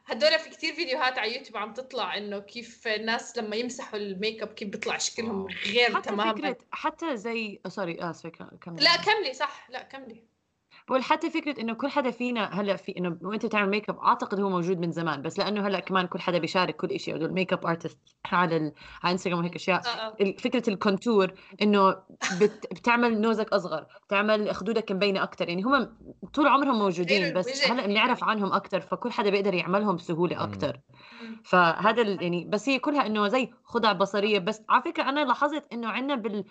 هدول 0.06 0.38
في 0.38 0.50
كثير 0.50 0.74
فيديوهات 0.74 1.18
على 1.18 1.36
يوتيوب 1.36 1.56
عم 1.56 1.72
تطلع 1.74 2.16
إنه 2.16 2.38
كيف 2.38 2.88
الناس 2.88 3.38
لما 3.38 3.56
يمسحوا 3.56 3.98
ال 3.98 4.07
make 4.07 4.42
up 4.42 4.48
كيف 4.54 4.68
بيطلع 4.68 4.98
شكلهم 4.98 5.40
آه. 5.50 5.70
غير 5.72 5.94
حتى 5.96 6.08
تماما. 6.10 6.32
فكره 6.34 6.56
حتى 6.72 7.16
زي 7.16 7.60
sorry 7.68 7.96
اسفه 8.00 8.28
كمل 8.60 8.82
لا 8.84 8.96
كملي 8.96 9.34
صح. 9.34 9.66
لا 9.70 9.82
كملي. 9.82 10.22
بقول 10.88 11.02
حتى 11.02 11.30
فكرة 11.30 11.60
إنه 11.60 11.74
كل 11.74 11.88
حدا 11.88 12.10
فينا 12.10 12.60
هلأ 12.60 12.76
في 12.76 12.94
إنه 12.98 13.18
وأنت 13.22 13.46
بتعمل 13.46 13.70
make 13.70 13.88
up 13.90 13.98
أعتقد 13.98 14.40
هو 14.40 14.48
موجود 14.48 14.78
من 14.78 14.92
زمان 14.92 15.22
بس 15.22 15.38
لأنه 15.38 15.66
هلأ 15.66 15.80
كمان 15.80 16.06
كل 16.06 16.20
حدا 16.20 16.38
بيشارك 16.38 16.76
كل 16.76 17.00
شيء 17.00 17.16
هدول 17.16 17.32
make 17.32 17.52
up 17.52 17.66
artist 17.66 17.98
على 18.32 18.56
ال... 18.56 18.72
على 19.02 19.12
انستغرام 19.12 19.38
وهيك 19.38 19.54
أشياء 19.54 19.80
آه 19.86 19.88
آه. 19.88 20.32
فكرة 20.38 20.70
ال 20.70 20.78
contour 20.78 21.32
إنه 21.62 21.90
بت... 22.40 22.66
بتعمل 22.72 23.20
نوزك 23.20 23.52
أصغر 23.52 23.86
بتعمل 24.06 24.54
خدودك 24.54 24.92
مبينة 24.92 25.22
أكثر 25.22 25.48
يعني 25.48 25.62
هم 25.62 25.96
طول 26.34 26.46
عمرهم 26.48 26.78
موجودين 26.78 27.34
بس. 27.34 27.70
هلأ 27.70 27.86
بنعرف 27.86 28.24
عنهم 28.24 28.52
أكثر 28.52 28.80
فكل 28.80 29.10
حدا 29.12 29.30
بيقدر 29.30 29.54
يعملهم 29.54 29.96
بسهوله. 29.96 30.44
أكثر. 30.44 30.80
فهذا 31.44 32.02
ال- 32.02 32.22
يعني 32.22 32.44
بس 32.44 32.68
هي 32.68 32.78
كلها 32.78 33.06
إنه 33.06 33.28
زي 33.28 33.50
خدع 33.64 33.92
بصرية 33.92 34.38
بس 34.38 34.62
على 34.68 34.82
فكرة 34.82 35.02
أنا 35.02 35.24
لاحظت 35.24 35.72
إنه 35.72 35.88
عندنا 35.88 36.44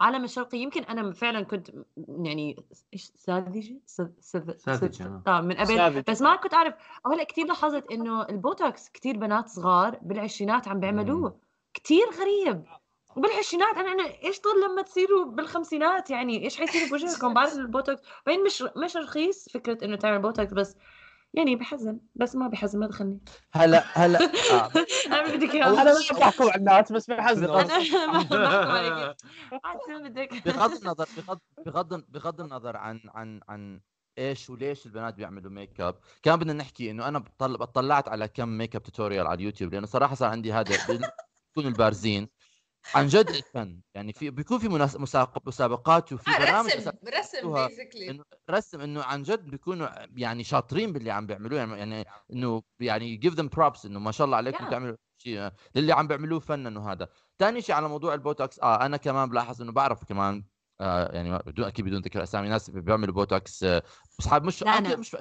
بالعالم 0.00 0.24
الشرقي 0.24 0.58
يمكن 0.58 0.82
أنا 0.84 1.12
فعلا 1.12 1.42
كنت 1.44 1.70
يعني 2.08 2.56
إيش 2.92 3.12
ساذجة؟ 3.16 3.80
سذ- 3.86 5.02
آه. 5.02 5.22
آه 5.26 5.40
من 5.40 5.54
قبل. 5.56 5.66
ساذجة. 5.76 6.04
بس 6.10 6.22
ما 6.22 6.36
كنت 6.36 6.54
أعرف. 6.54 6.74
هلا 7.06 7.24
كثير 7.24 7.46
لاحظت 7.46 7.90
إنه 7.90 8.22
البوتوكس 8.28 8.88
كثير 8.90 9.16
بنات 9.16 9.48
صغار 9.48 9.98
بالعشرينات 10.02 10.68
عم 10.68 10.80
بيعملوه. 10.80 11.36
كثير 11.74 12.06
غريب. 12.20 12.64
وبالعشرينات 13.16 13.76
أنا 13.76 13.92
أنا 13.92 14.04
إيش 14.24 14.40
طول 14.40 14.52
لما 14.62 14.82
تصيروا 14.82 15.24
بالخمسينات؟ 15.24 16.10
يعني 16.10 16.44
إيش 16.44 16.56
حيصير 16.58 16.88
بوجهكم؟ 16.90 17.34
بعد 17.34 17.52
البوتوكس 17.52 18.00
بعدين 18.26 18.44
مش 18.44 18.64
مش 18.76 18.96
رخيص 18.96 19.48
فكرة 19.48 19.84
إنه 19.84 19.96
تعمل 19.96 20.18
بوتوكس 20.22 20.52
بس 20.52 20.76
يعني 21.34 21.56
بحزن 21.56 22.00
بس 22.14 22.36
ما 22.36 22.48
بحزن 22.48 22.78
ما 22.78 22.86
دخلني 22.86 23.20
هلا 23.52 23.84
هلا. 23.94 24.18
آه. 24.52 24.70
اعمل 25.12 25.36
بدك 25.38 25.56
أنا 25.56 25.82
اياه 25.82 25.98
مش 25.98 26.12
بحكم 26.12 26.44
على 26.44 26.54
الناس 26.54 26.92
بس 26.92 27.10
بحزنوا 27.10 27.60
أنا 27.60 27.78
ما 28.06 28.18
بحكم 28.22 28.70
عليك. 28.70 29.16
عاد 29.64 29.78
شو 29.86 30.02
بدك؟ 30.04 30.48
بغض 30.48 30.72
النظر 30.72 31.08
بغض 31.16 31.38
بغض 31.66 32.04
بغض 32.08 32.40
النظر 32.40 32.76
عن 32.76 33.00
عن 33.14 33.40
عن 33.48 33.80
إيش 34.18 34.50
وليش 34.50 34.86
البنات 34.86 35.14
بيعملوا 35.14 35.50
make 35.50 35.80
up 35.80 35.98
كان 36.22 36.36
بدنا 36.36 36.52
نحكي 36.52 36.90
إنه 36.90 37.08
أنا 37.08 37.18
بطل 37.18 37.54
اطلعت 37.54 38.08
على 38.08 38.28
كم 38.28 38.48
make 38.48 38.76
up 38.76 38.82
tutorial 38.82 39.26
على 39.26 39.36
اليوتيوب 39.36 39.72
لأنه 39.74 39.86
صراحة 39.86 40.14
صار 40.14 40.28
عندي 40.28 40.52
هذا 40.52 40.76
بيكونوا 40.88 41.70
البارزين 41.70 42.28
عن 42.94 43.06
جد 43.06 43.28
الفن 43.28 43.80
يعني 43.94 44.12
في 44.12 44.30
بيكون 44.30 44.58
في 44.58 44.68
مسابقات 45.46 46.12
وفي 46.12 46.30
آه 46.30 46.38
برامج 46.38 46.70
رسم 46.70 46.90
رسم 47.18 47.66
basically 47.66 48.10
إنه 48.10 48.24
رسم 48.50 48.80
إنه 48.80 49.02
عن 49.02 49.22
جد 49.22 49.46
بيكونوا 49.46 49.88
يعني 50.16 50.44
شاطرين 50.44 50.92
باللي 50.92 51.10
عم 51.10 51.26
بيعملوه. 51.26 51.58
يعني 51.58 51.78
يعني 51.78 52.04
إنه 52.32 52.62
يعني 52.80 53.20
give 53.24 53.34
them 53.34 53.48
props 53.58 53.84
إنه 53.86 53.98
ما 53.98 54.12
شاء 54.12 54.24
الله 54.24 54.36
عليكم 54.36 54.66
Yeah. 54.66 54.70
تعملوا 54.70 54.96
شيء 55.18 55.50
للي 55.74 55.92
عم 55.92 56.06
بيعملوه 56.06 56.40
فن 56.40 56.76
وهذا. 56.76 57.08
ثاني 57.38 57.62
شيء 57.62 57.74
على 57.74 57.88
موضوع 57.88 58.14
البوتوكس. 58.14 58.60
آه 58.60 58.86
أنا 58.86 58.96
كمان 58.96 59.28
بلاحظ 59.28 59.62
إنه 59.62 59.72
بعرف 59.72 60.04
كمان 60.04 60.44
آه 60.80 61.12
يعني 61.12 61.38
بدون 61.38 61.64
أكيد 61.64 61.84
بدون 61.84 62.00
ذكر 62.00 62.22
اسامي 62.22 62.48
ناس 62.48 62.70
بيعملوا 62.70 63.14
بوتوكس 63.14 63.64
آه 63.64 63.82
أصحاب 64.20 64.44
مش 64.44 64.62
أنا 64.62 64.96
مش 64.96 65.16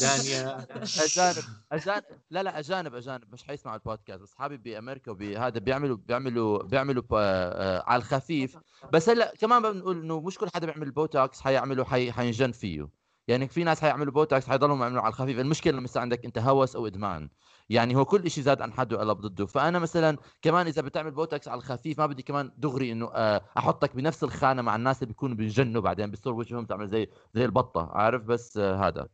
دانيا 0.00 0.66
أجانب. 1.04 1.44
أجانب 1.72 2.02
لا 2.30 2.42
لا 2.42 2.58
أجانب 2.58 2.94
أجانب. 2.94 3.24
مش 3.32 3.44
حيسمعوا 3.44 3.76
البودكاست. 3.76 4.22
اصحابي 4.22 4.56
بأمريكا 4.56 5.10
وبهذا 5.10 5.58
بيعملوا 5.58 5.96
بيعملوا 5.96 6.62
بيعملوا 6.62 7.02
آه، 7.12 7.82
على 7.86 7.98
الخفيف. 8.02 8.56
بس 8.92 9.08
هلأ 9.08 9.32
كمان 9.40 9.62
بنقول 9.62 10.00
إنه 10.00 10.20
مش 10.20 10.38
كل 10.38 10.48
حدا 10.54 10.66
بيعمل 10.66 10.90
بوتوكس 10.90 11.40
حيعملوا 11.40 11.84
حي 11.84 12.12
حينجن 12.12 12.52
فيه. 12.52 13.01
يعني 13.28 13.48
في 13.48 13.64
ناس 13.64 13.80
حيعملوا 13.80 14.12
بوتوكس 14.12 14.48
حيضلوا 14.48 14.76
يعملوا 14.78 15.02
على 15.02 15.08
الخفيف. 15.12 15.38
المشكلة 15.38 15.72
لما 15.72 15.84
يصير 15.84 16.02
عندك 16.02 16.24
انت 16.24 16.38
هوس 16.38 16.76
أو 16.76 16.86
إدمان. 16.86 17.30
يعني 17.70 17.96
هو 17.96 18.04
كل 18.04 18.30
شيء 18.30 18.44
زاد 18.44 18.62
عن 18.62 18.72
حده 18.72 18.98
قلب 18.98 19.18
ضده. 19.20 19.46
فأنا 19.46 19.78
مثلا 19.78 20.18
كمان 20.42 20.66
إذا 20.66 20.82
بتعمل 20.82 21.10
بوتوكس 21.10 21.48
على 21.48 21.58
الخفيف 21.58 21.98
ما 21.98 22.06
بدي 22.06 22.22
كمان 22.22 22.52
دغري 22.56 22.92
إنه 22.92 23.10
آه، 23.14 23.44
أحطك 23.58 23.96
بنفس 23.96 24.24
الخانة 24.24 24.62
مع 24.62 24.76
الناس 24.76 24.96
اللي 25.02 25.06
بيكونوا 25.06 25.36
بينجنوا 25.36 25.82
بعدين 25.82 26.10
بيصير 26.10 26.32
وجههم 26.32 26.66
تعمل 26.66 26.88
زي 26.88 27.08
زي 27.34 27.44
البطة 27.44 27.90
عارف؟ 27.92 28.22
بس 28.22 28.56
آه، 28.56 28.88
هذا. 28.88 29.08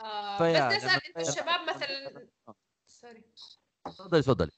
آه 0.00 0.36
بس 0.36 0.42
أسأل 0.42 0.88
لما- 0.88 1.00
أنتوا 1.08 1.22
الشباب 1.32 1.60
مثلا 1.68 2.26
sorry. 2.86 3.22
تفضلي 3.84 4.22
تفضلي 4.22 4.50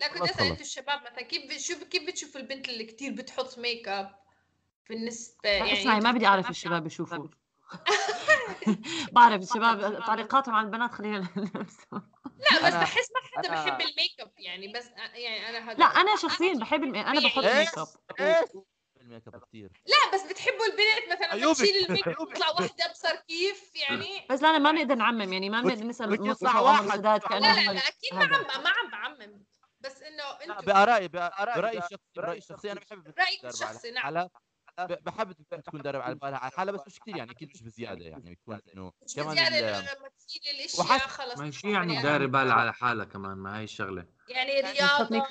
لا 0.00 0.08
كنت 0.08 0.22
أسأل. 0.22 0.46
أنتوا 0.46 0.62
الشباب 0.62 1.00
مثلا 1.00 1.22
كيف 1.22 1.52
شو 1.62 1.74
كيف 1.90 2.06
بتشوف 2.08 2.36
البنت 2.36 2.68
اللي 2.68 2.84
كثير 2.84 3.12
بتحط 3.14 3.58
make 3.58 3.88
up 3.88 4.14
بالنسبة 4.88 5.48
يعني 5.48 5.72
اسمعي 5.80 6.00
ما 6.00 6.12
بدي 6.12 6.26
أعرف 6.26 6.50
الشباب 6.50 6.86
يشوفوا. 6.86 7.28
بعرف 9.12 9.42
الشباب 9.42 10.04
تعليقاتهم 10.06 10.54
على 10.54 10.66
البنات 10.66 10.92
خلينا 10.92 11.18
لا 12.38 12.68
بس 12.68 12.74
بحس 12.74 13.08
ما 13.14 13.20
حدا 13.36 13.48
بحب 13.48 13.80
ال 13.80 13.88
make 13.88 14.20
up 14.20 14.32
يعني 14.38 14.72
بس 14.72 14.86
يعني 15.14 15.48
أنا 15.48 15.70
هذا 15.70 15.78
لا 15.78 15.84
أنا 15.84 16.16
شخصيا 16.16 16.54
بحب 16.54 16.82
الم... 16.82 16.94
أنا 16.94 17.20
بحط 17.20 17.44
إيه؟ 17.44 17.58
make 17.58 17.78
up 17.78 17.88
ال 19.00 19.06
make 19.06 19.28
up 19.28 19.40
كثير 19.40 19.72
لا 19.86 20.14
بس 20.14 20.22
بتحبوا 20.30 20.64
البنت 20.66 21.12
مثلا 21.12 21.32
أيوبي. 21.32 21.54
تشيل 21.54 21.86
ال 21.86 21.90
make 21.90 22.08
up 22.08 22.14
تطلع 22.14 22.50
وحده 22.50 22.86
ابصر 22.86 23.16
كيف 23.16 23.76
يعني؟ 23.76 24.26
بس 24.30 24.42
لا 24.42 24.52
لا 24.52 24.58
ما 24.58 24.70
بنقدر 24.72 24.94
نعمم 24.94 25.32
يعني 25.32 25.50
ما 25.50 25.62
بنقدر 25.62 25.86
نسأل 25.86 26.20
وعمر 26.20 26.62
واحد. 26.62 27.04
لا 27.04 27.18
لا 27.30 27.72
لا 27.72 27.88
أكيد 27.88 28.14
ما. 28.14 28.24
عم 28.24 28.62
ما 28.62 28.70
عم 28.70 28.90
بعمم 28.92 29.44
بس 29.80 30.02
إنه 30.02 30.24
أنتوا 30.24 30.64
بأرائي 30.64 31.08
برأيي 31.08 31.78
الشخصي 31.78 31.96
برأيي 32.16 32.38
الشخصي 32.38 32.72
أنا 32.72 32.80
بحب 32.80 33.14
على 33.18 33.52
الشخصي 33.52 33.90
نعم. 33.90 34.28
بحب 34.86 35.30
البنت 35.30 35.66
تكون 35.66 35.82
دايرة 35.82 36.14
بالها. 36.14 36.38
على 36.38 36.50
حالها 36.50 36.72
بس 36.72 36.80
مش 36.86 37.00
كثير 37.00 37.16
يعني 37.16 37.30
أكيد 37.30 37.50
مش 37.54 37.62
بزيادة 37.66 38.04
يعني 38.04 38.30
بيكون 38.30 38.60
إنه 38.74 38.92
مش 39.06 39.14
كمان 39.14 39.34
بزيادة 39.34 39.80
لما 39.80 40.08
تشيل 40.08 40.42
الأشياء 40.54 40.86
وحس- 40.86 41.00
خلص 41.00 41.38
ما 41.38 41.44
هي 41.46 41.52
شو 41.52 41.68
يعني 41.68 41.92
يعني 41.94 42.02
دايرة 42.02 42.26
بالها 42.26 42.52
على 42.54 42.72
حالها 42.72 43.04
كمان 43.04 43.38
ما 43.38 43.58
هي 43.58 43.64
الشغلة. 43.64 44.06
يعني 44.28 44.62
make 44.62 44.78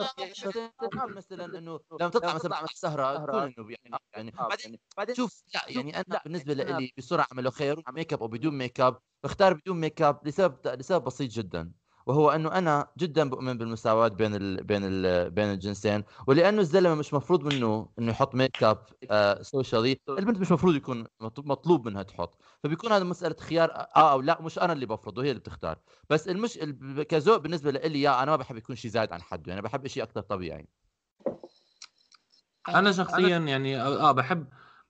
up. 0.02 1.10
مثلا 1.18 1.46
إنه 1.58 1.80
لما 2.00 2.10
تطلع 2.10 2.34
مثلا 2.34 2.66
سهرة 2.74 3.26
تكون 3.26 3.44
إنه 3.44 3.54
يعني 3.72 4.04
يعني 4.16 4.32
بعدين 4.32 4.78
بعدين 4.98 5.16
شوف 5.16 5.44
لا 5.56 5.62
يعني 5.70 5.98
أنا 5.98 6.22
بالنسبة 6.26 6.54
لي 6.54 6.92
بسرعة 6.98 7.28
أعمله 7.32 7.50
خير 7.50 7.84
make 7.92 8.14
up 8.14 8.22
أو 8.22 8.28
بدون 8.28 8.58
make 8.58 8.80
up 8.80 9.00
بختار 9.24 9.54
بدون 9.54 9.80
make 9.80 10.02
up 10.02 10.28
لسبب 10.28 10.68
لسبب 10.68 11.04
بسيط 11.04 11.32
جدا. 11.32 11.72
وهو 12.08 12.30
أنه 12.30 12.52
أنا 12.58 12.88
جدا 12.98 13.30
بؤمن 13.30 13.58
بالمساواة 13.58 14.08
بين 14.08 14.36
ال 14.36 14.64
بين 14.64 14.82
ال 14.84 15.30
بين 15.32 15.46
الجنسين 15.52 16.04
ولأنه 16.28 16.62
الزلمة 16.62 16.96
مش 16.96 17.14
مفروض 17.14 17.54
منه 17.54 17.90
إنه 18.00 18.12
يحط 18.12 18.36
make 18.36 18.64
up 18.64 18.78
آه 19.12 19.42
socially 19.42 20.00
البنت 20.10 20.38
مش 20.38 20.52
مفروض 20.52 20.76
يكون 20.76 21.06
مطلوب- 21.20 21.48
مطلوب 21.48 21.88
منها 21.88 22.04
تحط. 22.04 22.42
فبيكون 22.64 22.92
هذا 22.92 23.04
مسألة 23.04 23.36
خيار 23.40 23.72
آه 23.72 24.12
أو 24.12 24.22
لا 24.22 24.42
مش 24.42 24.60
أنا 24.60 24.74
اللي 24.74 24.86
بفرضه 24.86 25.24
هي 25.24 25.30
اللي 25.30 25.40
بتختار. 25.40 25.80
بس 26.10 26.28
المش 26.28 26.58
ال- 26.58 27.04
كذوق 27.04 27.38
بالنسبة 27.38 27.72
لي 27.72 28.02
يا 28.02 28.24
أنا 28.24 28.32
ما 28.32 28.38
بحب 28.38 28.58
يكون 28.58 28.76
شيء 28.76 28.92
زايد 28.92 29.12
عن 29.14 29.22
حده 29.22 29.44
يعني 29.50 29.62
بحب 29.62 29.88
شيء 29.88 30.04
أكثر 30.04 30.22
طبيعي. 30.22 30.68
أنا 32.70 32.92
شخصيا 32.92 33.38
يعني 33.38 33.82
آه 33.82 34.12
بحب 34.12 34.48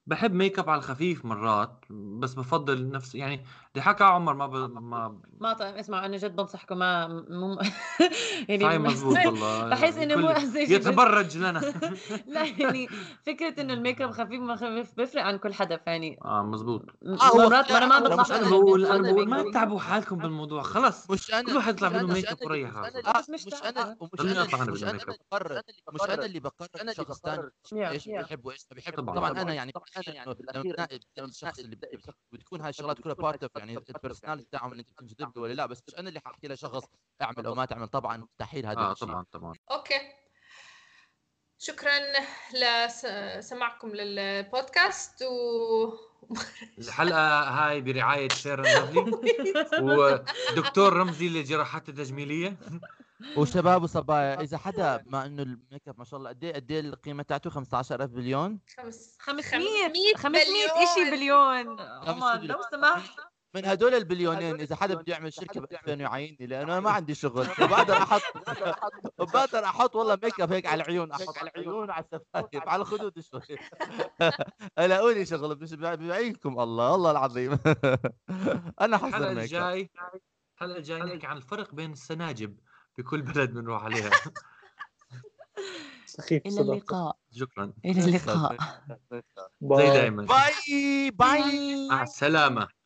بحب 0.07 0.33
make 0.33 0.59
up 0.59 0.69
على 0.69 0.79
الخفيف 0.79 1.25
مرات 1.25 1.85
بس 2.19 2.33
بفضل 2.33 2.89
نفس 2.91 3.15
يعني 3.15 3.45
اللي 3.77 3.85
حكى 3.85 4.03
عمر 4.03 4.33
ما 4.33 4.47
ب... 4.47 4.55
ما 4.81 5.21
ما 5.39 5.53
طيب 5.53 5.75
اسمع 5.75 6.05
أنا 6.05 6.17
جد 6.17 6.35
بنصحكم 6.35 6.77
ما 6.79 7.07
مو 7.07 7.59
يعني 8.49 8.63
صحيح 8.63 8.79
ما- 8.81 8.89
مزبوط 8.89 9.17
والله 9.25 9.69
بحس 9.69 9.97
إنه 9.97 10.15
مو 10.15 10.29
يتبرج 10.55 11.37
لنا 11.37 11.59
لا 12.27 12.43
يعني 12.45 12.87
فكرة 13.25 13.61
إنه 13.61 13.73
ال 13.73 13.79
make 13.79 14.01
up 14.01 14.11
خفيف 14.11 14.41
ما 14.41 14.55
خفيف 14.55 14.95
بيفرق 14.97 15.23
عن 15.23 15.37
كل 15.37 15.53
حدا 15.53 15.79
يعني 15.87 16.19
آه 16.25 16.43
مزبوط 16.43 16.81
هو- 17.05 17.37
مرات 17.49 17.71
أنا 17.71 17.85
ما 17.85 17.99
بطلع 17.99 18.21
مش 18.21 18.31
أنا 18.31 18.49
بقول 18.49 18.85
أنا 18.85 19.11
بقول 19.11 19.29
ما. 19.29 19.43
تتعبوا 19.51 19.79
حالكم 19.79 20.17
بالموضوع 20.17 20.61
خلص 20.61 21.11
مش 21.11 21.33
أنا 21.33 21.41
كل 21.43 21.55
واحد 21.55 21.73
يطلع 21.73 21.89
أنا- 21.89 21.93
ميك 22.03 22.17
مش 22.17 22.25
اب 22.25 22.37
أنا- 22.37 22.45
وريح 22.45 22.69
مش. 22.69 22.87
أنا- 22.87 23.17
بس 23.19 23.29
مش. 23.29 23.53
أنا 23.53 23.95
أنا 24.59 24.71
مش 24.71 24.83
أنا. 24.83 24.91
اللي 24.91 25.05
بقرر 25.31 25.61
مش 25.93 26.01
أنا 26.01 26.25
اللي 26.25 26.39
بقرر 26.39 26.93
شخص 26.93 27.21
ثاني 27.21 27.89
إيش. 27.89 28.07
بيحب 28.09 28.45
وايش 28.45 28.65
ما 28.71 28.75
بيحب 28.75 28.93
طبعاً. 28.93 29.31
أنا 29.31 29.53
يعني 29.53 29.73
أنا 29.97 30.63
يعني 30.65 30.91
الشخص 31.19 31.59
اللي 31.59 31.75
بت- 31.75 31.89
بتكون 32.31 32.61
هاي 32.61 32.69
الشغلات 32.69 32.99
كلها 33.01 33.15
بارت 33.15 33.43
اوف 33.43 33.57
يعني 33.69 33.83
البرسوناليتي 33.95 34.49
تاعهم 34.51 34.71
اللي 34.71 34.81
أنت 34.81 34.91
بتنجذب 34.91 35.31
له 35.35 35.41
ولا 35.41 35.53
لأ 35.53 35.65
بس 35.65 35.83
مش 35.87 35.95
أنا 35.95 36.09
اللي 36.09 36.19
حاحكي 36.19 36.47
لشخص 36.47 36.83
اعمل 37.21 37.45
أو 37.45 37.55
ما 37.55 37.65
تعمل 37.65 37.87
طبعا 37.87 38.17
مستحيل 38.17 38.65
هذا 38.65 38.79
آه 38.79 38.91
الشيء. 38.91 39.07
طبعا 39.07 39.25
طبعا. 39.31 39.53
أوكي. 39.71 39.99
شكرا 41.59 41.91
لسماعكم 42.53 43.89
للبودكاست 43.89 45.21
و 45.21 45.93
الحلقة 46.79 47.43
هاي 47.49 47.81
برعاية 47.81 48.29
شيرن 48.29 48.65
رمزي 48.65 48.99
ودكتور 50.51 50.93
رمزي 50.93 51.29
للجراحات 51.29 51.89
التجميلية. 51.89 52.57
وشباب 53.37 53.83
وصبايا 53.83 54.39
إذا 54.43 54.57
حدا 54.57 55.03
مع 55.07 55.25
إنه 55.25 55.43
الميك 55.43 55.87
اب 55.87 55.99
ما 55.99 56.05
شاء 56.05 56.17
الله 56.19 56.29
قد 56.29 56.43
إيه 56.43 56.53
قد 56.53 56.71
إيه 56.71 56.79
القيمة 56.79 57.23
تاعته؟ 57.23 57.49
15000 57.49 58.09
بليون؟ 58.09 58.59
خمس 58.77 59.17
500 59.19 60.15
500 60.17 60.45
شيء 60.95 61.11
بليون. 61.11 61.79
عمر 61.79 62.41
لو 62.41 62.61
سمحت. 62.71 63.19
من 63.55 63.65
هدول 63.65 63.93
البليونين 63.93 64.61
إذا 64.61 64.75
حدا 64.75 64.95
بده 64.95 65.13
يعمل 65.13 65.33
شركة 65.33 65.61
ب 65.61 65.63
2000 65.71 65.93
يعيني 65.93 66.37
لأنه 66.47 66.63
أنا 66.73 66.79
ما 66.79 66.89
عندي 66.89 67.15
شغل. 67.15 67.47
وبقدر 67.61 67.93
أحط 67.97 68.21
بقدر 69.33 69.63
أحط 69.71 69.95
والله 69.95 70.17
make 70.23 70.41
up 70.41 70.53
هيك 70.53 70.65
على 70.65 70.83
العيون 70.83 71.11
أحط 71.11 71.37
على 71.37 71.51
العيون. 71.55 71.91
على 71.91 72.05
الشفايف 72.13 72.67
على 72.69 72.81
الخدود 72.81 73.19
شوي. 73.19 73.57
الاقوني 74.79 75.25
شغل 75.25 75.55
بعينكم 75.97 76.59
الله 76.59 76.91
والله 76.91 77.11
العظيم. 77.11 77.59
أنا 78.81 78.97
حصر 78.97 79.07
الحلقة 79.07 79.31
الجاي 79.31 79.89
الحلقة 80.55 80.77
الجاي 80.77 80.99
نحكي 81.01 81.27
عن 81.27 81.37
الفرق 81.37 81.75
بين 81.75 81.91
السناجب 81.91 82.57
بكل 82.97 83.21
بلد 83.21 83.53
بنروح 83.53 83.83
عليها. 83.83 84.09
سخيف 86.05 86.45
إلى 86.45 86.61
اللقاء. 86.61 87.17
شكرا. 87.31 87.73
إلى 87.85 88.05
اللقاء. 88.05 88.57
زي 89.11 89.21
bye. 89.61 89.87
دائما 89.87 90.23
bye 90.25 91.11
bye. 91.11 91.87
مع 91.89 92.03
السلامة. 92.03 92.76